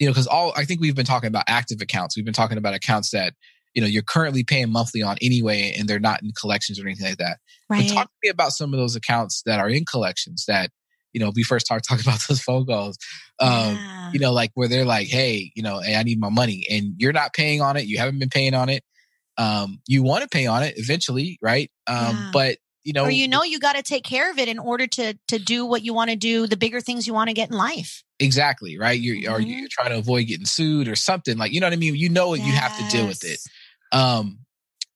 you 0.00 0.06
know, 0.06 0.12
because 0.12 0.26
all 0.26 0.52
I 0.56 0.64
think 0.64 0.80
we've 0.80 0.96
been 0.96 1.06
talking 1.06 1.28
about 1.28 1.44
active 1.46 1.80
accounts. 1.80 2.16
We've 2.16 2.24
been 2.24 2.34
talking 2.34 2.58
about 2.58 2.74
accounts 2.74 3.10
that 3.10 3.34
you 3.74 3.82
know 3.82 3.86
you're 3.86 4.02
currently 4.02 4.42
paying 4.42 4.72
monthly 4.72 5.02
on 5.02 5.16
anyway, 5.22 5.74
and 5.78 5.88
they're 5.88 6.00
not 6.00 6.22
in 6.22 6.32
collections 6.32 6.80
or 6.80 6.86
anything 6.86 7.06
like 7.06 7.18
that. 7.18 7.38
Right. 7.68 7.88
But 7.88 7.94
talk 7.94 8.06
to 8.06 8.14
me 8.24 8.30
about 8.30 8.52
some 8.52 8.72
of 8.72 8.80
those 8.80 8.96
accounts 8.96 9.42
that 9.46 9.60
are 9.60 9.68
in 9.68 9.84
collections 9.84 10.44
that 10.48 10.70
you 11.12 11.20
know 11.20 11.30
we 11.34 11.42
first 11.42 11.66
talked 11.66 11.84
talk 11.88 12.00
about 12.00 12.20
those 12.28 12.40
phone 12.40 12.66
calls. 12.66 12.96
Um, 13.38 13.76
yeah. 13.76 14.10
You 14.12 14.18
know, 14.18 14.32
like 14.32 14.50
where 14.54 14.68
they're 14.68 14.86
like, 14.86 15.08
hey, 15.08 15.52
you 15.54 15.62
know, 15.62 15.80
hey, 15.80 15.94
I 15.94 16.02
need 16.02 16.18
my 16.18 16.30
money, 16.30 16.66
and 16.70 16.94
you're 16.96 17.12
not 17.12 17.34
paying 17.34 17.60
on 17.60 17.76
it. 17.76 17.86
You 17.86 17.98
haven't 17.98 18.18
been 18.18 18.30
paying 18.30 18.54
on 18.54 18.70
it. 18.70 18.82
Um, 19.38 19.80
you 19.86 20.02
want 20.02 20.22
to 20.22 20.28
pay 20.28 20.46
on 20.46 20.62
it 20.62 20.74
eventually, 20.76 21.38
right? 21.42 21.70
Um, 21.86 21.96
yeah. 21.96 22.30
but 22.32 22.58
you 22.84 22.92
know, 22.92 23.04
or 23.04 23.10
you 23.10 23.26
know, 23.26 23.42
you 23.42 23.58
got 23.58 23.74
to 23.74 23.82
take 23.82 24.04
care 24.04 24.30
of 24.30 24.38
it 24.38 24.48
in 24.48 24.58
order 24.58 24.86
to 24.86 25.14
to 25.28 25.38
do 25.38 25.66
what 25.66 25.82
you 25.82 25.92
want 25.92 26.10
to 26.10 26.16
do, 26.16 26.46
the 26.46 26.56
bigger 26.56 26.80
things 26.80 27.06
you 27.06 27.12
want 27.12 27.28
to 27.28 27.34
get 27.34 27.50
in 27.50 27.56
life. 27.56 28.04
Exactly, 28.20 28.78
right? 28.78 28.98
You're 28.98 29.16
mm-hmm. 29.16 29.32
are 29.32 29.40
you 29.40 29.68
trying 29.68 29.90
to 29.90 29.98
avoid 29.98 30.28
getting 30.28 30.46
sued 30.46 30.86
or 30.86 30.94
something 30.94 31.36
like 31.36 31.52
you 31.52 31.60
know 31.60 31.66
what 31.66 31.72
I 31.72 31.76
mean? 31.76 31.96
You 31.96 32.08
know, 32.08 32.34
yes. 32.34 32.46
you 32.46 32.52
have 32.52 32.78
to 32.78 32.96
deal 32.96 33.06
with 33.06 33.24
it. 33.24 33.40
Um, 33.92 34.38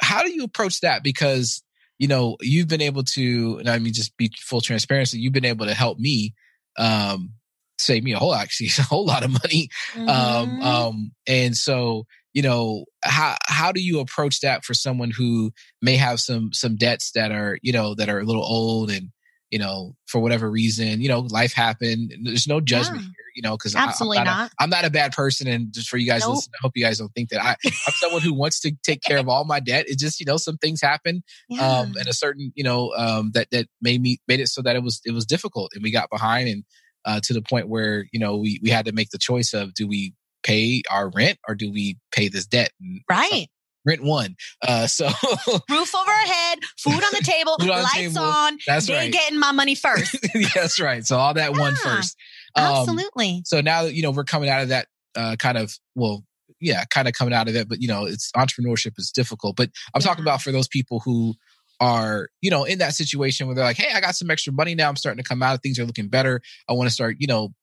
how 0.01 0.23
do 0.23 0.31
you 0.31 0.45
approach 0.45 0.81
that? 0.81 1.03
Because 1.03 1.63
you 1.99 2.07
know 2.07 2.37
you've 2.41 2.69
been 2.69 2.81
able 2.81 3.03
to, 3.03 3.59
and 3.59 3.69
I 3.69 3.79
mean, 3.81 3.93
just 3.93 4.17
be 4.17 4.31
full 4.39 4.61
transparency. 4.61 5.19
You've 5.19 5.33
been 5.33 5.45
able 5.45 5.67
to 5.67 5.75
help 5.75 5.99
me 5.99 6.35
um, 6.79 7.33
save 7.81 8.05
me 8.05 8.13
a 8.13 8.19
whole 8.19 8.35
actually 8.35 8.69
a 8.79 8.83
whole 8.83 9.05
lot 9.05 9.25
of 9.25 9.31
money. 9.31 9.69
Um, 9.97 10.07
mm-hmm. 10.07 10.63
Um, 10.63 10.63
um, 10.63 11.13
and 11.27 11.57
so 11.57 12.07
you 12.33 12.43
know 12.43 12.85
how 13.03 13.37
how 13.47 13.73
do 13.73 13.81
you 13.81 14.01
approach 14.01 14.41
that 14.41 14.65
for 14.65 14.75
someone 14.75 15.11
who 15.11 15.51
may 15.83 15.97
have 15.97 16.21
some 16.21 16.53
some 16.53 16.77
debts 16.77 17.13
that 17.13 17.33
are 17.33 17.59
you 17.63 17.73
know 17.73 17.95
that 17.95 18.09
are 18.09 18.21
a 18.21 18.25
little 18.25 18.45
old 18.45 18.91
and 18.91 19.11
you 19.51 19.59
know 19.59 19.95
for 20.07 20.21
whatever 20.21 20.49
reason 20.51 21.01
you 21.01 21.09
know 21.09 21.21
life 21.21 21.53
happened 21.53 22.15
there's 22.23 22.47
no 22.47 22.61
judgment 22.61 23.03
yeah. 23.03 23.09
here 23.09 23.27
you 23.35 23.43
know 23.43 23.57
because 23.57 23.75
absolutely 23.75 24.19
I, 24.19 24.21
am 24.21 24.27
not, 24.27 24.39
not. 24.39 24.51
A, 24.51 24.55
I'm 24.61 24.71
not 24.71 24.85
a 24.85 24.91
bad 24.91 25.13
person 25.13 25.49
and 25.49 25.73
just 25.73 25.89
for 25.89 25.97
you 25.97 26.07
guys 26.07 26.21
nope. 26.21 26.37
listen, 26.37 26.53
I 26.55 26.59
hope 26.63 26.73
you 26.77 26.85
guys 26.85 26.99
don't 26.99 27.13
think 27.15 27.31
that 27.31 27.43
I 27.43 27.57
I'm 27.65 27.93
someone 27.95 28.23
who 28.23 28.33
wants 28.33 28.61
to 28.61 28.73
take 28.85 29.03
care 29.03 29.19
of 29.19 29.29
all 29.29 29.45
my 29.45 29.61
debt 29.61 29.89
it 29.89 29.99
just 29.99 30.21
you 30.21 30.27
know 30.27 30.37
some 30.37 30.57
things 30.57 30.81
happen 30.81 31.23
yeah. 31.49 31.81
um 31.81 31.95
and 31.99 32.07
a 32.07 32.13
certain 32.13 32.53
you 32.55 32.65
know 32.65 32.93
um 32.97 33.33
that 33.35 33.49
that 33.51 33.67
made 33.83 34.01
me 34.01 34.19
made 34.29 34.41
it 34.41 34.49
so 34.49 34.63
that 34.63 34.77
it 34.77 34.83
was 34.83 35.01
it 35.05 35.13
was 35.13 35.27
difficult 35.27 35.73
and 35.75 35.83
we 35.83 35.91
got 35.91 36.11
behind 36.11 36.49
and 36.49 36.65
uh, 37.07 37.19
to 37.23 37.33
the 37.33 37.41
point 37.41 37.67
where 37.67 38.05
you 38.13 38.21
know 38.21 38.37
we 38.37 38.61
we 38.63 38.69
had 38.69 38.85
to 38.85 38.93
make 38.93 39.09
the 39.09 39.19
choice 39.19 39.55
of 39.55 39.73
do 39.73 39.89
we 39.89 40.13
pay 40.43 40.83
our 40.91 41.11
rent 41.11 41.39
or 41.47 41.55
do 41.55 41.71
we 41.71 41.99
pay 42.13 42.29
this 42.29 42.47
debt? 42.47 42.71
Right. 43.09 43.49
Rent 43.85 44.03
won. 44.03 44.37
Uh, 44.67 44.87
so 44.87 45.07
roof 45.71 45.95
over 45.95 46.11
our 46.11 46.27
head, 46.27 46.59
food 46.79 46.93
on 46.93 47.11
the 47.13 47.23
table, 47.25 47.57
on 47.61 47.67
lights 47.67 47.95
table. 47.95 48.19
on. 48.19 48.59
That's 48.67 48.87
they 48.87 48.95
right. 48.95 49.13
getting 49.13 49.39
my 49.39 49.53
money 49.53 49.75
first. 49.77 50.17
That's 50.55 50.79
right. 50.79 51.05
So 51.07 51.17
all 51.17 51.35
that 51.35 51.53
yeah, 51.55 51.59
one 51.59 51.75
first. 51.77 52.17
Um, 52.55 52.65
absolutely. 52.65 53.43
So 53.47 53.61
now 53.61 53.85
that 53.85 53.95
you 53.95 54.03
know 54.03 54.11
we're 54.11 54.25
coming 54.25 54.51
out 54.51 54.63
of 54.63 54.69
that 54.69 54.87
uh, 55.17 55.37
kind 55.39 55.57
of 55.57 55.75
well, 55.95 56.25
yeah, 56.61 56.85
kind 56.85 57.09
of 57.09 57.15
coming 57.15 57.33
out 57.33 57.49
of 57.49 57.57
it, 57.57 57.69
but 57.69 57.81
you 57.81 57.89
know, 57.89 58.05
it's 58.05 58.31
entrepreneurship 58.33 58.99
is 58.99 59.11
difficult. 59.11 59.57
But 59.57 59.71
I'm 59.95 60.01
yeah. 60.01 60.07
talking 60.07 60.25
about 60.25 60.43
for 60.43 60.53
those 60.53 60.69
people 60.69 61.01
who 61.01 61.35
are, 61.81 62.29
you 62.43 62.51
know, 62.51 62.65
in 62.65 62.79
that 62.79 62.95
situation 62.95 63.47
where 63.47 63.57
they're 63.57 63.65
like, 63.65 63.79
hey, 63.79 63.93
I 63.95 64.01
got 64.01 64.15
some 64.15 64.31
extra 64.31 64.53
money 64.53 64.75
now. 64.75 64.89
I'm 64.89 64.97
starting 64.97 65.23
to 65.23 65.29
come 65.29 65.43
out. 65.43 65.63
Things 65.63 65.79
are 65.79 65.87
looking 65.87 66.09
better. 66.09 66.43
I 66.69 66.75
want 66.75 66.89
to 66.89 66.95
start, 66.95 67.17
you 67.19 67.27
know, 67.27 67.55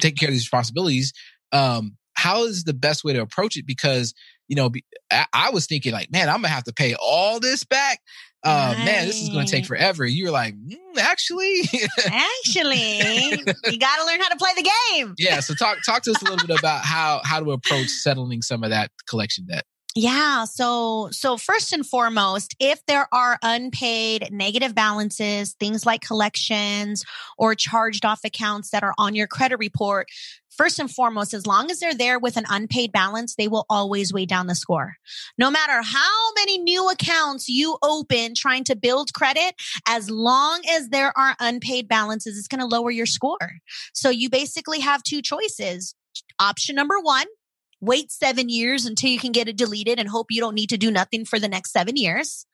taking 0.00 0.16
care 0.16 0.28
of 0.28 0.34
these 0.34 0.42
responsibilities. 0.42 1.12
Um, 1.52 1.96
how 2.22 2.44
is 2.44 2.62
the 2.62 2.72
best 2.72 3.02
way 3.02 3.12
to 3.12 3.20
approach 3.20 3.56
it? 3.56 3.66
Because, 3.66 4.14
you 4.46 4.54
know, 4.54 4.70
I, 5.10 5.50
was 5.50 5.66
thinking 5.66 5.92
like, 5.92 6.12
man, 6.12 6.28
I'm 6.28 6.36
gonna 6.36 6.48
have 6.48 6.64
to 6.64 6.72
pay 6.72 6.94
all 6.94 7.40
this 7.40 7.64
back. 7.64 7.98
Uh, 8.44 8.74
right. 8.76 8.84
man, 8.84 9.06
this 9.06 9.20
is 9.22 9.28
going 9.28 9.46
to 9.46 9.52
take 9.52 9.66
forever. 9.66 10.04
You 10.04 10.24
were 10.24 10.30
like, 10.32 10.54
mm, 10.54 10.76
actually, 10.98 11.60
actually, 12.06 12.98
you 13.70 13.78
got 13.78 13.96
to 13.98 14.04
learn 14.04 14.20
how 14.20 14.28
to 14.30 14.36
play 14.36 14.50
the 14.56 14.68
game. 14.90 15.14
Yeah. 15.16 15.38
So 15.38 15.54
talk, 15.54 15.78
talk 15.86 16.02
to 16.02 16.10
us 16.10 16.20
a 16.22 16.24
little 16.24 16.44
bit 16.44 16.58
about 16.58 16.84
how, 16.84 17.20
how 17.24 17.38
to 17.38 17.52
approach 17.52 17.86
settling 17.86 18.42
some 18.42 18.64
of 18.64 18.70
that 18.70 18.90
collection 19.08 19.46
debt. 19.46 19.64
Yeah. 19.94 20.44
So, 20.44 21.10
so 21.12 21.36
first 21.36 21.72
and 21.74 21.86
foremost, 21.86 22.56
if 22.58 22.84
there 22.86 23.06
are 23.12 23.38
unpaid 23.42 24.28
negative 24.32 24.74
balances, 24.74 25.52
things 25.60 25.84
like 25.84 26.00
collections 26.00 27.04
or 27.36 27.54
charged 27.54 28.06
off 28.06 28.20
accounts 28.24 28.70
that 28.70 28.82
are 28.82 28.94
on 28.96 29.14
your 29.14 29.26
credit 29.26 29.58
report, 29.58 30.08
first 30.56 30.78
and 30.78 30.90
foremost, 30.90 31.34
as 31.34 31.46
long 31.46 31.70
as 31.70 31.78
they're 31.78 31.94
there 31.94 32.18
with 32.18 32.38
an 32.38 32.44
unpaid 32.48 32.90
balance, 32.90 33.34
they 33.34 33.48
will 33.48 33.66
always 33.68 34.14
weigh 34.14 34.24
down 34.24 34.46
the 34.46 34.54
score. 34.54 34.94
No 35.36 35.50
matter 35.50 35.82
how 35.82 36.32
many 36.36 36.56
new 36.56 36.88
accounts 36.88 37.48
you 37.50 37.76
open 37.82 38.34
trying 38.34 38.64
to 38.64 38.76
build 38.76 39.12
credit, 39.12 39.54
as 39.86 40.08
long 40.08 40.62
as 40.70 40.88
there 40.88 41.16
are 41.18 41.36
unpaid 41.38 41.86
balances, 41.86 42.38
it's 42.38 42.48
going 42.48 42.60
to 42.60 42.66
lower 42.66 42.90
your 42.90 43.06
score. 43.06 43.58
So 43.92 44.08
you 44.08 44.30
basically 44.30 44.80
have 44.80 45.02
two 45.02 45.20
choices. 45.20 45.94
Option 46.38 46.76
number 46.76 46.98
one, 47.00 47.26
wait 47.82 48.10
seven 48.10 48.48
years 48.48 48.86
until 48.86 49.10
you 49.10 49.18
can 49.18 49.32
get 49.32 49.48
it 49.48 49.56
deleted 49.56 49.98
and 49.98 50.08
hope 50.08 50.28
you 50.30 50.40
don't 50.40 50.54
need 50.54 50.70
to 50.70 50.78
do 50.78 50.90
nothing 50.90 51.26
for 51.26 51.38
the 51.38 51.48
next 51.48 51.72
seven 51.72 51.96
years. 51.96 52.46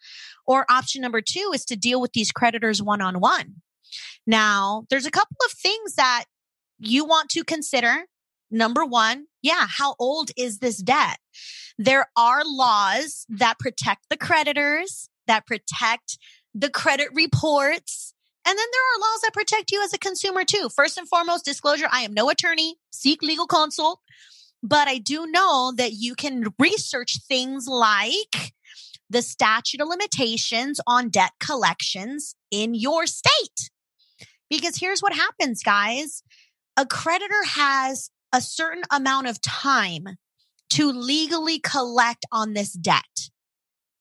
Or 0.47 0.64
option 0.70 1.03
number 1.03 1.20
two 1.20 1.53
is 1.55 1.64
to 1.66 1.76
deal 1.76 2.01
with 2.01 2.14
these 2.14 2.33
creditors 2.33 2.83
one 2.83 3.03
on 3.03 3.20
one. 3.20 3.57
Now, 4.26 4.85
there's 4.91 5.07
a 5.07 5.11
couple 5.11 5.37
of 5.47 5.53
things 5.53 5.95
that 5.95 6.24
you 6.79 7.05
want 7.05 7.29
to 7.31 7.45
consider. 7.45 8.07
Number 8.51 8.85
one, 8.85 9.26
yeah, 9.43 9.66
how 9.68 9.95
old 9.99 10.31
is 10.37 10.59
this 10.59 10.79
debt? 10.79 11.18
There 11.76 12.07
are 12.16 12.41
laws 12.45 13.26
that 13.29 13.59
protect 13.59 14.09
the 14.09 14.16
creditors, 14.16 15.11
that 15.26 15.47
protect 15.47 16.18
the 16.55 16.70
credit 16.70 17.09
reports. 17.14 18.14
And 18.47 18.59
then 18.59 18.66
there 18.72 18.83
are 18.83 19.01
laws 19.01 19.20
that 19.22 19.35
protect 19.35 19.70
you 19.70 19.85
as 19.85 19.93
a 19.93 19.99
consumer 19.99 20.45
too. 20.45 20.70
First 20.74 20.97
and 20.97 21.07
foremost, 21.07 21.45
disclosure 21.45 21.89
I 21.93 22.01
am 22.01 22.14
no 22.14 22.31
attorney, 22.31 22.76
seek 22.91 23.22
legal 23.22 23.47
consult. 23.47 24.01
But 24.63 24.89
I 24.89 24.99
do 24.99 25.27
know 25.27 25.73
that 25.77 25.93
you 25.93 26.15
can 26.15 26.53
research 26.59 27.19
things 27.29 27.67
like 27.69 28.53
the 29.11 29.23
statute 29.23 29.81
of 29.81 29.89
limitations 29.89 30.81
on 30.87 31.09
debt 31.09 31.33
collections 31.41 32.35
in 32.51 32.75
your 32.75 33.07
state. 33.07 33.71
Because 34.51 34.79
here's 34.79 35.01
what 35.01 35.13
happens, 35.13 35.63
guys 35.63 36.23
a 36.79 36.87
creditor 36.87 37.45
has 37.45 38.11
a 38.33 38.41
certain 38.41 38.85
amount 38.93 39.27
of 39.27 39.41
time 39.41 40.07
to 40.71 40.93
legally 40.93 41.59
collect 41.59 42.25
on 42.31 42.53
this 42.53 42.73
debt. 42.73 43.31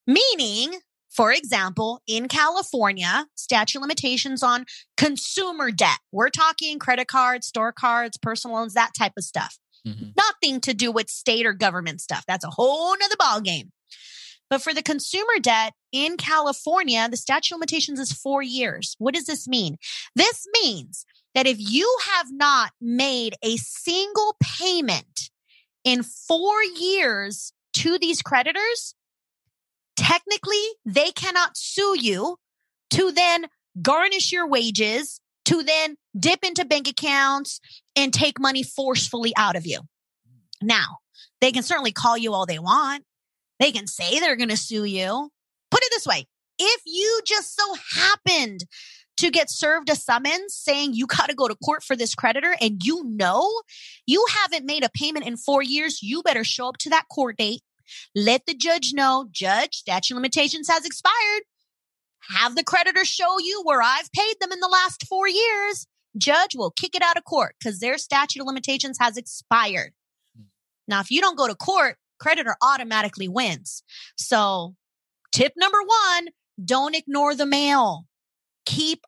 Meaning, 0.06 0.80
for 1.10 1.32
example, 1.32 2.02
in 2.08 2.28
California, 2.28 3.26
statute 3.34 3.82
limitations 3.82 4.44
on 4.44 4.66
consumer 4.96 5.72
debt. 5.72 5.98
We're 6.12 6.30
talking 6.30 6.78
credit 6.78 7.08
cards, 7.08 7.48
store 7.48 7.72
cards, 7.72 8.18
personal 8.22 8.58
loans, 8.58 8.76
that 8.76 8.92
type 8.96 9.14
of 9.18 9.24
stuff. 9.24 9.58
Mm-hmm. 9.88 10.10
Nothing 10.16 10.62
to 10.62 10.74
do 10.74 10.92
with 10.92 11.10
state 11.10 11.46
or 11.46 11.54
government 11.54 12.02
stuff. 12.02 12.24
That's 12.28 12.46
a 12.46 12.50
whole 12.50 12.96
nother 12.98 13.16
ball 13.18 13.42
game. 13.42 13.72
But 14.50 14.62
for 14.62 14.74
the 14.74 14.84
consumer 14.84 15.40
debt 15.42 15.74
in 15.92 16.18
California, 16.18 17.08
the 17.10 17.18
statute 17.18 17.56
of 17.56 17.60
limitations 17.60 18.00
is 18.00 18.12
four 18.12 18.42
years. 18.42 18.96
What 18.98 19.14
does 19.14 19.26
this 19.26 19.48
mean? 19.48 19.78
This 20.16 20.46
means 20.62 21.06
that 21.36 21.48
if 21.48 21.58
you 21.60 21.98
have 22.12 22.28
not 22.32 22.72
made 22.80 23.36
a 23.44 23.58
single 23.58 24.36
payment 24.42 25.30
in 25.84 26.04
four 26.04 26.64
years 26.64 27.52
to 27.74 28.00
these 28.00 28.22
creditors, 28.22 28.96
technically 29.96 30.64
they 30.86 31.12
cannot 31.12 31.58
sue 31.58 31.96
you 32.00 32.38
to 32.92 33.12
then 33.12 33.48
garnish 33.82 34.32
your 34.32 34.48
wages, 34.48 35.20
to 35.46 35.62
then 35.62 35.98
dip 36.20 36.44
into 36.44 36.66
bank 36.66 36.88
accounts 36.88 37.60
and 37.96 38.14
take 38.14 38.40
money 38.40 38.64
forcefully 38.64 39.34
out 39.36 39.56
of 39.56 39.66
you. 39.66 39.82
Now, 40.62 40.98
they 41.42 41.52
can 41.52 41.64
certainly 41.64 41.92
call 41.92 42.18
you 42.18 42.34
all 42.34 42.46
they 42.46 42.60
want. 42.60 43.04
They 43.60 43.72
can 43.72 43.88
say 43.88 44.20
they're 44.20 44.36
going 44.36 44.50
to 44.50 44.58
sue 44.58 44.86
you. 44.86 45.30
Put 45.72 45.84
it 45.84 45.92
this 45.92 46.06
way. 46.06 46.26
If 46.60 46.82
you 46.86 47.22
just 47.26 47.56
so 47.56 47.76
happened 47.96 48.66
to 49.18 49.32
get 49.32 49.50
served 49.50 49.90
a 49.90 49.96
summons 49.96 50.54
saying 50.54 50.94
you 50.94 51.08
got 51.08 51.30
to 51.30 51.36
go 51.36 51.48
to 51.48 51.56
court 51.56 51.84
for 51.84 51.96
this 51.96 52.16
creditor 52.16 52.56
and 52.62 52.84
you 52.84 53.04
know 53.06 53.62
you 54.06 54.24
haven't 54.42 54.66
made 54.66 54.84
a 54.84 54.90
payment 54.90 55.26
in 55.26 55.38
four 55.38 55.62
years, 55.62 56.02
you 56.02 56.22
better 56.24 56.44
show 56.44 56.70
up 56.70 56.78
to 56.78 56.90
that 56.90 57.08
court 57.12 57.38
date. 57.38 57.62
Let 58.16 58.46
the 58.46 58.54
judge 58.54 58.92
know, 58.94 59.28
judge, 59.32 59.76
statute 59.76 60.16
limitations 60.16 60.70
has 60.70 60.86
expired. 60.86 61.44
Have 62.30 62.56
the 62.56 62.64
creditor 62.64 63.06
show 63.06 63.40
you 63.40 63.62
where 63.64 63.82
I've 63.82 64.12
paid 64.12 64.36
them 64.40 64.52
in 64.52 64.60
the 64.60 64.68
last 64.68 65.06
four 65.08 65.28
years. 65.28 65.88
Judge 66.18 66.56
will 66.56 66.72
kick 66.72 66.96
it 66.96 67.02
out 67.02 67.18
of 67.18 67.24
court 67.24 67.56
because 67.60 67.80
their 67.80 67.98
statute 67.98 68.42
of 68.42 68.48
limitations 68.48 68.98
has 69.00 69.18
expired. 69.18 69.94
Now, 70.88 71.00
if 71.00 71.12
you 71.12 71.22
don't 71.22 71.38
go 71.38 71.48
to 71.48 71.56
court, 71.56 71.98
creditor 72.20 72.56
automatically 72.62 73.28
wins. 73.28 73.84
So, 74.18 74.76
tip 75.32 75.54
number 75.58 75.80
one 75.80 76.30
don't 76.64 76.96
ignore 76.96 77.36
the 77.36 77.46
mail. 77.46 78.06
Keep 78.66 79.06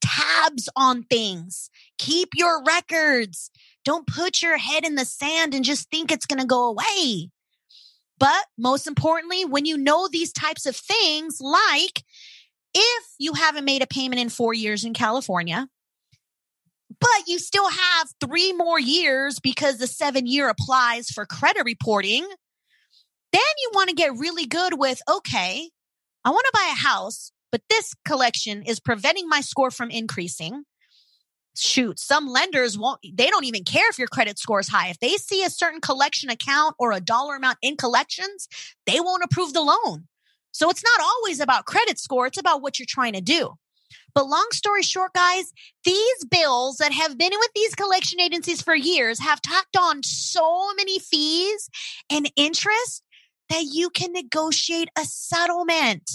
tabs 0.00 0.68
on 0.76 1.04
things. 1.04 1.70
Keep 1.98 2.30
your 2.34 2.62
records. 2.64 3.50
Don't 3.84 4.06
put 4.06 4.42
your 4.42 4.58
head 4.58 4.84
in 4.84 4.96
the 4.96 5.04
sand 5.04 5.54
and 5.54 5.64
just 5.64 5.90
think 5.90 6.10
it's 6.10 6.26
going 6.26 6.40
to 6.40 6.46
go 6.46 6.68
away. 6.68 7.30
But 8.18 8.46
most 8.56 8.86
importantly, 8.86 9.44
when 9.44 9.64
you 9.64 9.78
know 9.78 10.08
these 10.08 10.32
types 10.32 10.66
of 10.66 10.76
things, 10.76 11.40
like 11.40 12.02
if 12.74 13.04
you 13.18 13.34
haven't 13.34 13.64
made 13.64 13.82
a 13.82 13.86
payment 13.86 14.20
in 14.20 14.28
four 14.28 14.52
years 14.52 14.84
in 14.84 14.92
California, 14.92 15.68
but 17.00 17.26
you 17.26 17.38
still 17.38 17.68
have 17.68 18.08
three 18.24 18.52
more 18.52 18.78
years 18.78 19.38
because 19.40 19.78
the 19.78 19.86
seven 19.86 20.26
year 20.26 20.48
applies 20.48 21.10
for 21.10 21.26
credit 21.26 21.64
reporting, 21.64 22.26
then 23.32 23.42
you 23.62 23.70
want 23.74 23.88
to 23.88 23.94
get 23.94 24.16
really 24.16 24.46
good 24.46 24.78
with 24.78 25.00
okay, 25.08 25.70
I 26.24 26.30
want 26.30 26.44
to 26.46 26.58
buy 26.58 26.70
a 26.72 26.76
house, 26.76 27.32
but 27.50 27.62
this 27.70 27.94
collection 28.04 28.62
is 28.62 28.80
preventing 28.80 29.28
my 29.28 29.40
score 29.40 29.70
from 29.70 29.90
increasing. 29.90 30.64
Shoot, 31.56 31.98
some 31.98 32.28
lenders 32.28 32.78
won't, 32.78 33.00
they 33.02 33.28
don't 33.28 33.44
even 33.44 33.64
care 33.64 33.88
if 33.90 33.98
your 33.98 34.08
credit 34.08 34.38
score 34.38 34.60
is 34.60 34.68
high. 34.68 34.88
If 34.88 35.00
they 35.00 35.16
see 35.16 35.42
a 35.42 35.50
certain 35.50 35.80
collection 35.80 36.30
account 36.30 36.76
or 36.78 36.92
a 36.92 37.00
dollar 37.00 37.34
amount 37.34 37.58
in 37.62 37.76
collections, 37.76 38.46
they 38.86 39.00
won't 39.00 39.24
approve 39.24 39.52
the 39.52 39.62
loan. 39.62 40.06
So 40.52 40.70
it's 40.70 40.84
not 40.84 41.00
always 41.04 41.40
about 41.40 41.66
credit 41.66 41.98
score, 41.98 42.26
it's 42.26 42.38
about 42.38 42.62
what 42.62 42.78
you're 42.78 42.86
trying 42.88 43.14
to 43.14 43.20
do. 43.20 43.54
But 44.14 44.26
long 44.26 44.48
story 44.52 44.82
short, 44.82 45.12
guys, 45.12 45.52
these 45.84 46.24
bills 46.30 46.78
that 46.78 46.92
have 46.92 47.18
been 47.18 47.32
with 47.32 47.50
these 47.54 47.74
collection 47.74 48.20
agencies 48.20 48.62
for 48.62 48.74
years 48.74 49.20
have 49.20 49.42
tacked 49.42 49.76
on 49.76 50.02
so 50.02 50.74
many 50.74 50.98
fees 50.98 51.70
and 52.10 52.30
interest 52.36 53.02
that 53.48 53.64
you 53.64 53.90
can 53.90 54.12
negotiate 54.12 54.88
a 54.98 55.04
settlement. 55.04 56.10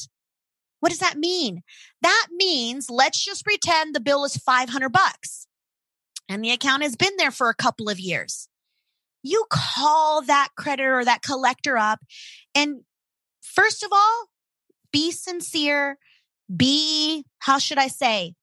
What 0.79 0.89
does 0.89 0.99
that 0.99 1.17
mean? 1.17 1.63
That 2.01 2.27
means 2.31 2.89
let's 2.89 3.23
just 3.23 3.45
pretend 3.45 3.95
the 3.95 4.01
bill 4.01 4.25
is 4.25 4.35
500 4.37 4.89
bucks 4.89 5.47
and 6.27 6.43
the 6.43 6.51
account 6.51 6.83
has 6.83 6.95
been 6.95 7.15
there 7.17 7.31
for 7.31 7.49
a 7.49 7.55
couple 7.55 7.89
of 7.89 7.99
years. 7.99 8.49
You 9.23 9.45
call 9.49 10.21
that 10.23 10.49
creditor 10.57 10.99
or 10.99 11.05
that 11.05 11.21
collector 11.21 11.77
up 11.77 12.01
and 12.53 12.81
first 13.41 13.83
of 13.83 13.89
all, 13.91 14.25
be 14.91 15.11
sincere, 15.11 15.97
be, 16.55 17.25
how 17.39 17.57
should 17.57 17.77
I 17.77 17.87
say, 17.87 18.35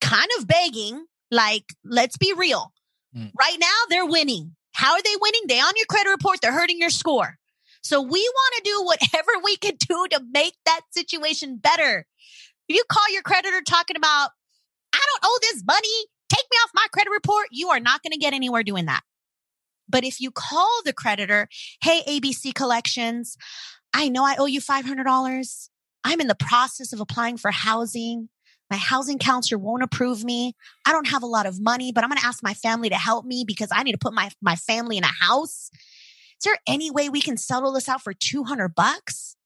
kind 0.00 0.28
of 0.38 0.46
begging, 0.46 1.06
like, 1.30 1.64
let's 1.84 2.16
be 2.16 2.32
real. 2.32 2.72
Mm. 3.16 3.32
Right 3.38 3.56
now, 3.58 3.66
they're 3.88 4.06
winning. 4.06 4.56
How 4.72 4.92
are 4.92 5.02
they 5.02 5.14
winning? 5.20 5.42
They 5.48 5.58
on 5.58 5.72
your 5.76 5.86
credit 5.86 6.10
report, 6.10 6.40
they're 6.40 6.52
hurting 6.52 6.78
your 6.78 6.90
score. 6.90 7.38
So 7.82 8.02
we 8.02 8.20
want 8.20 8.54
to 8.56 8.62
do 8.64 8.84
whatever 8.84 9.30
we 9.44 9.56
can 9.56 9.76
do 9.76 10.06
to 10.10 10.20
make 10.32 10.54
that 10.64 10.80
situation 10.90 11.56
better. 11.56 12.06
If 12.68 12.76
you 12.76 12.82
call 12.90 13.12
your 13.12 13.22
creditor 13.22 13.62
talking 13.62 13.96
about, 13.96 14.30
I 14.92 14.98
don't 14.98 15.30
owe 15.30 15.38
this 15.42 15.62
money, 15.66 16.06
take 16.28 16.44
me 16.50 16.56
off 16.64 16.70
my 16.74 16.86
credit 16.92 17.10
report, 17.10 17.46
you 17.52 17.68
are 17.68 17.80
not 17.80 18.02
going 18.02 18.12
to 18.12 18.18
get 18.18 18.34
anywhere 18.34 18.62
doing 18.62 18.86
that. 18.86 19.02
But 19.88 20.04
if 20.04 20.20
you 20.20 20.30
call 20.30 20.80
the 20.84 20.92
creditor, 20.92 21.48
hey, 21.82 22.02
ABC 22.08 22.54
Collections, 22.54 23.36
I 23.94 24.08
know 24.08 24.24
I 24.24 24.36
owe 24.36 24.46
you 24.46 24.60
$500. 24.60 25.68
I'm 26.06 26.20
in 26.20 26.28
the 26.28 26.36
process 26.36 26.92
of 26.92 27.00
applying 27.00 27.36
for 27.36 27.50
housing. 27.50 28.28
My 28.70 28.76
housing 28.76 29.18
counselor 29.18 29.58
won't 29.58 29.82
approve 29.82 30.22
me. 30.22 30.54
I 30.86 30.92
don't 30.92 31.08
have 31.08 31.24
a 31.24 31.26
lot 31.26 31.46
of 31.46 31.60
money, 31.60 31.90
but 31.90 32.04
I'm 32.04 32.10
going 32.10 32.20
to 32.20 32.26
ask 32.26 32.44
my 32.44 32.54
family 32.54 32.88
to 32.88 32.94
help 32.94 33.24
me 33.24 33.42
because 33.44 33.70
I 33.72 33.82
need 33.82 33.92
to 33.92 33.98
put 33.98 34.14
my, 34.14 34.30
my 34.40 34.54
family 34.54 34.98
in 34.98 35.02
a 35.02 35.08
house. 35.08 35.68
Is 35.72 36.44
there 36.44 36.58
any 36.64 36.92
way 36.92 37.08
we 37.08 37.20
can 37.20 37.36
settle 37.36 37.72
this 37.72 37.88
out 37.88 38.02
for 38.02 38.12
200 38.12 38.72
bucks? 38.76 39.36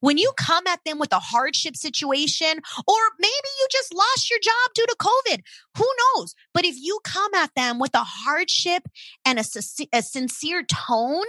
When 0.00 0.18
you 0.18 0.32
come 0.36 0.66
at 0.66 0.80
them 0.84 0.98
with 0.98 1.12
a 1.12 1.20
hardship 1.20 1.76
situation, 1.76 2.60
or 2.88 2.96
maybe 3.20 3.48
you 3.60 3.68
just 3.70 3.94
lost 3.94 4.30
your 4.30 4.40
job 4.40 4.74
due 4.74 4.86
to 4.86 4.96
COVID, 4.98 5.42
who 5.76 5.86
knows? 6.16 6.34
But 6.52 6.64
if 6.64 6.74
you 6.76 6.98
come 7.04 7.34
at 7.34 7.54
them 7.54 7.78
with 7.78 7.94
a 7.94 8.04
hardship 8.04 8.82
and 9.24 9.38
a, 9.38 9.44
a 9.92 10.02
sincere 10.02 10.64
tone, 10.64 11.26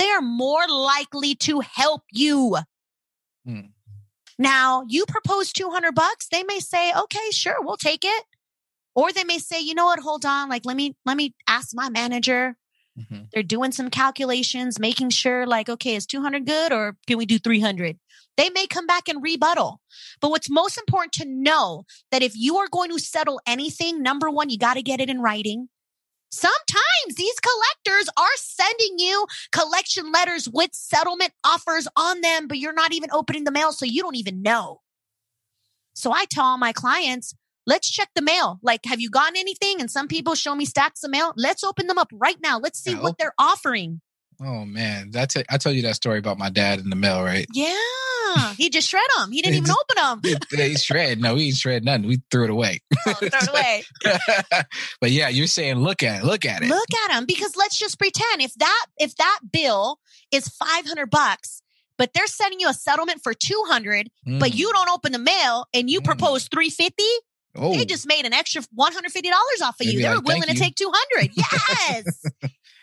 they 0.00 0.10
are 0.10 0.20
more 0.20 0.66
likely 0.68 1.36
to 1.36 1.60
help 1.60 2.02
you. 2.10 2.56
Hmm. 3.46 3.60
Now, 4.38 4.84
you 4.88 5.04
propose 5.06 5.52
200 5.52 5.94
bucks, 5.94 6.28
they 6.28 6.42
may 6.42 6.60
say, 6.60 6.92
"Okay, 6.92 7.30
sure, 7.30 7.56
we'll 7.60 7.76
take 7.76 8.04
it." 8.04 8.24
Or 8.94 9.12
they 9.12 9.24
may 9.24 9.38
say, 9.38 9.60
"You 9.60 9.74
know 9.74 9.86
what? 9.86 10.00
Hold 10.00 10.24
on. 10.24 10.48
Like 10.48 10.64
let 10.64 10.76
me 10.76 10.96
let 11.04 11.16
me 11.16 11.34
ask 11.48 11.70
my 11.74 11.88
manager 11.88 12.56
Mm-hmm. 12.98 13.24
They're 13.32 13.42
doing 13.42 13.72
some 13.72 13.90
calculations, 13.90 14.78
making 14.78 15.10
sure 15.10 15.46
like, 15.46 15.68
okay, 15.68 15.96
is 15.96 16.06
200 16.06 16.46
good 16.46 16.72
or 16.72 16.96
can 17.06 17.18
we 17.18 17.26
do 17.26 17.38
300? 17.38 17.98
They 18.36 18.50
may 18.50 18.66
come 18.66 18.86
back 18.86 19.08
and 19.08 19.22
rebuttal. 19.22 19.80
But 20.20 20.30
what's 20.30 20.50
most 20.50 20.78
important 20.78 21.12
to 21.14 21.24
know 21.24 21.84
that 22.10 22.22
if 22.22 22.32
you 22.36 22.56
are 22.58 22.68
going 22.68 22.90
to 22.90 22.98
settle 22.98 23.40
anything, 23.46 24.02
number 24.02 24.30
one, 24.30 24.50
you 24.50 24.58
got 24.58 24.74
to 24.74 24.82
get 24.82 25.00
it 25.00 25.10
in 25.10 25.20
writing. 25.20 25.68
Sometimes 26.34 27.16
these 27.16 27.36
collectors 27.40 28.08
are 28.16 28.36
sending 28.36 28.98
you 28.98 29.26
collection 29.52 30.10
letters 30.10 30.48
with 30.48 30.70
settlement 30.72 31.32
offers 31.44 31.86
on 31.96 32.20
them, 32.20 32.48
but 32.48 32.58
you're 32.58 32.72
not 32.72 32.92
even 32.92 33.10
opening 33.12 33.44
the 33.44 33.52
mail, 33.52 33.72
so 33.72 33.84
you 33.84 34.02
don't 34.02 34.16
even 34.16 34.42
know. 34.42 34.80
So 35.94 36.12
I 36.12 36.24
tell 36.28 36.44
all 36.44 36.58
my 36.58 36.72
clients, 36.72 37.34
Let's 37.66 37.90
check 37.90 38.10
the 38.14 38.22
mail. 38.22 38.58
Like, 38.62 38.84
have 38.84 39.00
you 39.00 39.08
gotten 39.08 39.36
anything? 39.36 39.80
And 39.80 39.90
some 39.90 40.06
people 40.06 40.34
show 40.34 40.54
me 40.54 40.66
stacks 40.66 41.02
of 41.02 41.10
mail. 41.10 41.32
Let's 41.36 41.64
open 41.64 41.86
them 41.86 41.98
up 41.98 42.08
right 42.12 42.36
now. 42.42 42.58
Let's 42.58 42.78
see 42.78 42.94
what 42.94 43.12
oh 43.12 43.16
they're 43.18 43.34
offering. 43.38 44.00
Oh 44.42 44.64
man, 44.64 45.10
that's 45.10 45.36
it. 45.36 45.46
I 45.48 45.58
told 45.58 45.76
you 45.76 45.82
that 45.82 45.94
story 45.94 46.18
about 46.18 46.38
my 46.38 46.50
dad 46.50 46.80
in 46.80 46.90
the 46.90 46.96
mail, 46.96 47.22
right? 47.22 47.46
Yeah, 47.54 47.74
he 48.56 48.70
just 48.70 48.88
shred 48.88 49.04
them. 49.18 49.32
He 49.32 49.42
didn't 49.42 49.56
even 49.56 49.70
open 49.70 50.22
them. 50.22 50.48
he 50.50 50.76
shred. 50.76 51.20
No, 51.20 51.34
he 51.34 51.46
didn't 51.46 51.58
shred 51.58 51.84
nothing. 51.84 52.06
We 52.06 52.22
threw 52.30 52.44
it 52.44 52.50
away. 52.50 52.80
Oh, 53.06 53.12
throw 53.12 53.28
it 53.28 53.48
away. 53.50 53.84
but 55.00 55.10
yeah, 55.10 55.28
you're 55.28 55.46
saying 55.46 55.76
look 55.76 56.02
at 56.02 56.22
it. 56.22 56.26
Look 56.26 56.46
at 56.46 56.62
it. 56.62 56.68
Look 56.68 56.88
at 57.04 57.12
them 57.12 57.26
because 57.26 57.54
let's 57.54 57.78
just 57.78 57.98
pretend 57.98 58.40
if 58.40 58.54
that 58.54 58.86
if 58.96 59.14
that 59.16 59.40
bill 59.52 59.98
is 60.32 60.48
five 60.48 60.86
hundred 60.86 61.10
bucks, 61.10 61.60
but 61.98 62.14
they're 62.14 62.26
sending 62.26 62.60
you 62.60 62.68
a 62.70 62.74
settlement 62.74 63.20
for 63.22 63.34
two 63.34 63.62
hundred, 63.66 64.08
mm. 64.26 64.40
but 64.40 64.54
you 64.54 64.72
don't 64.72 64.88
open 64.88 65.12
the 65.12 65.18
mail 65.18 65.66
and 65.74 65.90
you 65.90 66.00
mm. 66.00 66.04
propose 66.04 66.48
three 66.48 66.70
fifty. 66.70 67.04
Oh. 67.56 67.76
They 67.76 67.84
just 67.84 68.06
made 68.06 68.24
an 68.24 68.32
extra 68.32 68.62
$150 68.62 69.30
off 69.62 69.80
of 69.80 69.86
you. 69.86 70.02
They 70.02 70.08
were 70.08 70.20
willing 70.20 70.42
to 70.42 70.54
take 70.54 70.74
200. 70.74 71.30
Yes. 71.36 72.24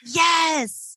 yes. 0.05 0.90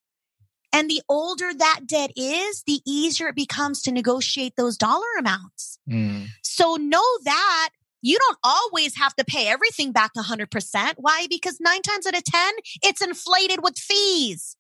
And 0.74 0.90
the 0.90 1.02
older 1.08 1.54
that 1.54 1.82
debt 1.86 2.10
is, 2.16 2.64
the 2.66 2.80
easier 2.84 3.28
it 3.28 3.36
becomes 3.36 3.80
to 3.82 3.92
negotiate 3.92 4.54
those 4.56 4.76
dollar 4.76 5.06
amounts. 5.16 5.78
Mm. 5.88 6.26
So 6.42 6.74
know 6.74 7.04
that 7.24 7.70
you 8.02 8.18
don't 8.18 8.38
always 8.42 8.96
have 8.96 9.14
to 9.14 9.24
pay 9.24 9.46
everything 9.46 9.92
back 9.92 10.12
100%. 10.14 10.94
Why? 10.96 11.28
Because 11.30 11.58
nine 11.60 11.80
times 11.82 12.08
out 12.08 12.16
of 12.16 12.24
10, 12.24 12.52
it's 12.82 13.00
inflated 13.00 13.60
with 13.62 13.78
fees. 13.78 14.56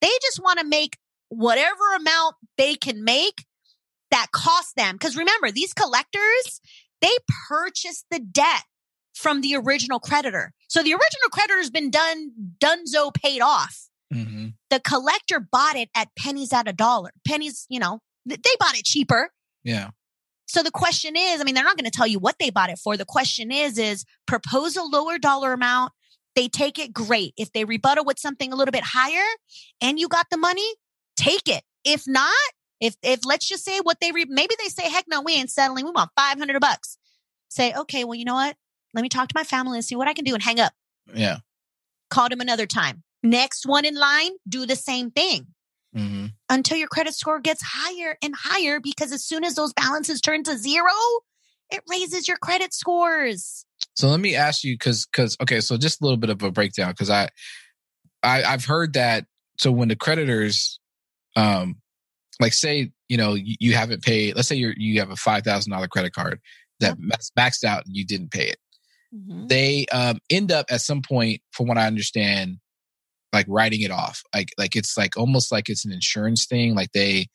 They 0.00 0.10
just 0.22 0.40
want 0.40 0.60
to 0.60 0.64
make 0.64 0.98
whatever 1.30 1.94
amount 1.96 2.36
they 2.56 2.76
can 2.76 3.02
make 3.02 3.44
that 4.12 4.28
costs 4.30 4.72
them. 4.76 4.94
Because 4.94 5.16
remember, 5.16 5.50
these 5.50 5.74
collectors, 5.74 6.60
they 7.00 7.10
purchased 7.48 8.06
the 8.10 8.20
debt 8.20 8.62
from 9.14 9.40
the 9.40 9.56
original 9.56 9.98
creditor. 9.98 10.52
So 10.68 10.80
the 10.82 10.92
original 10.92 11.30
creditor 11.32 11.58
has 11.58 11.70
been 11.70 11.90
done, 11.90 12.30
dunzo 12.62 13.12
paid 13.12 13.40
off. 13.40 13.88
Mm-hmm. 14.12 14.48
The 14.70 14.80
collector 14.80 15.40
bought 15.40 15.76
it 15.76 15.88
at 15.94 16.08
pennies 16.16 16.52
at 16.52 16.68
a 16.68 16.72
dollar. 16.72 17.10
Pennies, 17.26 17.66
you 17.68 17.80
know, 17.80 18.00
they 18.24 18.36
bought 18.58 18.76
it 18.76 18.84
cheaper. 18.84 19.30
Yeah. 19.64 19.90
So 20.46 20.62
the 20.62 20.70
question 20.70 21.14
is, 21.16 21.40
I 21.40 21.44
mean, 21.44 21.54
they're 21.54 21.64
not 21.64 21.76
going 21.76 21.90
to 21.90 21.96
tell 21.96 22.06
you 22.06 22.18
what 22.18 22.36
they 22.38 22.50
bought 22.50 22.70
it 22.70 22.78
for. 22.78 22.96
The 22.96 23.04
question 23.04 23.50
is, 23.50 23.78
is 23.78 24.04
propose 24.26 24.76
a 24.76 24.82
lower 24.82 25.18
dollar 25.18 25.52
amount. 25.52 25.92
They 26.36 26.48
take 26.48 26.78
it 26.78 26.92
great. 26.92 27.34
If 27.36 27.52
they 27.52 27.64
rebuttal 27.64 28.04
with 28.04 28.18
something 28.18 28.52
a 28.52 28.56
little 28.56 28.72
bit 28.72 28.84
higher 28.84 29.24
and 29.80 29.98
you 29.98 30.06
got 30.06 30.26
the 30.30 30.36
money, 30.36 30.66
take 31.16 31.48
it. 31.48 31.64
If 31.84 32.04
not, 32.06 32.32
if 32.80 32.96
if 33.02 33.20
let's 33.24 33.48
just 33.48 33.64
say 33.64 33.80
what 33.80 34.00
they 34.00 34.12
re- 34.12 34.26
maybe 34.28 34.54
they 34.62 34.68
say 34.68 34.88
heck 34.90 35.06
no 35.08 35.22
we 35.22 35.32
ain't 35.32 35.50
settling 35.50 35.86
we 35.86 35.92
want 35.92 36.10
500 36.16 36.60
bucks. 36.60 36.98
Say 37.48 37.72
okay 37.72 38.04
well 38.04 38.16
you 38.16 38.26
know 38.26 38.34
what 38.34 38.56
let 38.92 39.02
me 39.02 39.08
talk 39.08 39.28
to 39.28 39.34
my 39.34 39.44
family 39.44 39.78
and 39.78 39.84
see 39.84 39.96
what 39.96 40.08
I 40.08 40.14
can 40.14 40.24
do 40.24 40.34
and 40.34 40.42
hang 40.42 40.60
up. 40.60 40.72
Yeah. 41.14 41.38
Called 42.10 42.32
him 42.32 42.40
another 42.40 42.66
time. 42.66 43.02
Next 43.30 43.66
one 43.66 43.84
in 43.84 43.94
line, 43.94 44.32
do 44.48 44.66
the 44.66 44.76
same 44.76 45.10
thing 45.10 45.46
hmm 45.94 46.26
until 46.48 46.76
your 46.76 46.88
credit 46.88 47.12
score 47.12 47.40
gets 47.40 47.60
higher 47.62 48.16
and 48.22 48.32
higher 48.36 48.78
because 48.80 49.10
as 49.10 49.24
soon 49.24 49.42
as 49.42 49.56
those 49.56 49.72
balances 49.72 50.20
turn 50.20 50.44
to 50.44 50.56
zero, 50.56 50.92
it 51.70 51.80
raises 51.90 52.28
your 52.28 52.36
credit 52.36 52.72
scores. 52.72 53.66
So 53.94 54.08
let 54.08 54.20
me 54.20 54.36
ask 54.36 54.62
you, 54.62 54.74
because 54.74 55.06
because 55.06 55.36
okay, 55.42 55.60
so 55.60 55.76
just 55.76 56.00
a 56.00 56.04
little 56.04 56.16
bit 56.18 56.30
of 56.30 56.42
a 56.42 56.52
breakdown, 56.52 56.92
because 56.92 57.10
I, 57.10 57.30
I 58.22 58.44
I've 58.44 58.64
heard 58.64 58.92
that. 58.92 59.24
So 59.58 59.72
when 59.72 59.88
the 59.88 59.96
creditors, 59.96 60.78
um, 61.34 61.76
like 62.38 62.52
say 62.52 62.92
you 63.08 63.16
know 63.16 63.34
you, 63.34 63.56
you 63.58 63.74
haven't 63.74 64.04
paid, 64.04 64.36
let's 64.36 64.48
say 64.48 64.56
you 64.56 64.72
you 64.76 65.00
have 65.00 65.10
a 65.10 65.16
five 65.16 65.42
thousand 65.42 65.72
dollar 65.72 65.88
credit 65.88 66.12
card 66.12 66.40
that 66.80 66.96
max, 67.00 67.32
maxed 67.36 67.64
out 67.64 67.86
and 67.86 67.96
you 67.96 68.04
didn't 68.04 68.30
pay 68.30 68.48
it, 68.48 68.58
they 69.48 69.86
um 69.92 70.18
end 70.30 70.52
up 70.52 70.66
at 70.70 70.80
some 70.80 71.02
point, 71.02 71.40
from 71.52 71.66
what 71.66 71.78
I 71.78 71.86
understand, 71.86 72.58
like 73.36 73.46
writing 73.48 73.82
it 73.82 73.90
off. 73.90 74.22
Like 74.34 74.50
like 74.58 74.74
it's 74.74 74.96
like 74.96 75.16
almost 75.16 75.52
like 75.52 75.68
it's 75.68 75.84
an 75.84 75.92
insurance 75.92 76.46
thing. 76.46 76.74
Like 76.74 76.92
they 76.92 77.26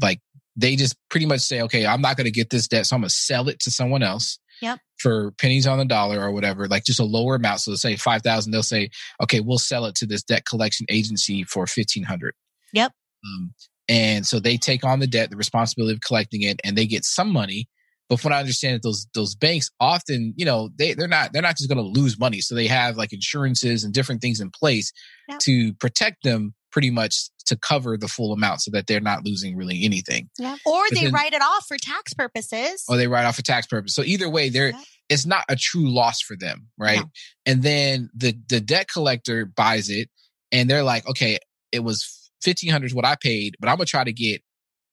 like 0.00 0.20
they 0.56 0.76
just 0.76 0.96
pretty 1.08 1.26
much 1.26 1.40
say, 1.40 1.62
okay, 1.62 1.86
I'm 1.86 2.02
not 2.02 2.16
going 2.16 2.26
to 2.26 2.30
get 2.30 2.50
this 2.50 2.68
debt, 2.68 2.86
so 2.86 2.94
I'm 2.94 3.02
going 3.02 3.08
to 3.08 3.14
sell 3.14 3.48
it 3.48 3.60
to 3.60 3.70
someone 3.70 4.02
else. 4.02 4.38
Yep. 4.60 4.78
For 4.98 5.30
pennies 5.38 5.66
on 5.66 5.78
the 5.78 5.86
dollar 5.86 6.20
or 6.20 6.32
whatever, 6.32 6.68
like 6.68 6.84
just 6.84 7.00
a 7.00 7.04
lower 7.04 7.36
amount. 7.36 7.60
So 7.60 7.70
they 7.70 7.76
say 7.78 7.96
five 7.96 8.20
thousand, 8.20 8.52
they'll 8.52 8.62
say, 8.62 8.90
okay, 9.22 9.40
we'll 9.40 9.58
sell 9.58 9.86
it 9.86 9.94
to 9.96 10.06
this 10.06 10.22
debt 10.22 10.44
collection 10.44 10.86
agency 10.90 11.44
for 11.44 11.66
fifteen 11.66 12.04
hundred. 12.04 12.34
Yep. 12.74 12.92
Um, 13.24 13.54
and 13.88 14.26
so 14.26 14.38
they 14.38 14.58
take 14.58 14.84
on 14.84 15.00
the 15.00 15.06
debt, 15.06 15.30
the 15.30 15.36
responsibility 15.36 15.94
of 15.94 16.02
collecting 16.02 16.42
it, 16.42 16.60
and 16.62 16.76
they 16.76 16.86
get 16.86 17.06
some 17.06 17.32
money. 17.32 17.69
But 18.10 18.18
from 18.20 18.30
what 18.32 18.36
I 18.36 18.40
understand, 18.40 18.74
that 18.74 18.82
those 18.82 19.06
those 19.14 19.36
banks 19.36 19.70
often, 19.78 20.34
you 20.36 20.44
know, 20.44 20.68
they 20.76 20.94
they're 20.94 21.06
not 21.08 21.32
they're 21.32 21.40
not 21.42 21.56
just 21.56 21.70
going 21.70 21.78
to 21.82 22.00
lose 22.00 22.18
money. 22.18 22.40
So 22.40 22.56
they 22.56 22.66
have 22.66 22.96
like 22.96 23.12
insurances 23.12 23.84
and 23.84 23.94
different 23.94 24.20
things 24.20 24.40
in 24.40 24.50
place 24.50 24.92
to 25.38 25.72
protect 25.74 26.24
them, 26.24 26.52
pretty 26.72 26.90
much 26.90 27.30
to 27.46 27.56
cover 27.56 27.96
the 27.96 28.08
full 28.08 28.32
amount, 28.32 28.62
so 28.62 28.72
that 28.72 28.88
they're 28.88 29.00
not 29.00 29.24
losing 29.24 29.56
really 29.56 29.84
anything. 29.84 30.28
Yeah. 30.40 30.56
Or 30.66 30.82
But 30.90 30.98
they 30.98 31.04
then- 31.04 31.12
write 31.14 31.32
it 31.34 31.40
off 31.40 31.66
for 31.68 31.76
tax 31.80 32.12
purposes. 32.12 32.84
Or 32.88 32.96
they 32.96 33.06
write 33.06 33.26
off 33.26 33.36
for 33.36 33.42
tax 33.42 33.68
purpose. 33.68 33.94
So 33.94 34.02
either 34.02 34.28
way, 34.28 34.48
they're 34.48 34.72
it's 35.08 35.24
not 35.24 35.44
a 35.48 35.54
true 35.56 35.88
loss 35.88 36.20
for 36.20 36.36
them, 36.36 36.66
right? 36.76 37.02
And 37.46 37.62
then 37.62 38.10
the 38.14 38.36
the 38.48 38.60
debt 38.60 38.88
collector 38.92 39.46
buys 39.46 39.88
it, 39.88 40.08
and 40.50 40.68
they're 40.68 40.82
like, 40.82 41.08
okay, 41.08 41.38
it 41.70 41.84
was 41.84 42.28
fifteen 42.42 42.72
hundred 42.72 42.86
is 42.86 42.94
what 42.94 43.04
I 43.06 43.14
paid, 43.20 43.54
but 43.60 43.68
I'm 43.68 43.76
gonna 43.76 43.86
try 43.86 44.02
to 44.02 44.12
get 44.12 44.42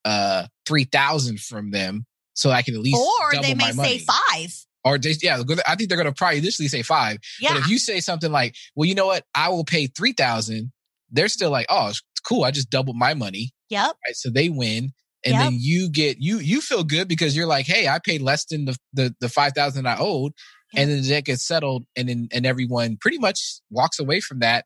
uh 0.04 0.46
three 0.66 0.84
thousand 0.84 1.40
from 1.40 1.72
them 1.72 2.06
so 2.38 2.50
I 2.50 2.62
can 2.62 2.74
at 2.74 2.80
least 2.80 2.96
or 2.96 3.42
they 3.42 3.54
may 3.54 3.72
say 3.72 3.98
five. 3.98 4.54
Or 4.84 4.96
they, 4.96 5.14
yeah, 5.20 5.42
I 5.66 5.74
think 5.74 5.88
they're 5.88 5.98
gonna 5.98 6.12
probably 6.12 6.38
initially 6.38 6.68
say 6.68 6.82
five. 6.82 7.18
Yeah. 7.40 7.54
But 7.54 7.62
if 7.62 7.68
you 7.68 7.78
say 7.78 7.98
something 7.98 8.30
like, 8.30 8.54
well, 8.76 8.86
you 8.86 8.94
know 8.94 9.06
what, 9.06 9.24
I 9.34 9.48
will 9.48 9.64
pay 9.64 9.88
three 9.88 10.12
thousand, 10.12 10.70
they're 11.10 11.28
still 11.28 11.50
like, 11.50 11.66
oh, 11.68 11.88
it's 11.88 12.00
cool, 12.26 12.44
I 12.44 12.52
just 12.52 12.70
doubled 12.70 12.96
my 12.96 13.14
money, 13.14 13.50
yep. 13.70 13.96
right? 14.06 14.14
So 14.14 14.30
they 14.30 14.48
win. 14.48 14.92
And 15.24 15.34
Yep. 15.34 15.42
then 15.42 15.56
you 15.58 15.90
get 15.90 16.18
you 16.20 16.38
you 16.38 16.60
feel 16.60 16.84
good 16.84 17.08
because 17.08 17.36
you're 17.36 17.46
like, 17.48 17.66
hey, 17.66 17.88
I 17.88 17.98
paid 17.98 18.22
less 18.22 18.44
than 18.44 18.66
the 18.66 18.76
the, 18.92 19.14
the 19.20 19.28
five 19.28 19.52
thousand 19.52 19.88
I 19.88 19.96
owed, 19.98 20.32
and 20.76 20.88
then 20.88 21.02
the 21.02 21.08
debt 21.08 21.24
gets 21.24 21.44
settled, 21.44 21.86
and 21.96 22.08
then 22.08 22.28
and 22.32 22.46
everyone 22.46 22.98
pretty 23.00 23.18
much 23.18 23.60
walks 23.68 23.98
away 23.98 24.20
from 24.20 24.38
that. 24.38 24.64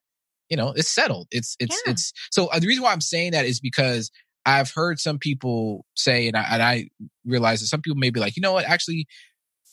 You 0.51 0.59
know, 0.59 0.75
it's 0.77 0.91
settled. 0.91 1.29
It's 1.31 1.57
it's 1.59 1.81
Yeah. 1.87 1.93
it's 1.93 2.13
so 2.31 2.49
uh, 2.49 2.59
the 2.59 2.67
reason 2.67 2.83
why 2.85 2.93
I'm 2.93 3.01
saying 3.01 3.33
that 3.33 3.47
is 3.47 3.61
because 3.61 4.11
I've 4.45 4.71
heard 4.71 4.99
some 4.99 5.19
people 5.19 5.85
say, 5.95 6.27
and 6.29 6.37
I, 6.37 6.43
and 6.51 6.63
I 6.63 6.89
realize 7.25 7.61
that 7.61 7.67
some 7.69 7.81
people 7.83 7.99
may 7.99 8.11
be 8.11 8.21
like, 8.21 8.37
you 8.37 8.43
know 8.43 8.53
what, 8.53 8.65
actually, 8.65 9.07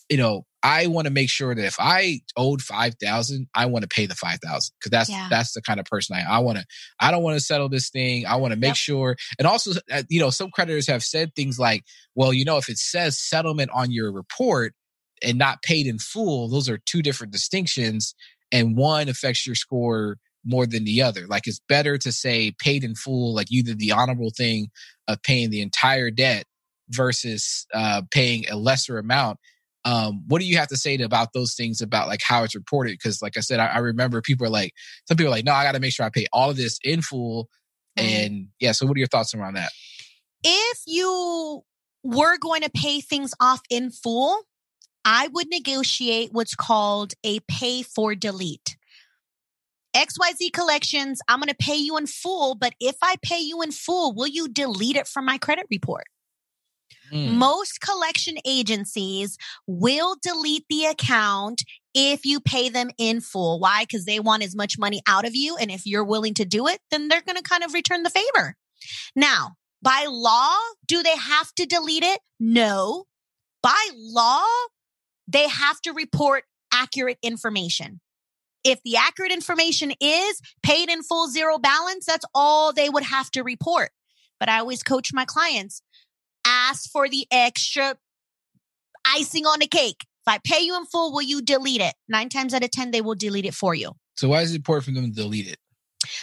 you 0.09 0.17
know, 0.17 0.45
I 0.61 0.87
want 0.87 1.05
to 1.05 1.11
make 1.13 1.29
sure 1.29 1.55
that 1.55 1.63
if 1.65 1.77
I 1.79 2.19
owed 2.35 2.61
five 2.61 2.95
thousand, 3.01 3.47
I 3.55 3.67
want 3.67 3.83
to 3.83 3.87
pay 3.87 4.07
the 4.07 4.15
five 4.15 4.39
thousand 4.43 4.73
because 4.79 4.91
that's 4.91 5.09
Yeah. 5.09 5.27
that's 5.29 5.53
the 5.53 5.61
kind 5.61 5.79
of 5.79 5.85
person 5.85 6.17
I. 6.17 6.35
I 6.35 6.39
want 6.39 6.57
to. 6.57 6.65
I 6.99 7.11
don't 7.11 7.23
want 7.23 7.35
to 7.37 7.45
settle 7.45 7.69
this 7.69 7.89
thing. 7.89 8.25
I 8.25 8.35
want 8.35 8.51
to 8.53 8.59
make 8.59 8.69
Yep. 8.69 8.75
sure. 8.75 9.15
And 9.37 9.47
also, 9.47 9.79
uh, 9.91 10.03
you 10.09 10.19
know, 10.19 10.31
some 10.31 10.51
creditors 10.51 10.87
have 10.87 11.03
said 11.03 11.33
things 11.35 11.59
like, 11.59 11.83
"Well, 12.15 12.33
you 12.33 12.43
know, 12.43 12.57
if 12.57 12.67
it 12.69 12.77
says 12.77 13.17
settlement 13.19 13.69
on 13.73 13.91
your 13.91 14.11
report 14.11 14.73
and 15.23 15.37
not 15.37 15.61
paid 15.63 15.87
in 15.87 15.97
full, 15.99 16.49
those 16.49 16.67
are 16.67 16.79
two 16.79 17.01
different 17.01 17.31
distinctions, 17.31 18.13
and 18.51 18.75
one 18.75 19.07
affects 19.09 19.45
your 19.45 19.55
score." 19.55 20.17
More 20.45 20.65
than 20.65 20.85
the 20.85 21.01
other. 21.01 21.27
Like 21.27 21.47
it's 21.47 21.61
better 21.67 21.97
to 21.97 22.11
say 22.11 22.51
paid 22.59 22.83
in 22.83 22.95
full 22.95 23.33
like 23.33 23.47
you 23.49 23.63
did 23.63 23.79
the 23.79 23.91
honorable 23.91 24.31
thing 24.35 24.69
of 25.07 25.21
paying 25.23 25.49
the 25.49 25.61
entire 25.61 26.11
debt 26.11 26.45
versus 26.89 27.65
uh 27.73 28.01
paying 28.11 28.47
a 28.49 28.55
lesser 28.55 28.97
amount. 28.97 29.37
Um 29.85 30.23
what 30.27 30.39
do 30.39 30.45
you 30.45 30.57
have 30.57 30.69
to 30.69 30.77
say 30.77 30.97
to, 30.97 31.03
about 31.03 31.33
those 31.33 31.55
things 31.55 31.81
about 31.81 32.07
like 32.07 32.21
how 32.23 32.43
it's 32.43 32.55
reported? 32.55 32.93
Because 32.93 33.21
like 33.21 33.37
i 33.37 33.41
said 33.41 33.59
I, 33.59 33.67
I 33.67 33.77
remember 33.79 34.21
people 34.21 34.45
are 34.45 34.51
like 34.51 34.73
some 35.07 35.17
people 35.17 35.31
are 35.31 35.35
like 35.35 35.45
no 35.45 35.53
i 35.53 35.63
gotta 35.63 35.79
make 35.79 35.93
sure 35.93 36.05
i 36.05 36.09
pay 36.09 36.25
all 36.33 36.49
of 36.49 36.57
this 36.57 36.79
in 36.83 37.01
full. 37.01 37.49
Right. 37.97 38.05
and 38.05 38.47
yeah 38.59 38.71
so 38.71 38.85
what 38.85 38.95
are 38.95 38.99
your 38.99 39.07
thoughts 39.07 39.33
around 39.33 39.55
that? 39.55 39.71
If 40.43 40.79
you 40.85 41.63
were 42.03 42.37
going 42.37 42.61
to 42.61 42.69
pay 42.69 43.01
things 43.01 43.33
off 43.41 43.61
in 43.69 43.91
full, 43.91 44.43
I 45.03 45.27
would 45.27 45.47
negotiate 45.49 46.29
what's 46.31 46.55
called 46.55 47.13
a 47.23 47.39
pay 47.41 47.81
for 47.81 48.15
delete. 48.15 48.77
XYZ 49.95 50.53
collections, 50.53 51.21
I'm 51.27 51.39
going 51.39 51.49
to 51.49 51.55
pay 51.55 51.75
you 51.75 51.97
in 51.97 52.07
full, 52.07 52.55
but 52.55 52.73
if 52.79 52.95
I 53.01 53.15
pay 53.21 53.39
you 53.39 53.61
in 53.61 53.71
full, 53.71 54.13
will 54.13 54.27
you 54.27 54.47
delete 54.47 54.95
it 54.95 55.07
from 55.07 55.25
my 55.25 55.37
credit 55.37 55.65
report? 55.69 56.05
Mm, 57.11 57.33
Most 57.33 57.81
collection 57.81 58.35
agencies 58.45 59.37
will 59.65 60.15
delete 60.21 60.65
the 60.69 60.85
account 60.85 61.63
if 61.93 62.25
you 62.25 62.39
pay 62.39 62.69
them 62.69 62.89
in 62.97 63.19
full. 63.19 63.59
Why? 63.59 63.83
Because 63.83 64.05
they 64.05 64.19
want 64.19 64.43
as 64.43 64.55
much 64.55 64.77
money 64.77 65.01
out 65.07 65.25
of 65.25 65.35
you. 65.35 65.57
And 65.57 65.71
if 65.71 65.85
you're 65.85 66.03
willing 66.03 66.35
to 66.35 66.45
do 66.45 66.67
it, 66.67 66.79
then 66.91 67.07
they're 67.07 67.21
going 67.21 67.37
to 67.37 67.43
kind 67.43 67.63
of 67.63 67.73
return 67.73 68.03
the 68.03 68.11
favor. 68.11 68.55
Now, 69.15 69.55
by 69.81 70.05
law, 70.07 70.55
do 70.87 71.01
they 71.01 71.15
have 71.15 71.53
to 71.55 71.65
delete 71.65 72.03
it? 72.03 72.19
No. 72.39 73.05
By 73.63 73.89
law, 73.95 74.45
they 75.27 75.47
have 75.47 75.81
to 75.81 75.93
report 75.93 76.43
accurate 76.71 77.17
information. 77.23 78.01
If 78.63 78.79
the 78.83 78.97
accurate 78.97 79.31
information 79.31 79.93
is 80.01 80.41
paid 80.63 80.89
in 80.89 81.01
full 81.03 81.27
zero 81.27 81.57
balance, 81.57 82.05
that's 82.05 82.25
all 82.35 82.73
they 82.73 82.89
would 82.89 83.03
have 83.03 83.31
to 83.31 83.43
report. 83.43 83.91
But 84.39 84.49
I 84.49 84.59
always 84.59 84.83
coach 84.83 85.11
my 85.13 85.25
clients 85.25 85.81
ask 86.45 86.89
for 86.89 87.07
the 87.09 87.25
extra 87.31 87.95
icing 89.05 89.45
on 89.45 89.59
the 89.59 89.67
cake. 89.67 90.05
If 90.25 90.27
I 90.27 90.39
pay 90.43 90.61
you 90.61 90.75
in 90.77 90.85
full, 90.85 91.11
will 91.13 91.21
you 91.21 91.41
delete 91.41 91.81
it? 91.81 91.93
Nine 92.07 92.29
times 92.29 92.53
out 92.53 92.63
of 92.63 92.71
10, 92.71 92.91
they 92.91 93.01
will 93.01 93.15
delete 93.15 93.45
it 93.45 93.53
for 93.53 93.73
you. 93.75 93.93
so 94.15 94.29
why 94.29 94.41
is 94.41 94.51
it 94.51 94.57
important 94.57 94.85
for 94.85 94.91
them 95.01 95.09
to 95.09 95.15
delete 95.15 95.47
it 95.47 95.57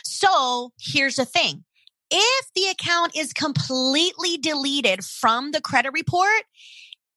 So 0.04 0.72
here's 0.80 1.16
the 1.16 1.24
thing. 1.24 1.64
If 2.10 2.46
the 2.54 2.66
account 2.66 3.16
is 3.16 3.32
completely 3.32 4.36
deleted 4.36 5.04
from 5.04 5.50
the 5.50 5.60
credit 5.60 5.92
report, 5.92 6.44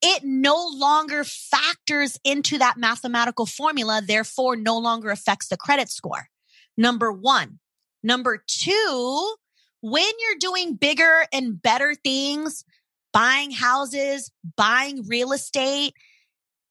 it 0.02 0.24
no 0.24 0.70
longer 0.74 1.24
factors 1.24 2.20
into 2.24 2.58
that 2.58 2.78
mathematical 2.78 3.45
formula, 3.45 4.02
therefore 4.06 4.56
no 4.56 4.78
longer 4.78 5.10
affects 5.10 5.47
the 5.47 5.58
credit 5.58 5.89
score. 5.89 6.30
Number 6.78 7.12
one. 7.12 7.60
Number 8.02 8.41
two, 8.47 9.36
when 9.82 10.12
you're 10.20 10.39
doing 10.39 10.76
bigger 10.76 11.26
and 11.34 11.62
better 11.62 11.95
things, 11.95 12.64
buying 13.12 13.52
houses, 13.52 14.32
buying 14.56 15.06
real 15.08 15.34
estate, 15.34 15.93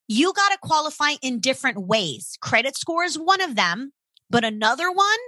you 0.06 0.32
got 0.32 0.52
to 0.52 0.58
qualify 0.62 1.12
in 1.20 1.40
different 1.40 1.86
ways. 1.86 2.38
Credit 2.40 2.76
score 2.76 3.04
is 3.04 3.18
one 3.18 3.42
of 3.42 3.56
them, 3.56 3.92
but 4.30 4.44
another 4.44 4.90
one 4.90 5.18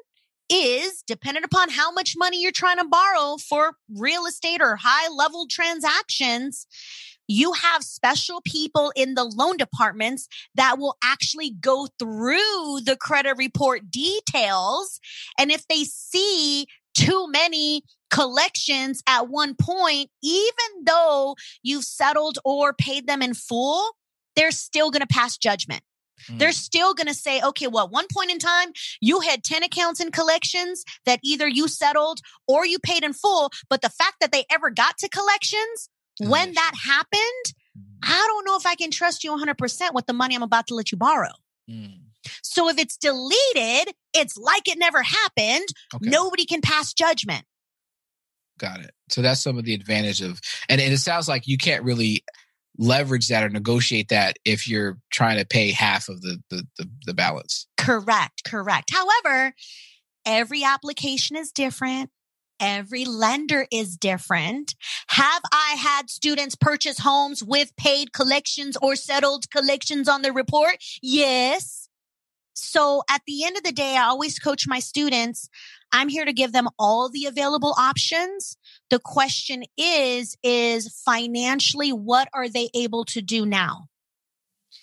is 0.51 1.03
dependent 1.07 1.45
upon 1.45 1.69
how 1.69 1.93
much 1.93 2.15
money 2.17 2.41
you're 2.43 2.51
trying 2.51 2.79
to 2.79 2.85
borrow 2.85 3.37
for 3.37 3.77
real 3.95 4.27
estate 4.27 4.61
or 4.61 4.77
high 4.77 5.09
level 5.09 5.47
transactions. 5.49 6.67
You 7.33 7.53
have 7.53 7.85
special 7.85 8.41
people 8.45 8.93
in 8.97 9.15
the 9.15 9.23
loan 9.23 9.57
departments 9.57 10.27
that 10.57 10.79
will 10.81 10.97
actually 11.03 11.51
go 11.61 11.87
through 11.97 12.81
the 12.85 12.97
credit 13.01 13.37
report 13.37 13.89
details. 13.89 14.99
And 15.39 15.53
if 15.53 15.65
they 15.69 15.85
see 15.85 16.67
too 16.93 17.29
many 17.31 17.85
collections 18.11 19.01
at 19.07 19.29
one 19.29 19.55
point, 19.55 20.11
even 20.25 20.85
though 20.85 21.37
you've 21.63 21.85
settled 21.85 22.41
or 22.45 22.73
paid 22.73 23.07
them 23.07 23.23
in 23.23 23.35
full, 23.35 23.93
they're 24.35 24.51
still 24.51 24.91
going 24.91 25.03
to 25.03 25.07
pass 25.07 25.39
judgment. 25.39 25.83
Mm. 26.29 26.41
They're 26.41 26.51
still 26.51 26.95
going 26.95 27.07
to 27.07 27.15
say, 27.15 27.41
okay, 27.41 27.69
well, 27.69 27.85
at 27.85 27.93
one 27.93 28.07
point 28.13 28.33
in 28.33 28.41
time, 28.41 28.73
you 29.01 29.21
had 29.21 29.45
10 29.45 29.63
accounts 29.63 30.01
in 30.01 30.11
collections 30.11 30.83
that 31.07 31.21
either 31.23 31.47
you 31.47 31.69
settled 31.69 32.23
or 32.49 32.67
you 32.67 32.81
paid 32.81 33.05
in 33.05 33.13
full. 33.13 33.53
But 33.69 33.83
the 33.83 33.89
fact 33.89 34.17
that 34.21 34.33
they 34.33 34.47
ever 34.51 34.71
got 34.71 34.99
to 34.99 35.09
collections, 35.09 35.89
when 36.29 36.53
that 36.53 36.73
happened, 36.85 37.55
I 38.03 38.25
don't 38.29 38.45
know 38.45 38.57
if 38.57 38.67
I 38.67 38.75
can 38.75 38.91
trust 38.91 39.25
you 39.25 39.37
100% 39.37 39.95
with 39.95 40.07
the 40.07 40.13
money 40.13 40.35
I'm 40.35 40.43
about 40.43 40.67
to 40.69 40.75
let 40.75 40.91
you 40.93 40.99
borrow. 40.99 41.33
Mm, 41.71 41.99
So 42.43 42.69
if 42.69 42.79
it's 42.79 42.97
deleted, 42.97 43.95
it's 44.15 44.37
like 44.37 44.69
it 44.69 44.79
never 44.79 45.03
happened. 45.03 45.69
okay. 45.95 46.09
Nobody 46.11 46.45
can 46.47 46.61
pass 46.61 46.93
judgment. 46.93 47.45
Got 48.59 48.81
it. 48.81 48.91
So 49.09 49.23
that's 49.23 49.43
some 49.43 49.57
of 49.59 49.65
the 49.65 49.75
advantage 49.75 50.21
of, 50.21 50.41
and, 50.69 50.81
and 50.81 50.93
it 50.93 50.99
sounds 50.99 51.29
like 51.29 51.47
you 51.47 51.57
can't 51.57 51.83
really 51.85 52.23
leverage 52.79 53.29
that 53.29 53.43
or 53.45 53.49
negotiate 53.49 54.09
that 54.09 54.37
if 54.45 54.69
you're 54.69 54.99
trying 55.11 55.39
to 55.39 55.47
pay 55.47 55.71
half 55.71 56.09
of 56.09 56.23
the 56.23 56.43
the, 56.51 56.67
the, 56.79 56.91
the 57.07 57.15
balance. 57.15 57.67
Correct, 57.77 58.45
correct. 58.45 58.91
However, 58.93 59.55
every 60.25 60.65
application 60.65 61.37
is 61.37 61.53
different. 61.53 62.11
Every 62.61 63.05
lender 63.05 63.67
is 63.73 63.97
different. 63.97 64.75
Have 65.09 65.43
I 65.51 65.77
had 65.79 66.11
students 66.11 66.55
purchase 66.55 66.99
homes 66.99 67.43
with 67.43 67.75
paid 67.77 68.13
collections 68.13 68.77
or 68.81 68.95
settled 68.95 69.51
collections 69.51 70.09
on 70.09 70.23
the 70.23 70.33
report? 70.33 70.77
Yes. 71.03 71.89
So 72.55 73.03
at 73.09 73.23
the 73.27 73.45
end 73.45 73.57
of 73.57 73.63
the 73.63 73.73
day, 73.73 73.97
I 73.97 74.05
always 74.05 74.39
coach 74.39 74.67
my 74.69 74.81
students. 74.81 75.49
I'm 75.93 76.09
here 76.09 76.25
to 76.25 76.33
give 76.33 76.53
them 76.53 76.69
all 76.79 77.09
the 77.09 77.25
available 77.25 77.75
options. 77.79 78.57
The 78.91 78.99
question 78.99 79.65
is, 79.77 80.37
is 80.43 80.89
financially, 81.05 81.91
what 81.91 82.29
are 82.35 82.49
they 82.49 82.69
able 82.75 83.05
to 83.07 83.23
do 83.23 83.47
now? 83.47 83.87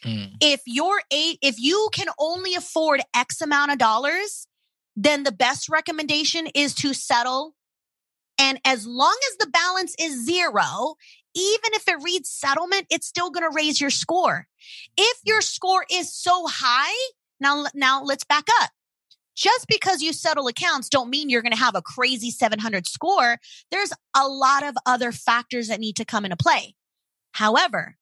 Mm. 0.04 0.34
If 0.42 0.62
you're 0.66 1.02
a, 1.14 1.38
if 1.42 1.60
you 1.60 1.90
can 1.94 2.08
only 2.20 2.56
afford 2.56 3.02
X 3.16 3.42
amount 3.42 3.72
of 3.72 3.78
dollars, 3.78 4.48
then 4.96 5.24
the 5.24 5.32
best 5.32 5.70
recommendation 5.70 6.48
is 6.56 6.74
to 6.76 6.94
settle. 6.94 7.54
And 8.40 8.60
as 8.66 8.86
long 8.86 9.18
as 9.32 9.38
the 9.38 9.52
balance 9.52 9.96
is 10.00 10.26
zero, 10.26 10.96
even 11.36 11.74
if 11.74 11.88
it 11.88 12.02
reads 12.04 12.30
settlement, 12.30 12.88
it's 12.90 13.08
still 13.08 13.30
going 13.30 13.50
to 13.50 13.56
raise 13.56 13.80
your 13.80 13.90
score. 13.90 14.48
If 14.96 15.20
your 15.24 15.42
score 15.42 15.86
is 15.92 16.14
so 16.14 16.46
high, 16.48 17.12
now, 17.40 17.66
now 17.74 18.04
let's 18.04 18.24
back 18.24 18.48
up. 18.62 18.72
Just 19.36 19.68
because 19.68 20.02
you 20.02 20.14
settle 20.14 20.48
accounts 20.48 20.90
don't 20.90 21.12
mean 21.12 21.30
you're 21.30 21.44
going 21.44 21.52
to 21.52 21.60
have 21.60 21.76
a 21.76 21.82
crazy 21.84 22.32
700 22.32 22.88
score. 22.88 23.38
There's 23.70 23.94
a 24.16 24.28
lot 24.28 24.64
of 24.64 24.76
other 24.86 25.12
factors 25.12 25.68
that 25.68 25.80
need 25.80 25.96
to 25.98 26.06
come 26.06 26.26
into 26.26 26.38
play. 26.38 26.74
However, 27.34 27.98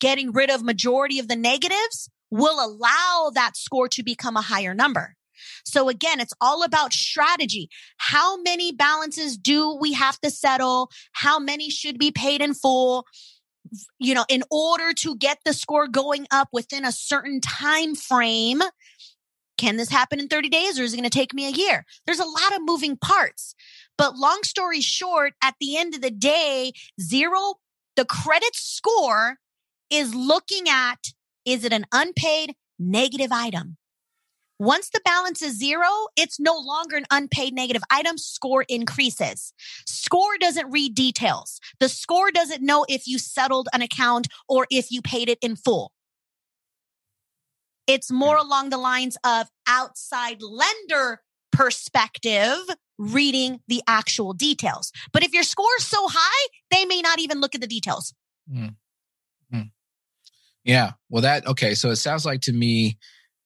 getting 0.00 0.30
rid 0.30 0.50
of 0.50 0.62
majority 0.62 1.18
of 1.18 1.26
the 1.26 1.34
negatives 1.34 2.08
will 2.30 2.64
allow 2.64 3.32
that 3.34 3.56
score 3.56 3.88
to 3.88 4.04
become 4.04 4.36
a 4.36 4.42
higher 4.42 4.72
number. 4.72 5.16
So 5.68 5.88
again, 5.88 6.20
it's 6.20 6.32
all 6.40 6.62
about 6.62 6.92
strategy. 6.92 7.68
How 7.98 8.40
many 8.40 8.72
balances 8.72 9.36
do 9.36 9.74
we 9.74 9.92
have 9.92 10.20
to 10.20 10.30
settle? 10.30 10.90
How 11.12 11.38
many 11.38 11.70
should 11.70 11.98
be 11.98 12.10
paid 12.10 12.40
in 12.40 12.54
full? 12.54 13.06
You 13.98 14.14
know, 14.14 14.24
in 14.28 14.42
order 14.50 14.92
to 14.94 15.16
get 15.16 15.38
the 15.44 15.52
score 15.52 15.88
going 15.88 16.26
up 16.30 16.48
within 16.52 16.84
a 16.84 16.92
certain 16.92 17.40
time 17.40 17.94
frame, 17.94 18.62
can 19.58 19.76
this 19.76 19.90
happen 19.90 20.20
in 20.20 20.28
30 20.28 20.48
days 20.48 20.78
or 20.78 20.84
is 20.84 20.94
it 20.94 20.96
going 20.96 21.08
to 21.08 21.10
take 21.10 21.34
me 21.34 21.46
a 21.46 21.50
year? 21.50 21.84
There's 22.06 22.20
a 22.20 22.24
lot 22.24 22.54
of 22.54 22.62
moving 22.62 22.96
parts. 22.96 23.54
But 23.98 24.16
long 24.16 24.42
story 24.44 24.80
short, 24.80 25.34
at 25.42 25.56
the 25.60 25.76
end 25.76 25.94
of 25.94 26.00
the 26.00 26.12
day, 26.12 26.72
zero, 27.00 27.54
the 27.96 28.04
credit 28.04 28.54
score 28.54 29.38
is 29.90 30.14
looking 30.14 30.68
at 30.68 31.12
is 31.44 31.64
it 31.64 31.72
an 31.72 31.86
unpaid 31.92 32.54
negative 32.78 33.32
item? 33.32 33.76
Once 34.58 34.90
the 34.90 35.00
balance 35.04 35.40
is 35.40 35.56
zero, 35.58 35.88
it's 36.16 36.40
no 36.40 36.58
longer 36.58 36.96
an 36.96 37.04
unpaid 37.10 37.54
negative 37.54 37.82
item. 37.90 38.18
Score 38.18 38.64
increases. 38.68 39.52
Score 39.86 40.36
doesn't 40.38 40.70
read 40.70 40.94
details. 40.94 41.60
The 41.78 41.88
score 41.88 42.30
doesn't 42.30 42.62
know 42.62 42.84
if 42.88 43.06
you 43.06 43.18
settled 43.18 43.68
an 43.72 43.82
account 43.82 44.26
or 44.48 44.66
if 44.70 44.90
you 44.90 45.00
paid 45.00 45.28
it 45.28 45.38
in 45.40 45.54
full. 45.54 45.92
It's 47.86 48.10
more 48.10 48.36
along 48.36 48.70
the 48.70 48.78
lines 48.78 49.16
of 49.24 49.48
outside 49.66 50.42
lender 50.42 51.20
perspective 51.52 52.58
reading 52.98 53.60
the 53.68 53.82
actual 53.86 54.32
details. 54.32 54.92
But 55.12 55.22
if 55.22 55.32
your 55.32 55.44
score 55.44 55.66
is 55.78 55.86
so 55.86 56.06
high, 56.08 56.48
they 56.70 56.84
may 56.84 57.00
not 57.00 57.20
even 57.20 57.40
look 57.40 57.54
at 57.54 57.60
the 57.60 57.66
details. 57.66 58.12
Mm. 58.52 58.74
Mm. 59.54 59.70
Yeah. 60.64 60.92
Well, 61.08 61.22
that, 61.22 61.46
okay. 61.46 61.74
So 61.74 61.90
it 61.90 61.96
sounds 61.96 62.26
like 62.26 62.42
to 62.42 62.52
me, 62.52 62.98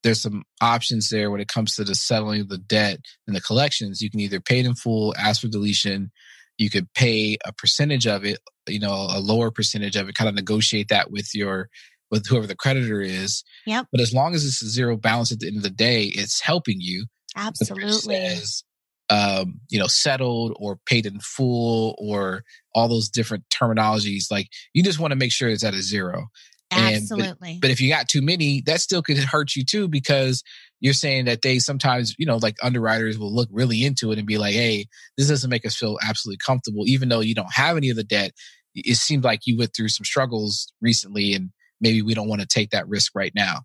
there's 0.02 0.20
some 0.20 0.44
options 0.60 1.10
there 1.10 1.30
when 1.30 1.40
it 1.40 1.48
comes 1.48 1.76
to 1.76 1.84
the 1.84 1.94
settling 1.94 2.40
of 2.40 2.48
the 2.48 2.58
debt 2.58 3.00
and 3.26 3.36
the 3.36 3.40
collections. 3.40 4.00
You 4.00 4.10
can 4.10 4.20
either 4.20 4.40
pay 4.40 4.60
it 4.60 4.66
in 4.66 4.74
full, 4.74 5.14
ask 5.16 5.40
for 5.40 5.48
deletion. 5.48 6.10
You 6.58 6.70
could 6.70 6.92
pay 6.94 7.38
a 7.44 7.52
percentage 7.52 8.06
of 8.06 8.24
it, 8.24 8.38
you 8.68 8.80
know, 8.80 9.06
a 9.10 9.20
lower 9.20 9.50
percentage 9.50 9.96
of 9.96 10.08
it, 10.08 10.14
kind 10.14 10.28
of 10.28 10.34
negotiate 10.34 10.88
that 10.88 11.10
with 11.10 11.34
your 11.34 11.68
with 12.10 12.26
whoever 12.26 12.46
the 12.46 12.54
creditor 12.54 13.00
is. 13.00 13.42
Yep. 13.66 13.86
But 13.90 14.00
as 14.00 14.12
long 14.12 14.34
as 14.34 14.44
it's 14.44 14.62
a 14.62 14.68
zero 14.68 14.96
balance 14.96 15.32
at 15.32 15.40
the 15.40 15.46
end 15.46 15.56
of 15.56 15.62
the 15.62 15.70
day, 15.70 16.04
it's 16.04 16.40
helping 16.40 16.76
you. 16.78 17.06
Absolutely. 17.34 18.14
Says, 18.14 18.64
um, 19.08 19.60
you 19.70 19.78
know, 19.78 19.86
settled 19.86 20.54
or 20.56 20.78
paid 20.86 21.06
in 21.06 21.20
full 21.20 21.94
or 21.98 22.44
all 22.74 22.88
those 22.88 23.08
different 23.08 23.44
terminologies. 23.50 24.30
Like 24.30 24.48
you 24.74 24.82
just 24.82 24.98
want 24.98 25.12
to 25.12 25.16
make 25.16 25.32
sure 25.32 25.48
it's 25.48 25.64
at 25.64 25.74
a 25.74 25.82
zero. 25.82 26.26
Absolutely. 26.72 27.28
And, 27.52 27.60
but, 27.60 27.68
but, 27.68 27.70
if 27.70 27.80
you 27.80 27.88
got 27.88 28.08
too 28.08 28.22
many, 28.22 28.62
that 28.66 28.80
still 28.80 29.02
could 29.02 29.18
hurt 29.18 29.54
you 29.54 29.64
too, 29.64 29.88
because 29.88 30.42
you're 30.80 30.94
saying 30.94 31.26
that 31.26 31.42
they 31.42 31.58
sometimes, 31.58 32.14
you 32.18 32.26
know, 32.26 32.38
like 32.38 32.56
underwriters 32.62 33.18
will 33.18 33.34
look 33.34 33.48
really 33.52 33.84
into 33.84 34.10
it 34.12 34.18
and 34.18 34.26
be 34.26 34.38
like, 34.38 34.54
hey, 34.54 34.86
this 35.16 35.28
doesn't 35.28 35.50
make 35.50 35.64
us 35.64 35.76
feel 35.76 35.98
absolutely 36.02 36.38
comfortable, 36.44 36.84
even 36.86 37.08
though 37.08 37.20
you 37.20 37.34
don't 37.34 37.52
have 37.52 37.76
any 37.76 37.90
of 37.90 37.96
the 37.96 38.04
debt. 38.04 38.32
It 38.74 38.96
seems 38.96 39.24
like 39.24 39.40
you 39.44 39.58
went 39.58 39.74
through 39.76 39.88
some 39.88 40.04
struggles 40.04 40.72
recently 40.80 41.34
and 41.34 41.50
maybe 41.80 42.02
we 42.02 42.14
don't 42.14 42.28
want 42.28 42.40
to 42.40 42.46
take 42.46 42.70
that 42.70 42.88
risk 42.88 43.12
right 43.14 43.32
now. 43.34 43.60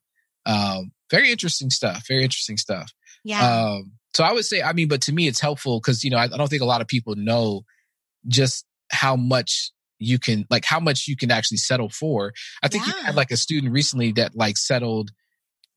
Um, 0.46 0.92
very 1.10 1.32
interesting 1.32 1.70
stuff. 1.70 2.04
Very 2.08 2.24
interesting 2.24 2.58
stuff. 2.58 2.92
Yeah. 3.24 3.46
Um, 3.46 3.94
so 4.14 4.24
I 4.24 4.32
would 4.32 4.46
say, 4.46 4.62
I 4.62 4.74
mean, 4.74 4.88
but 4.88 5.02
to 5.04 5.14
me, 5.14 5.28
it's 5.28 5.40
helpful 5.40 5.80
because, 5.80 6.04
you 6.04 6.10
know, 6.10 6.18
I, 6.18 6.26
I 6.26 6.38
don't 6.38 6.50
think 6.50 6.62
a 6.62 6.66
lot 6.66 6.82
of 6.82 6.88
people 6.88 7.16
know 7.16 7.64
just 8.28 8.66
how 8.92 9.16
much 9.16 9.72
you 10.00 10.20
can 10.20 10.46
like 10.50 10.66
how 10.66 10.80
much 10.80 11.08
you 11.08 11.16
can 11.16 11.32
actually 11.32 11.58
settle 11.58 11.90
for. 11.90 12.34
I 12.62 12.68
think 12.68 12.86
yeah. 12.86 12.94
you 12.94 13.06
had 13.06 13.16
like 13.16 13.32
a 13.32 13.38
student 13.38 13.74
recently 13.74 14.12
that 14.14 14.36
like 14.36 14.58
settled. 14.58 15.12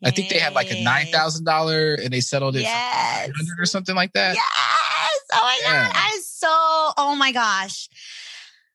I 0.03 0.11
think 0.11 0.31
they 0.31 0.39
had 0.39 0.55
like 0.55 0.71
a 0.71 0.83
nine 0.83 1.07
thousand 1.07 1.45
dollar 1.45 1.95
and 1.95 2.11
they 2.11 2.21
settled 2.21 2.57
it 2.57 2.63
yes. 2.63 3.31
or 3.59 3.67
something 3.67 3.95
like 3.95 4.13
that. 4.15 4.35
Yes. 4.35 5.21
Oh 5.33 5.41
my 5.43 5.59
yeah. 5.63 5.87
god. 5.87 5.93
I 5.95 6.21
so 6.23 6.49
oh 6.49 7.15
my 7.19 7.33
gosh. 7.33 7.89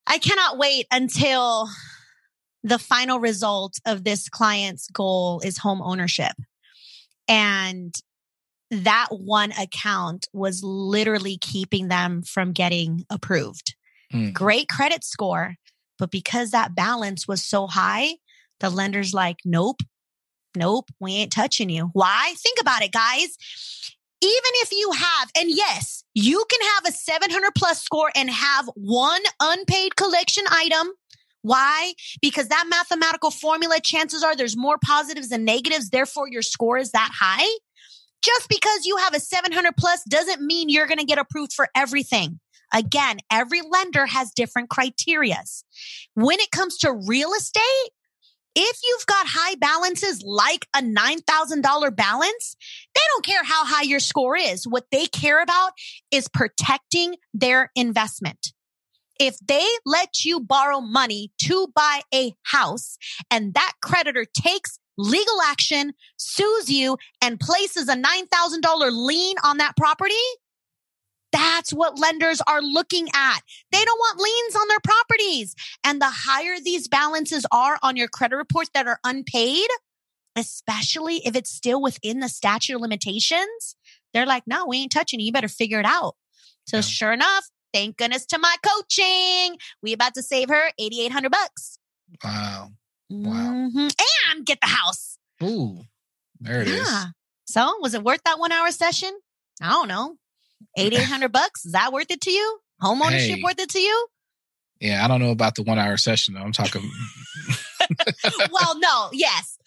I 0.08 0.20
cannot 0.20 0.60
wait 0.60 0.86
until 0.92 1.68
the 2.64 2.80
final 2.80 3.20
result 3.20 3.76
of 3.86 4.04
this 4.04 4.30
client's 4.30 4.88
goal 4.90 5.42
is 5.44 5.60
home 5.60 5.82
ownership. 5.82 6.34
And 7.28 7.94
that 8.72 9.08
one 9.12 9.52
account 9.52 10.28
was 10.34 10.64
literally 10.64 11.38
keeping 11.38 11.88
them 11.88 12.24
from 12.24 12.54
getting 12.54 13.06
approved. 13.10 13.75
Mm. 14.16 14.34
Great 14.34 14.70
credit 14.70 15.04
score. 15.04 15.56
But 16.00 16.12
because 16.12 16.52
that 16.52 16.76
balance 16.76 17.28
was 17.28 17.44
so 17.44 17.68
high, 17.68 18.16
the 18.60 18.70
lender's 18.70 19.14
like, 19.14 19.38
nope, 19.46 19.82
nope, 20.56 20.90
we 21.00 21.14
ain't 21.16 21.32
touching 21.32 21.70
you. 21.70 21.90
Why? 21.94 22.34
Think 22.38 22.60
about 22.60 22.82
it, 22.82 22.92
guys. 22.92 23.38
Even 24.22 24.52
if 24.56 24.72
you 24.72 24.92
have, 24.92 25.30
and 25.38 25.50
yes, 25.50 26.04
you 26.14 26.44
can 26.50 26.60
have 26.76 26.86
a 26.88 26.96
700 26.96 27.52
plus 27.56 27.84
score 27.84 28.12
and 28.16 28.30
have 28.30 28.70
one 28.76 29.22
unpaid 29.42 29.96
collection 29.96 30.46
item. 30.50 30.88
Why? 31.42 31.94
Because 32.22 32.48
that 32.48 32.66
mathematical 32.68 33.30
formula, 33.30 33.80
chances 33.84 34.24
are 34.24 34.36
there's 34.36 34.58
more 34.58 34.78
positives 34.84 35.30
than 35.30 35.46
negatives. 35.46 35.90
Therefore, 35.90 36.28
your 36.28 36.42
score 36.42 36.78
is 36.78 36.92
that 36.92 37.12
high. 37.14 37.48
Just 38.24 38.50
because 38.50 38.86
you 38.86 38.98
have 38.98 39.14
a 39.14 39.20
700 39.20 39.78
plus 39.78 40.04
doesn't 40.06 40.42
mean 40.42 40.70
you're 40.70 40.88
going 40.88 40.98
to 40.98 41.06
get 41.06 41.20
approved 41.20 41.54
for 41.54 41.68
everything. 41.76 42.40
Again, 42.76 43.18
every 43.32 43.62
lender 43.62 44.06
has 44.06 44.32
different 44.32 44.70
criterias. 44.70 45.64
When 46.14 46.40
it 46.40 46.52
comes 46.52 46.78
to 46.80 46.92
real 46.92 47.32
estate, 47.34 47.92
if 48.54 48.80
you've 48.84 49.06
got 49.06 49.28
high 49.28 49.56
balances 49.56 50.22
like 50.24 50.68
a 50.76 50.82
$9,000 50.82 51.96
balance, 51.96 52.56
they 52.94 53.02
don't 53.14 53.26
care 53.26 53.44
how 53.44 53.66
high 53.66 53.84
your 53.84 54.00
score 54.00 54.36
is. 54.36 54.68
What 54.68 54.86
they 54.92 55.08
care 55.08 55.42
about 55.42 55.72
is 56.12 56.28
protecting 56.28 57.16
their 57.34 57.72
investment. 57.76 58.54
If 59.20 59.38
they 59.46 59.66
let 59.86 60.26
you 60.26 60.42
borrow 60.42 60.82
money 60.82 61.32
to 61.44 61.68
buy 61.74 62.02
a 62.14 62.34
house 62.44 62.98
and 63.32 63.54
that 63.54 63.74
creditor 63.82 64.26
takes 64.26 64.80
legal 64.98 65.42
action, 65.42 65.94
sues 66.18 66.70
you, 66.70 66.98
and 67.22 67.40
places 67.40 67.88
a 67.88 67.96
$9,000 67.96 68.92
lien 68.92 69.36
on 69.44 69.58
that 69.58 69.76
property, 69.78 70.14
that's 71.36 71.74
what 71.74 72.00
lenders 72.00 72.42
are 72.48 72.62
looking 72.62 73.10
at. 73.14 73.42
They 73.72 73.84
don't 73.84 74.00
want 74.00 74.20
liens 74.20 74.56
on 74.56 74.68
their 74.70 74.80
properties. 74.80 75.54
And 75.84 76.02
the 76.02 76.10
higher 76.10 76.60
these 76.64 76.88
balances 76.88 77.46
are 77.52 77.78
on 77.84 77.98
your 77.98 78.08
credit 78.08 78.38
report 78.38 78.70
that 78.74 78.88
are 78.88 79.00
unpaid, 79.04 79.68
especially 80.38 81.18
if 81.26 81.36
it's 81.36 81.50
still 81.50 81.82
within 81.82 82.22
the 82.22 82.30
statute 82.30 82.76
of 82.76 82.82
limitations, 82.82 83.76
they're 84.14 84.26
like, 84.26 84.44
no, 84.48 84.66
we 84.66 84.78
ain't 84.78 84.94
touching 84.94 85.20
you. 85.20 85.26
You 85.26 85.34
better 85.34 85.50
figure 85.50 85.80
it 85.80 85.86
out. 85.86 86.16
So 86.68 86.78
yeah. 86.78 86.82
sure 86.82 87.12
enough, 87.12 87.50
thank 87.74 87.98
goodness 87.98 88.26
to 88.28 88.38
my 88.38 88.56
coaching. 88.66 89.58
We 89.84 89.92
about 89.92 90.14
to 90.14 90.24
save 90.24 90.48
her 90.48 90.72
8,800 90.80 91.32
bucks. 91.32 91.80
Wow. 92.24 92.70
Wow. 93.10 93.32
Mm-hmm. 93.34 93.88
And 94.32 94.46
get 94.46 94.60
the 94.62 94.68
house. 94.68 95.18
Ooh, 95.44 95.82
there 96.40 96.62
it 96.62 96.70
yeah. 96.70 96.82
is. 96.82 97.06
So 97.48 97.78
was 97.82 97.94
it 97.94 98.04
worth 98.04 98.22
that 98.24 98.40
one 98.40 98.54
hour 98.54 98.72
session? 98.72 99.12
I 99.62 99.70
don't 99.70 99.90
know. 99.90 100.16
8800 100.78 101.32
bucks 101.32 101.66
is 101.66 101.72
that 101.74 101.92
worth 101.94 102.12
it 102.12 102.22
to 102.22 102.32
you 102.32 102.60
home 102.82 103.02
ownership 103.02 103.38
hey, 103.38 103.44
worth 103.44 103.60
it 103.60 103.70
to 103.70 103.80
you 103.80 104.08
Yeah, 104.82 105.04
I 105.04 105.08
don't 105.08 105.22
know 105.22 105.32
about 105.32 105.56
the 105.56 105.64
one 105.64 105.80
hour 105.80 105.98
session 105.98 106.34
though. 106.34 106.42
I'm 106.42 106.52
talking. 106.52 106.82
well, 108.52 108.80
no, 108.80 109.10
yes. 109.14 109.58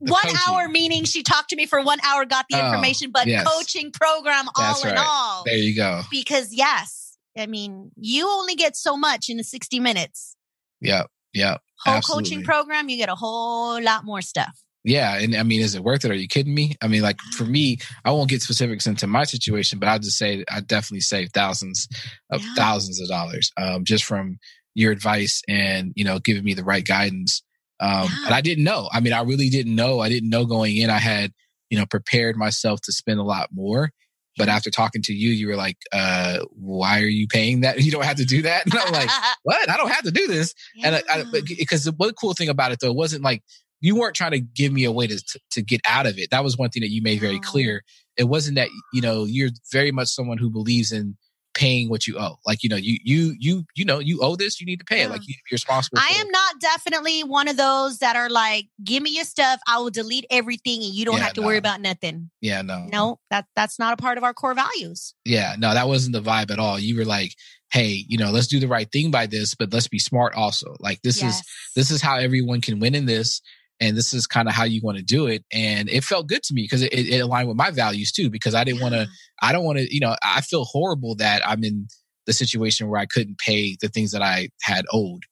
The 0.00 0.10
one 0.12 0.22
coaching. 0.22 0.38
hour 0.48 0.68
meaning 0.68 1.04
she 1.04 1.22
talked 1.22 1.50
to 1.50 1.56
me 1.56 1.66
for 1.66 1.80
one 1.82 1.98
hour, 2.04 2.24
got 2.24 2.46
the 2.50 2.56
Oh, 2.60 2.66
information, 2.66 3.10
but 3.12 3.26
yes. 3.26 3.46
coaching 3.46 3.92
program 3.92 4.46
all 4.56 4.74
That's 4.74 4.84
in 4.84 4.90
right. 4.90 4.98
all. 5.06 5.42
There 5.44 5.56
you 5.56 5.76
go. 5.76 6.02
Because 6.10 6.52
yes, 6.52 7.16
I 7.38 7.46
mean, 7.46 7.92
you 7.96 8.28
only 8.28 8.54
get 8.56 8.76
so 8.76 8.96
much 8.96 9.28
in 9.28 9.36
the 9.36 9.44
60 9.44 9.78
minutes. 9.80 10.36
Yep. 10.80 11.06
Yep. 11.34 11.60
Whole 11.84 11.94
Absolutely. 11.94 12.24
coaching 12.24 12.42
program, 12.44 12.88
you 12.88 12.96
get 12.96 13.08
a 13.10 13.14
whole 13.14 13.80
lot 13.80 14.04
more 14.04 14.22
stuff. 14.22 14.58
Yeah, 14.86 15.18
and 15.18 15.34
I 15.36 15.42
mean, 15.42 15.60
is 15.62 15.74
it 15.74 15.82
worth 15.82 16.04
it? 16.04 16.10
Are 16.12 16.14
you 16.14 16.28
kidding 16.28 16.54
me? 16.54 16.76
I 16.80 16.86
mean, 16.86 17.02
like 17.02 17.18
for 17.36 17.44
me, 17.44 17.78
I 18.04 18.12
won't 18.12 18.30
get 18.30 18.40
specifics 18.40 18.86
into 18.86 19.06
my 19.08 19.24
situation, 19.24 19.80
but 19.80 19.88
I'll 19.88 19.98
just 19.98 20.16
say 20.16 20.44
I 20.48 20.60
definitely 20.60 21.00
saved 21.00 21.32
thousands 21.34 21.88
of 22.30 22.40
Yeah. 22.40 22.54
thousands 22.54 23.00
of 23.00 23.08
dollars 23.08 23.50
um, 23.56 23.84
just 23.84 24.04
from 24.04 24.38
your 24.76 24.92
advice 24.92 25.42
and 25.48 25.92
you 25.96 26.04
know 26.04 26.18
giving 26.20 26.44
me 26.44 26.54
the 26.54 26.62
right 26.64 26.84
guidance. 26.84 27.42
Um, 27.80 28.04
Yeah. 28.04 28.26
And 28.26 28.34
I 28.34 28.40
didn't 28.40 28.64
know. 28.64 28.88
I 28.92 29.00
mean, 29.00 29.12
I 29.12 29.22
really 29.22 29.48
didn't 29.50 29.74
know. 29.74 29.98
I 30.00 30.08
didn't 30.08 30.30
know 30.30 30.46
going 30.46 30.76
in. 30.76 30.88
I 30.88 30.98
had 30.98 31.32
you 31.68 31.76
know 31.78 31.86
prepared 31.86 32.36
myself 32.36 32.80
to 32.82 32.92
spend 32.92 33.18
a 33.18 33.24
lot 33.24 33.48
more. 33.52 33.90
But 34.38 34.50
after 34.50 34.70
talking 34.70 35.00
to 35.02 35.14
you, 35.14 35.30
you 35.30 35.48
were 35.48 35.56
like, 35.56 35.78
uh, 35.92 36.40
"Why 36.50 37.00
are 37.00 37.06
you 37.06 37.26
paying 37.26 37.62
that? 37.62 37.80
You 37.84 37.90
don't 37.90 38.04
have 38.04 38.18
to 38.18 38.24
do 38.24 38.42
that." 38.42 38.66
And 38.66 38.74
I'm 38.78 38.92
like, 38.92 39.10
"What? 39.42 39.68
I 39.68 39.76
don't 39.78 39.90
have 39.90 40.04
to 40.04 40.10
do 40.12 40.26
this." 40.28 40.54
And 40.84 40.94
I, 40.94 41.02
I, 41.10 41.24
because 41.58 41.84
the 41.84 41.92
one 41.92 42.12
cool 42.12 42.34
thing 42.34 42.50
about 42.50 42.70
it 42.70 42.78
though, 42.80 42.90
it 42.90 42.96
wasn't 42.96 43.24
like 43.24 43.42
you 43.80 43.96
weren't 43.96 44.16
trying 44.16 44.32
to 44.32 44.40
give 44.40 44.72
me 44.72 44.84
a 44.84 44.92
way 44.92 45.06
to 45.06 45.16
to, 45.16 45.40
to 45.52 45.62
get 45.62 45.80
out 45.88 46.06
of 46.06 46.18
it. 46.18 46.30
That 46.30 46.44
was 46.44 46.56
one 46.56 46.70
thing 46.70 46.82
that 46.82 46.90
you 46.90 47.02
made 47.02 47.20
very 47.20 47.34
mm-hmm. 47.34 47.50
clear. 47.50 47.82
It 48.16 48.24
wasn't 48.24 48.56
that 48.56 48.68
you 48.92 49.00
know 49.00 49.24
you're 49.24 49.50
very 49.72 49.92
much 49.92 50.08
someone 50.08 50.38
who 50.38 50.50
believes 50.50 50.92
in 50.92 51.16
paying 51.56 51.88
what 51.88 52.06
you 52.06 52.18
owe. 52.18 52.36
Like 52.46 52.62
you 52.62 52.68
know 52.68 52.76
you 52.76 52.98
you 53.02 53.34
you 53.38 53.64
you 53.74 53.84
know 53.84 53.98
you 53.98 54.20
owe 54.22 54.36
this, 54.36 54.60
you 54.60 54.66
need 54.66 54.78
to 54.78 54.84
pay 54.84 55.02
it. 55.02 55.10
Like 55.10 55.22
mm. 55.22 55.28
you, 55.28 55.34
you're 55.50 55.56
responsible. 55.56 55.98
I 55.98 56.14
am 56.18 56.28
not 56.30 56.60
definitely 56.60 57.22
one 57.22 57.48
of 57.48 57.56
those 57.56 57.98
that 57.98 58.14
are 58.14 58.28
like, 58.28 58.66
give 58.84 59.02
me 59.02 59.10
your 59.10 59.24
stuff. 59.24 59.58
I 59.66 59.78
will 59.78 59.90
delete 59.90 60.26
everything 60.30 60.82
and 60.82 60.92
you 60.92 61.04
don't 61.06 61.16
Yeah, 61.16 61.24
have 61.24 61.32
to 61.34 61.42
worry 61.42 61.56
about 61.56 61.80
nothing. 61.80 62.30
Yeah, 62.40 62.62
no, 62.62 62.86
No, 62.92 63.20
that 63.30 63.46
that's 63.56 63.78
not 63.78 63.94
a 63.94 63.96
part 63.96 64.18
of 64.18 64.24
our 64.24 64.34
core 64.34 64.54
values. 64.54 65.14
yeah, 65.24 65.56
no, 65.58 65.72
that 65.72 65.88
wasn't 65.88 66.14
the 66.14 66.22
vibe 66.22 66.50
at 66.50 66.58
all. 66.58 66.78
You 66.78 66.96
were 66.96 67.06
like, 67.06 67.34
hey, 67.72 68.04
you 68.06 68.18
know, 68.18 68.30
let's 68.30 68.46
do 68.46 68.60
the 68.60 68.68
right 68.68 68.90
thing 68.90 69.10
by 69.10 69.26
this, 69.26 69.54
but 69.54 69.72
let's 69.72 69.88
be 69.88 69.98
smart 69.98 70.34
also. 70.34 70.76
Like 70.78 71.00
this 71.02 71.22
is 71.22 71.42
this 71.74 71.90
is 71.90 72.02
how 72.02 72.16
everyone 72.16 72.60
can 72.60 72.80
win 72.80 72.94
in 72.94 73.06
this 73.06 73.40
and 73.80 73.96
this 73.96 74.14
is 74.14 74.26
kind 74.26 74.48
of 74.48 74.54
how 74.54 74.64
you 74.64 74.80
want 74.82 74.96
to 74.98 75.04
do 75.04 75.26
it 75.26 75.44
and 75.52 75.88
it 75.88 76.04
felt 76.04 76.28
good 76.28 76.42
to 76.42 76.54
me 76.54 76.62
because 76.62 76.82
it, 76.82 76.92
it, 76.92 77.20
aligned 77.20 77.48
with 77.48 77.56
my 77.56 77.70
values 77.70 78.12
too 78.12 78.30
because 78.30 78.54
i 78.54 78.64
didn't 78.64 78.80
want 78.80 78.94
to 78.94 79.06
i 79.42 79.52
don't 79.52 79.64
want 79.64 79.78
to 79.78 79.94
you 79.94 80.00
know 80.00 80.14
i 80.22 80.40
feel 80.40 80.64
horrible 80.64 81.14
that 81.14 81.46
i'm 81.46 81.62
in 81.64 81.86
the 82.26 82.32
situation 82.32 82.88
where 82.88 83.00
i 83.00 83.06
couldn't 83.06 83.38
pay 83.38 83.76
the 83.80 83.88
things 83.88 84.12
that 84.12 84.22
i 84.22 84.48
had 84.62 84.84
owed 84.92 85.22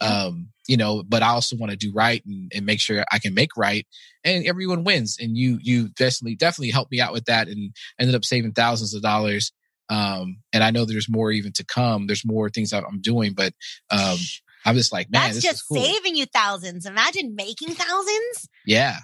um 0.00 0.48
you 0.66 0.76
know 0.76 1.02
but 1.06 1.22
i 1.22 1.28
also 1.28 1.56
want 1.56 1.70
to 1.70 1.76
do 1.76 1.92
right 1.94 2.22
and, 2.26 2.50
and 2.54 2.66
make 2.66 2.80
sure 2.80 3.04
i 3.12 3.18
can 3.18 3.34
make 3.34 3.50
right 3.56 3.86
and 4.24 4.46
everyone 4.46 4.84
wins 4.84 5.16
and 5.20 5.36
you 5.36 5.58
you 5.62 5.88
definitely 5.90 6.34
definitely 6.34 6.70
helped 6.70 6.90
me 6.90 7.00
out 7.00 7.12
with 7.12 7.24
that 7.26 7.48
and 7.48 7.74
ended 7.98 8.14
up 8.14 8.24
saving 8.24 8.52
thousands 8.52 8.94
of 8.94 9.02
dollars 9.02 9.52
um 9.90 10.38
and 10.52 10.64
i 10.64 10.70
know 10.70 10.84
there's 10.84 11.08
more 11.08 11.30
even 11.30 11.52
to 11.52 11.64
come 11.64 12.06
there's 12.06 12.24
more 12.24 12.48
things 12.48 12.70
that 12.70 12.84
i'm 12.88 13.00
doing 13.00 13.34
but 13.34 13.52
um 13.90 14.16
i'm 14.64 14.74
just 14.76 14.92
like 14.92 15.10
man 15.10 15.22
That's 15.22 15.34
this 15.36 15.44
just 15.44 15.56
is 15.56 15.62
cool. 15.62 15.82
saving 15.82 16.16
you 16.16 16.26
thousands. 16.26 16.86
Imagine 16.86 17.34
making 17.34 17.74
thousands. 17.74 18.48
yeah. 18.66 18.96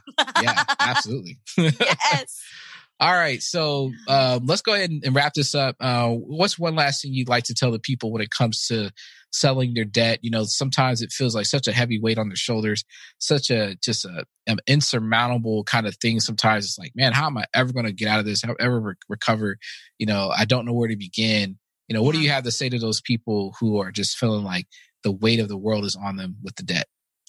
Yeah 0.43 0.65
absolutely. 0.81 1.39
Yes. 1.57 2.43
all 3.01 3.13
right 3.13 3.43
so 3.43 3.91
um, 4.09 4.45
let's 4.47 4.61
go 4.63 4.75
ahead 4.75 4.91
and, 4.91 5.03
and 5.05 5.15
wrap 5.15 5.33
this 5.35 5.55
up. 5.55 5.77
Uh, 5.81 6.11
what's 6.11 6.59
one 6.59 6.75
last 6.75 7.03
thing 7.03 7.13
you'd 7.15 7.29
like 7.29 7.45
to 7.45 7.55
tell 7.55 7.71
the 7.71 7.79
people 7.79 8.13
when 8.13 8.21
it 8.23 8.31
comes 8.31 8.67
to 8.67 8.91
selling 9.33 9.75
their 9.75 9.85
debt? 9.85 10.19
You 10.23 10.31
know 10.31 10.45
sometimes 10.45 11.01
it 11.03 11.11
feels 11.13 11.35
like 11.35 11.47
such 11.47 11.67
a 11.69 11.73
heavy 11.73 11.99
weight 12.01 12.19
on 12.19 12.29
their 12.29 12.37
shoulders 12.37 12.85
such 13.19 13.51
a 13.51 13.77
just 13.83 14.05
a 14.05 14.25
an 14.47 14.59
insurmountable 14.67 15.65
kind 15.65 15.87
of 15.87 15.97
thing. 15.97 16.21
Sometimes 16.21 16.65
it's 16.65 16.79
like 16.79 16.93
man 16.95 17.13
how 17.13 17.27
am 17.27 17.39
i 17.39 17.45
ever 17.55 17.73
going 17.73 17.87
to 17.87 17.93
get 17.93 18.09
out 18.09 18.19
of 18.21 18.27
this? 18.27 18.43
How 18.43 18.55
ever 18.61 18.81
re- 18.81 18.95
recover? 19.09 19.57
You 19.99 20.07
know 20.07 20.31
i 20.37 20.45
don't 20.45 20.67
know 20.67 20.73
where 20.75 20.89
to 20.89 20.97
begin. 20.97 21.59
You 21.89 21.95
know 21.95 22.03
what 22.03 22.15
do 22.15 22.21
you 22.21 22.31
have 22.31 22.45
to 22.45 22.51
say 22.53 22.69
to 22.69 22.79
those 22.79 23.01
people 23.01 23.55
who 23.59 23.79
are 23.79 23.91
just 23.91 24.17
feeling 24.17 24.45
like 24.45 24.67
the 25.03 25.13
weight 25.13 25.41
of 25.41 25.49
the 25.49 25.57
world 25.57 25.85
is 25.85 25.97
on 25.97 26.17
them 26.17 26.37
with 26.43 26.57
the 26.57 26.63
debt 26.63 26.87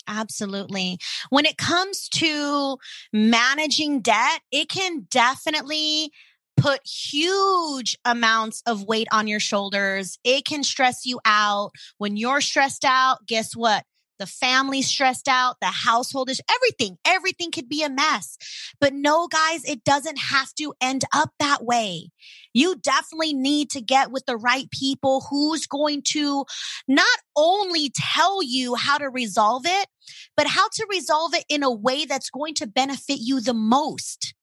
Absolutely. 0.07 0.97
When 1.29 1.45
it 1.45 1.57
comes 1.57 2.09
to 2.09 2.77
managing 3.13 4.01
debt, 4.01 4.41
it 4.51 4.67
can 4.67 5.07
definitely 5.09 6.11
put 6.57 6.81
huge 6.85 7.97
amounts 8.05 8.61
of 8.65 8.83
weight 8.83 9.07
on 9.11 9.27
your 9.27 9.39
shoulders. 9.39 10.17
It 10.23 10.45
can 10.45 10.63
stress 10.63 11.05
you 11.05 11.19
out. 11.25 11.71
When 11.97 12.17
you're 12.17 12.41
stressed 12.41 12.85
out, 12.85 13.25
guess 13.25 13.55
what? 13.55 13.83
The 14.19 14.27
family's 14.27 14.87
stressed 14.87 15.27
out, 15.27 15.55
the 15.61 15.67
household 15.67 16.29
is 16.29 16.41
everything. 16.53 16.97
Everything 17.03 17.49
could 17.49 17.67
be 17.67 17.81
a 17.81 17.89
mess. 17.89 18.37
But 18.79 18.93
no, 18.93 19.27
guys, 19.27 19.63
it 19.65 19.83
doesn't 19.83 20.19
have 20.19 20.53
to 20.59 20.75
end 20.79 21.05
up 21.11 21.31
that 21.39 21.63
way. 21.63 22.11
You 22.53 22.75
definitely 22.75 23.33
need 23.33 23.69
to 23.71 23.81
get 23.81 24.11
with 24.11 24.25
the 24.25 24.37
right 24.37 24.69
people 24.71 25.25
who's 25.29 25.67
going 25.67 26.03
to 26.09 26.45
not 26.87 27.19
only 27.35 27.91
tell 27.95 28.43
you 28.43 28.75
how 28.75 28.97
to 28.97 29.09
resolve 29.09 29.63
it, 29.65 29.87
but 30.35 30.47
how 30.47 30.67
to 30.73 30.87
resolve 30.89 31.33
it 31.33 31.45
in 31.49 31.63
a 31.63 31.71
way 31.71 32.05
that's 32.05 32.29
going 32.29 32.53
to 32.55 32.67
benefit 32.67 33.19
you 33.19 33.39
the 33.39 33.53
most. 33.53 34.33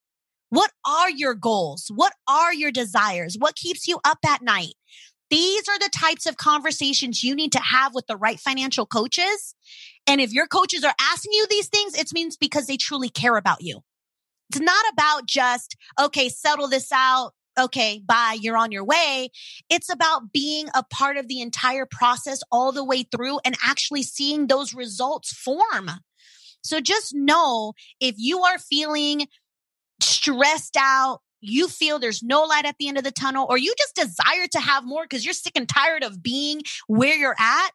What 0.50 0.70
are 0.86 1.10
your 1.10 1.34
goals? 1.34 1.90
What 1.94 2.14
are 2.26 2.54
your 2.54 2.70
desires? 2.70 3.36
What 3.38 3.54
keeps 3.54 3.86
you 3.86 4.00
up 4.04 4.18
at 4.26 4.42
night? 4.42 4.74
These 5.30 5.68
are 5.68 5.78
the 5.78 5.90
types 5.94 6.24
of 6.24 6.38
conversations 6.38 7.22
you 7.22 7.34
need 7.34 7.52
to 7.52 7.60
have 7.60 7.94
with 7.94 8.06
the 8.06 8.16
right 8.16 8.40
financial 8.40 8.86
coaches. 8.86 9.54
And 10.06 10.22
if 10.22 10.32
your 10.32 10.46
coaches 10.46 10.84
are 10.84 10.94
asking 10.98 11.32
you 11.34 11.46
these 11.50 11.68
things, 11.68 11.94
it 11.94 12.08
means 12.14 12.38
because 12.38 12.66
they 12.66 12.78
truly 12.78 13.10
care 13.10 13.36
about 13.36 13.60
you. 13.60 13.82
It's 14.50 14.60
not 14.60 14.84
about 14.92 15.26
just, 15.26 15.76
okay, 16.00 16.30
settle 16.30 16.68
this 16.68 16.90
out. 16.92 17.32
Okay, 17.58 18.00
bye, 18.06 18.36
you're 18.40 18.56
on 18.56 18.70
your 18.70 18.84
way. 18.84 19.30
It's 19.68 19.92
about 19.92 20.32
being 20.32 20.68
a 20.74 20.84
part 20.84 21.16
of 21.16 21.26
the 21.26 21.40
entire 21.40 21.86
process 21.90 22.40
all 22.52 22.70
the 22.70 22.84
way 22.84 23.02
through 23.02 23.40
and 23.44 23.56
actually 23.64 24.04
seeing 24.04 24.46
those 24.46 24.74
results 24.74 25.32
form. 25.32 25.90
So 26.62 26.80
just 26.80 27.14
know 27.14 27.72
if 28.00 28.14
you 28.18 28.42
are 28.42 28.58
feeling 28.58 29.26
stressed 30.00 30.76
out, 30.78 31.20
you 31.40 31.68
feel 31.68 31.98
there's 31.98 32.22
no 32.22 32.42
light 32.42 32.64
at 32.64 32.76
the 32.78 32.88
end 32.88 32.98
of 32.98 33.04
the 33.04 33.12
tunnel, 33.12 33.46
or 33.48 33.58
you 33.58 33.74
just 33.78 33.94
desire 33.94 34.46
to 34.52 34.60
have 34.60 34.84
more 34.84 35.04
because 35.04 35.24
you're 35.24 35.34
sick 35.34 35.52
and 35.56 35.68
tired 35.68 36.02
of 36.02 36.22
being 36.22 36.62
where 36.86 37.16
you're 37.16 37.36
at, 37.38 37.70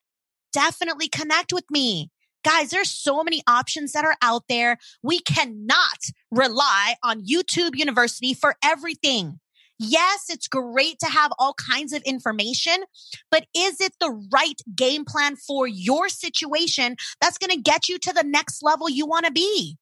definitely 0.52 1.08
connect 1.08 1.54
with 1.54 1.66
me. 1.70 2.10
Guys, 2.44 2.72
there's 2.72 2.90
so 2.90 3.24
many 3.24 3.42
options 3.48 3.94
that 3.94 4.04
are 4.04 4.18
out 4.22 4.44
there. 4.50 4.78
We 5.02 5.20
cannot 5.20 6.00
rely 6.30 6.96
on 7.02 7.26
YouTube 7.26 7.76
University 7.76 8.34
for 8.34 8.56
everything. 8.62 9.40
Yes, 9.80 10.26
it's 10.30 10.48
great 10.48 11.00
to 11.00 11.08
have 11.08 11.32
all 11.40 11.56
kinds 11.56 11.94
of 11.94 12.02
information, 12.04 12.84
but 13.32 13.46
is 13.56 13.82
it 13.82 13.94
the 14.00 14.12
right 14.32 14.62
game 14.76 15.04
plan 15.04 15.36
for 15.36 15.68
your 15.68 16.10
situation 16.10 16.96
that's 17.20 17.38
going 17.38 17.50
to 17.50 17.62
get 17.62 17.90
you 17.90 17.98
to 18.00 18.14
the 18.14 18.24
next 18.24 18.62
level 18.64 18.90
you 18.90 19.06
want 19.06 19.26
to 19.26 19.32
be? 19.32 19.78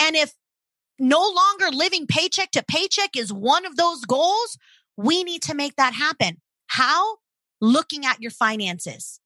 And 0.00 0.16
if 0.16 0.32
no 0.98 1.20
longer 1.20 1.76
living 1.76 2.06
paycheck 2.06 2.50
to 2.52 2.64
paycheck 2.66 3.16
is 3.16 3.32
one 3.32 3.66
of 3.66 3.76
those 3.76 4.04
goals, 4.04 4.58
we 4.96 5.22
need 5.22 5.42
to 5.42 5.54
make 5.54 5.76
that 5.76 5.94
happen. 5.94 6.40
How? 6.66 7.16
Looking 7.60 8.06
at 8.06 8.20
your 8.20 8.30
finances. 8.30 9.20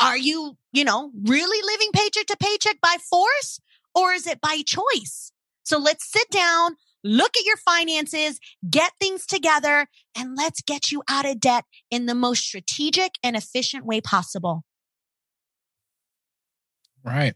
Are 0.00 0.18
you, 0.18 0.56
you 0.72 0.84
know, 0.84 1.10
really 1.24 1.62
living 1.66 1.90
paycheck 1.94 2.26
to 2.26 2.36
paycheck 2.36 2.80
by 2.82 2.96
force 3.10 3.60
or 3.94 4.12
is 4.12 4.26
it 4.26 4.40
by 4.40 4.62
choice? 4.66 5.32
So 5.62 5.78
let's 5.78 6.10
sit 6.10 6.30
down, 6.30 6.76
look 7.06 7.32
at 7.36 7.46
your 7.46 7.56
finances, 7.56 8.38
get 8.68 8.92
things 9.00 9.26
together, 9.26 9.86
and 10.16 10.36
let's 10.36 10.60
get 10.60 10.90
you 10.90 11.02
out 11.08 11.26
of 11.26 11.40
debt 11.40 11.64
in 11.90 12.06
the 12.06 12.14
most 12.14 12.42
strategic 12.42 13.12
and 13.22 13.36
efficient 13.36 13.84
way 13.84 14.00
possible. 14.00 14.62
Right. 17.04 17.34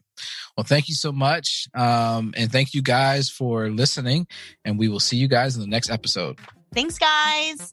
Well, 0.57 0.65
thank 0.65 0.89
you 0.89 0.95
so 0.95 1.13
much. 1.13 1.69
Um, 1.75 2.35
and 2.37 2.51
thank 2.51 2.75
you 2.75 2.83
guys 2.83 3.31
for 3.31 3.71
listening. 3.71 4.27
And 4.65 4.79
we 4.79 4.89
will 4.89 4.99
see 4.99 5.17
you 5.17 5.29
guys 5.29 5.55
in 5.55 5.63
the 5.63 5.69
next 5.69 5.91
episode. 5.91 6.39
Thanks, 6.75 6.99
guys. 6.99 7.73